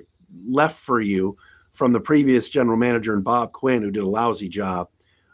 left 0.47 0.79
for 0.79 1.01
you 1.01 1.37
from 1.73 1.93
the 1.93 2.01
previous 2.01 2.49
general 2.49 2.77
manager 2.77 3.12
and 3.15 3.23
Bob 3.23 3.53
Quinn, 3.53 3.83
who 3.83 3.91
did 3.91 4.03
a 4.03 4.09
lousy 4.09 4.49
job, 4.49 4.89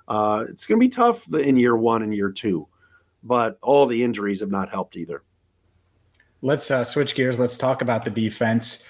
uh, 0.08 0.44
it's 0.48 0.66
going 0.66 0.80
to 0.80 0.84
be 0.84 0.90
tough 0.90 1.32
in 1.32 1.56
year 1.56 1.76
one 1.76 2.02
and 2.02 2.14
year 2.14 2.30
two. 2.30 2.66
But 3.22 3.58
all 3.62 3.86
the 3.86 4.02
injuries 4.02 4.40
have 4.40 4.50
not 4.50 4.70
helped 4.70 4.96
either. 4.96 5.22
Let's 6.40 6.68
uh, 6.72 6.82
switch 6.82 7.14
gears. 7.14 7.38
Let's 7.38 7.56
talk 7.56 7.82
about 7.82 8.04
the 8.04 8.10
defense 8.10 8.88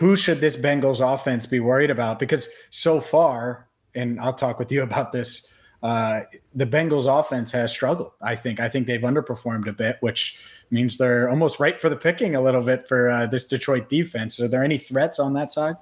who 0.00 0.16
should 0.16 0.40
this 0.40 0.56
Bengals 0.56 1.02
offense 1.02 1.44
be 1.44 1.60
worried 1.60 1.90
about? 1.90 2.18
Because 2.18 2.48
so 2.70 3.02
far, 3.02 3.68
and 3.94 4.18
I'll 4.18 4.32
talk 4.32 4.58
with 4.58 4.72
you 4.72 4.82
about 4.82 5.12
this, 5.12 5.52
uh, 5.82 6.22
the 6.54 6.66
Bengals 6.66 7.06
offense 7.06 7.50
has 7.52 7.70
struggled. 7.70 8.12
I 8.20 8.36
think. 8.36 8.60
I 8.60 8.68
think 8.68 8.86
they've 8.86 9.00
underperformed 9.00 9.66
a 9.66 9.72
bit, 9.72 9.96
which 10.00 10.38
means 10.70 10.96
they're 10.96 11.28
almost 11.28 11.58
right 11.58 11.80
for 11.80 11.88
the 11.88 11.96
picking 11.96 12.34
a 12.34 12.42
little 12.42 12.62
bit 12.62 12.86
for 12.86 13.10
uh, 13.10 13.26
this 13.26 13.46
Detroit 13.46 13.88
defense. 13.88 14.38
Are 14.40 14.48
there 14.48 14.62
any 14.62 14.78
threats 14.78 15.18
on 15.18 15.32
that 15.34 15.52
side? 15.52 15.76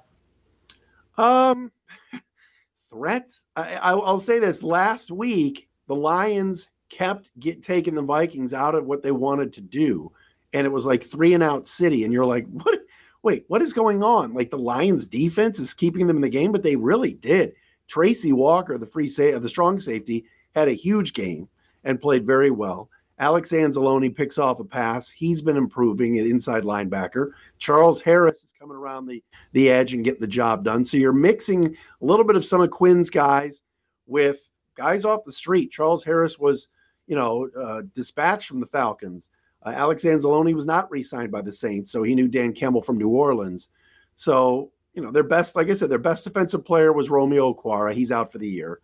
Um, 1.17 1.71
threats. 2.89 3.45
I, 3.55 3.93
will 3.93 4.19
say 4.19 4.39
this: 4.39 4.63
last 4.63 5.11
week, 5.11 5.67
the 5.87 5.95
Lions 5.95 6.67
kept 6.89 7.29
get 7.39 7.61
taking 7.61 7.95
the 7.95 8.01
Vikings 8.01 8.53
out 8.53 8.75
of 8.75 8.85
what 8.85 9.03
they 9.03 9.11
wanted 9.11 9.53
to 9.53 9.61
do, 9.61 10.11
and 10.53 10.65
it 10.65 10.71
was 10.71 10.85
like 10.85 11.03
three 11.03 11.33
and 11.33 11.43
out 11.43 11.67
city, 11.67 12.03
and 12.03 12.13
you're 12.13 12.25
like, 12.25 12.47
what? 12.47 12.79
wait, 13.23 13.45
what 13.47 13.61
is 13.61 13.73
going 13.73 14.03
on? 14.03 14.33
Like 14.33 14.49
the 14.49 14.57
Lions 14.57 15.05
defense 15.05 15.59
is 15.59 15.73
keeping 15.73 16.07
them 16.07 16.17
in 16.17 16.21
the 16.21 16.29
game, 16.29 16.51
but 16.51 16.63
they 16.63 16.75
really 16.75 17.13
did. 17.13 17.53
Tracy 17.89 18.31
Walker, 18.31 18.77
the 18.77 18.85
free 18.85 19.09
sa- 19.09 19.37
the 19.39 19.49
strong 19.49 19.79
safety, 19.79 20.23
had 20.55 20.69
a 20.69 20.73
huge 20.73 21.13
game 21.13 21.49
and 21.83 21.99
played 21.99 22.25
very 22.25 22.51
well. 22.51 22.89
Alex 23.17 23.51
Anzalone 23.51 24.15
picks 24.15 24.37
off 24.37 24.61
a 24.61 24.63
pass. 24.63 25.09
He's 25.09 25.41
been 25.41 25.57
improving 25.57 26.19
at 26.19 26.25
inside 26.25 26.63
linebacker. 26.63 27.31
Charles 27.57 27.99
Harris 27.99 28.43
is 28.43 28.53
coming 28.57 28.77
around 28.77 29.07
the, 29.07 29.21
the 29.51 29.69
edge 29.69 29.93
and 29.93 30.05
getting 30.05 30.21
the 30.21 30.27
job 30.27 30.63
done. 30.63 30.85
So 30.85 30.95
you're 30.95 31.11
mixing 31.11 31.65
a 31.65 32.05
little 32.05 32.23
bit 32.23 32.37
of 32.37 32.45
some 32.45 32.61
of 32.61 32.69
Quinn's 32.69 33.09
guys 33.09 33.61
with 34.07 34.49
guys 34.77 35.03
off 35.03 35.25
the 35.25 35.33
street. 35.33 35.71
Charles 35.71 36.03
Harris 36.03 36.39
was, 36.39 36.69
you 37.07 37.15
know, 37.17 37.49
uh, 37.59 37.81
dispatched 37.93 38.47
from 38.47 38.61
the 38.61 38.67
Falcons. 38.67 39.27
Uh, 39.63 39.73
Alex 39.75 40.03
Anzalone 40.03 40.55
was 40.55 40.65
not 40.65 40.89
re-signed 40.89 41.31
by 41.31 41.41
the 41.41 41.51
Saints, 41.51 41.91
so 41.91 42.03
he 42.03 42.15
knew 42.15 42.29
Dan 42.29 42.53
Campbell 42.53 42.81
from 42.81 42.97
New 42.97 43.09
Orleans. 43.09 43.67
So 44.15 44.71
you 44.93 45.01
know 45.01 45.11
their 45.11 45.23
best, 45.23 45.55
like 45.55 45.69
I 45.69 45.73
said, 45.73 45.89
their 45.89 45.97
best 45.97 46.23
defensive 46.23 46.65
player 46.65 46.93
was 46.93 47.09
Romeo 47.09 47.53
Okwara. 47.53 47.93
He's 47.93 48.11
out 48.11 48.31
for 48.31 48.37
the 48.37 48.47
year. 48.47 48.79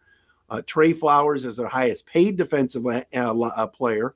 Uh, 0.50 0.62
Trey 0.66 0.94
Flowers 0.94 1.46
is 1.46 1.58
their 1.58 1.68
highest 1.68 2.06
paid 2.06 2.38
defensive 2.38 2.86
uh, 2.86 3.04
uh, 3.14 3.68
player, 3.68 4.16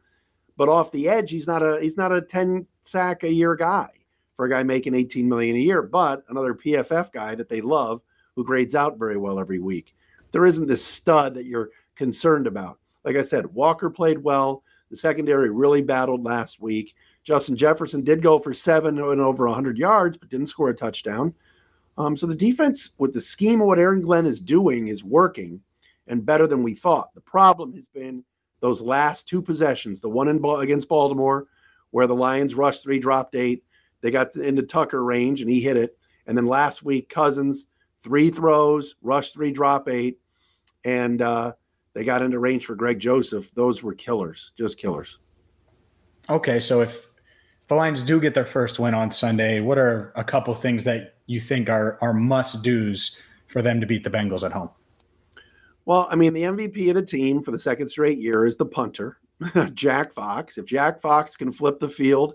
but 0.58 0.69
off 0.69 0.91
the 0.91 1.10
edge, 1.10 1.32
he's 1.32 1.47
not 1.47 1.63
a 1.63 1.80
he's 1.82 1.97
not 1.97 2.12
a 2.12 2.21
ten 2.21 2.67
sack 2.84 3.23
a 3.23 3.32
year 3.32 3.56
guy 3.56 3.89
for 4.36 4.45
a 4.45 4.49
guy 4.49 4.63
making 4.63 4.95
18 4.95 5.28
million 5.28 5.58
a 5.58 5.60
year. 5.60 5.82
But 5.82 6.23
another 6.30 6.54
PFF 6.54 7.12
guy 7.12 7.36
that 7.36 7.49
they 7.49 7.60
love 7.60 8.02
who 8.36 8.45
grades 8.45 8.73
out 8.73 8.97
very 8.97 9.17
well 9.17 9.38
every 9.38 9.60
week. 9.60 9.93
There 10.32 10.45
isn't 10.45 10.67
this 10.67 10.86
stud 10.86 11.34
that 11.34 11.45
you're 11.45 11.71
concerned 11.95 12.47
about. 12.47 12.80
Like 13.04 13.17
I 13.17 13.21
said, 13.21 13.54
Walker 13.54 13.89
played 13.89 14.23
well. 14.23 14.63
The 14.91 14.95
secondary 14.95 15.49
really 15.49 15.82
battled 15.82 16.23
last 16.23 16.62
week. 16.62 16.95
Justin 17.23 17.58
Jefferson 17.58 18.02
did 18.02 18.21
go 18.21 18.39
for 18.39 18.54
seven 18.54 18.97
and 18.97 19.19
over 19.19 19.45
100 19.45 19.78
yards, 19.78 20.17
but 20.17 20.30
didn't 20.30 20.47
score 20.47 20.69
a 20.69 20.73
touchdown. 20.73 21.34
Um, 22.00 22.16
so 22.16 22.26
the 22.26 22.36
defense, 22.36 22.92
with 22.98 23.14
the 23.14 23.22
scheme 23.22 23.60
of 23.62 23.68
what 23.68 23.78
Aaron 23.78 24.02
Glenn 24.02 24.26
is 24.26 24.40
doing, 24.40 24.88
is 24.88 25.04
working 25.04 25.60
and 26.08 26.26
better 26.26 26.48
than 26.48 26.64
we 26.64 26.74
thought. 26.74 27.14
The 27.14 27.22
problem 27.22 27.74
has 27.74 27.88
been 27.88 28.24
those 28.62 28.82
last 28.82 29.28
two 29.28 29.42
possessions 29.42 30.00
the 30.00 30.10
one 30.10 30.30
in 30.30 30.44
against 30.44 30.88
Baltimore, 30.88 31.48
where 31.92 32.08
the 32.08 32.16
Lions 32.16 32.56
rushed 32.56 32.84
three, 32.84 33.00
dropped 33.00 33.36
eight. 33.36 33.64
They 34.02 34.12
got 34.12 34.34
into 34.38 34.64
Tucker 34.64 35.04
range 35.04 35.42
and 35.42 35.50
he 35.50 35.60
hit 35.60 35.76
it. 35.76 35.98
And 36.26 36.38
then 36.38 36.46
last 36.46 36.84
week, 36.84 37.10
Cousins, 37.10 37.66
three 38.02 38.30
throws, 38.30 38.96
rush 39.02 39.32
three, 39.32 39.52
drop 39.52 39.90
eight. 39.90 40.20
And 40.86 41.22
uh, 41.22 41.54
they 41.94 42.06
got 42.06 42.22
into 42.22 42.40
range 42.40 42.66
for 42.66 42.76
Greg 42.76 43.00
Joseph. 43.00 43.52
Those 43.56 43.84
were 43.84 43.94
killers, 43.94 44.54
just 44.58 44.78
killers. 44.78 45.20
Okay, 46.30 46.62
so 46.62 46.80
if 46.82 47.10
the 47.68 47.76
Lions 47.76 48.04
do 48.04 48.22
get 48.22 48.34
their 48.34 48.46
first 48.46 48.80
win 48.80 48.94
on 48.94 49.12
Sunday, 49.12 49.60
what 49.60 49.78
are 49.78 50.14
a 50.16 50.24
couple 50.24 50.54
things 50.54 50.86
that 50.86 51.18
you 51.30 51.39
think 51.39 51.70
are 51.70 51.98
are 52.02 52.13
must 52.13 52.63
dos 52.63 53.20
for 53.48 53.62
them 53.62 53.80
to 53.80 53.88
beat 53.88 54.04
the 54.04 54.10
Bengals 54.10 54.44
at 54.44 54.52
home? 54.52 54.70
Well, 55.86 56.08
I 56.10 56.15
mean, 56.15 56.34
the 56.34 56.44
MVP 56.44 56.89
of 56.89 56.96
the 56.96 57.06
team 57.06 57.42
for 57.42 57.52
the 57.52 57.60
second 57.60 57.89
straight 57.89 58.20
year 58.20 58.46
is 58.46 58.58
the 58.58 58.65
punter, 58.65 59.18
Jack 59.74 60.13
Fox. 60.13 60.58
If 60.58 60.65
Jack 60.65 61.02
Fox 61.02 61.36
can 61.36 61.52
flip 61.52 61.80
the 61.80 61.89
field, 61.89 62.34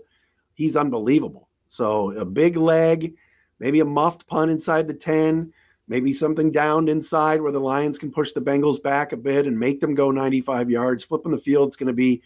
he's 0.53 0.75
unbelievable. 0.75 1.49
So 1.67 2.11
a 2.11 2.25
big 2.25 2.57
leg, 2.57 3.15
maybe 3.59 3.79
a 3.79 3.85
muffed 3.85 4.27
punt 4.27 4.51
inside 4.51 4.87
the 4.87 4.93
10, 4.93 5.53
maybe 5.87 6.13
something 6.13 6.51
downed 6.51 6.89
inside 6.89 7.41
where 7.41 7.51
the 7.51 7.59
Lions 7.59 7.97
can 7.97 8.11
push 8.11 8.31
the 8.31 8.41
Bengals 8.41 8.81
back 8.81 9.11
a 9.11 9.17
bit 9.17 9.45
and 9.45 9.57
make 9.57 9.79
them 9.79 9.95
go 9.95 10.11
95 10.11 10.69
yards. 10.69 11.03
Flipping 11.03 11.31
the 11.31 11.37
field 11.37 11.69
is 11.69 11.75
going 11.75 11.87
to 11.87 11.93
be, 11.93 12.21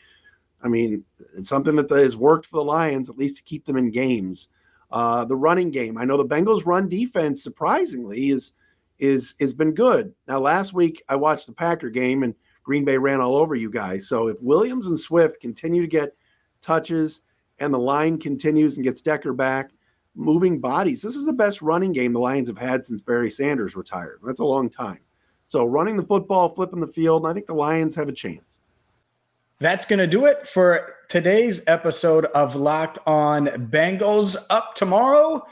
I 0.63 0.67
mean, 0.67 1.03
it's 1.37 1.49
something 1.49 1.75
that 1.75 1.89
has 1.89 2.15
worked 2.15 2.45
for 2.47 2.57
the 2.57 2.63
Lions, 2.63 3.09
at 3.09 3.17
least 3.17 3.37
to 3.37 3.43
keep 3.43 3.65
them 3.65 3.77
in 3.77 3.91
games. 3.91 4.49
Uh, 4.91 5.25
the 5.25 5.35
running 5.35 5.71
game, 5.71 5.97
I 5.97 6.05
know 6.05 6.17
the 6.17 6.25
Bengals' 6.25 6.65
run 6.65 6.89
defense, 6.89 7.43
surprisingly, 7.43 8.29
is 8.29 8.53
is 8.97 9.35
has 9.39 9.53
been 9.53 9.73
good. 9.73 10.13
Now, 10.27 10.39
last 10.39 10.73
week 10.73 11.03
I 11.07 11.15
watched 11.15 11.47
the 11.47 11.53
Packer 11.53 11.89
game 11.89 12.23
and 12.23 12.35
Green 12.63 12.85
Bay 12.85 12.97
ran 12.97 13.21
all 13.21 13.35
over 13.35 13.55
you 13.55 13.69
guys. 13.69 14.07
So 14.07 14.27
if 14.27 14.37
Williams 14.41 14.87
and 14.87 14.99
Swift 14.99 15.39
continue 15.39 15.81
to 15.81 15.87
get 15.87 16.15
touches 16.61 17.21
and 17.59 17.73
the 17.73 17.79
line 17.79 18.19
continues 18.19 18.75
and 18.75 18.83
gets 18.83 19.01
Decker 19.01 19.33
back, 19.33 19.71
moving 20.15 20.59
bodies. 20.59 21.01
This 21.01 21.15
is 21.15 21.25
the 21.25 21.33
best 21.33 21.61
running 21.61 21.93
game 21.93 22.13
the 22.13 22.19
Lions 22.19 22.47
have 22.47 22.57
had 22.57 22.85
since 22.85 23.01
Barry 23.01 23.31
Sanders 23.31 23.75
retired. 23.75 24.19
That's 24.23 24.39
a 24.39 24.45
long 24.45 24.69
time. 24.69 24.99
So 25.47 25.65
running 25.65 25.97
the 25.97 26.03
football, 26.03 26.49
flipping 26.49 26.79
the 26.79 26.87
field, 26.87 27.25
I 27.25 27.33
think 27.33 27.47
the 27.47 27.53
Lions 27.53 27.95
have 27.95 28.07
a 28.07 28.13
chance. 28.13 28.58
That's 29.61 29.85
going 29.85 29.99
to 29.99 30.07
do 30.07 30.23
it 30.23 30.47
for 30.47 30.95
today's 31.09 31.67
episode 31.67 32.23
of 32.27 32.55
Locked 32.55 32.97
On 33.05 33.47
Bengals. 33.69 34.37
Up 34.49 34.73
tomorrow, 34.73 35.45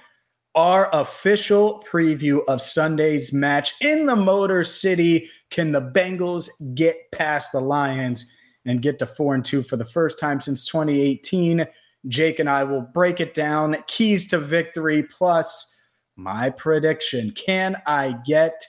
our 0.55 0.89
official 0.93 1.83
preview 1.91 2.39
of 2.47 2.61
Sunday's 2.61 3.33
match 3.33 3.73
in 3.81 4.05
the 4.05 4.15
Motor 4.15 4.63
City. 4.63 5.29
Can 5.49 5.73
the 5.73 5.81
Bengals 5.81 6.49
get 6.73 7.11
past 7.11 7.51
the 7.51 7.59
Lions 7.59 8.31
and 8.63 8.81
get 8.81 8.97
to 8.99 9.05
4 9.05 9.35
and 9.35 9.43
2 9.43 9.61
for 9.63 9.75
the 9.75 9.83
first 9.83 10.21
time 10.21 10.39
since 10.39 10.65
2018? 10.65 11.67
Jake 12.07 12.39
and 12.39 12.49
I 12.49 12.63
will 12.63 12.87
break 12.93 13.19
it 13.19 13.33
down. 13.33 13.75
Keys 13.87 14.29
to 14.29 14.37
victory 14.37 15.03
plus 15.03 15.75
my 16.15 16.49
prediction. 16.49 17.31
Can 17.31 17.75
I 17.85 18.15
get 18.25 18.65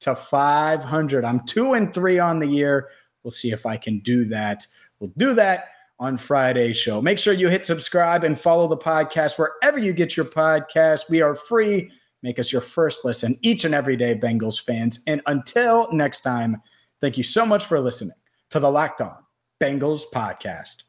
to 0.00 0.14
500? 0.14 1.24
I'm 1.24 1.46
two 1.46 1.72
and 1.72 1.94
three 1.94 2.18
on 2.18 2.40
the 2.40 2.46
year. 2.46 2.90
We'll 3.22 3.30
see 3.30 3.52
if 3.52 3.66
I 3.66 3.76
can 3.76 4.00
do 4.00 4.24
that. 4.26 4.66
We'll 5.02 5.12
do 5.18 5.34
that 5.34 5.70
on 5.98 6.16
Friday's 6.16 6.76
show. 6.76 7.02
Make 7.02 7.18
sure 7.18 7.34
you 7.34 7.48
hit 7.48 7.66
subscribe 7.66 8.22
and 8.22 8.38
follow 8.38 8.68
the 8.68 8.76
podcast 8.76 9.36
wherever 9.36 9.80
you 9.80 9.92
get 9.92 10.16
your 10.16 10.26
podcast. 10.26 11.10
We 11.10 11.20
are 11.20 11.34
free. 11.34 11.90
Make 12.22 12.38
us 12.38 12.52
your 12.52 12.60
first 12.60 13.04
listen 13.04 13.36
each 13.42 13.64
and 13.64 13.74
every 13.74 13.96
day, 13.96 14.14
Bengals 14.14 14.62
fans. 14.62 15.00
And 15.08 15.20
until 15.26 15.92
next 15.92 16.20
time, 16.22 16.62
thank 17.00 17.18
you 17.18 17.24
so 17.24 17.44
much 17.44 17.64
for 17.64 17.80
listening 17.80 18.14
to 18.50 18.60
the 18.60 18.70
Locked 18.70 19.00
On 19.00 19.16
Bengals 19.60 20.04
podcast. 20.14 20.84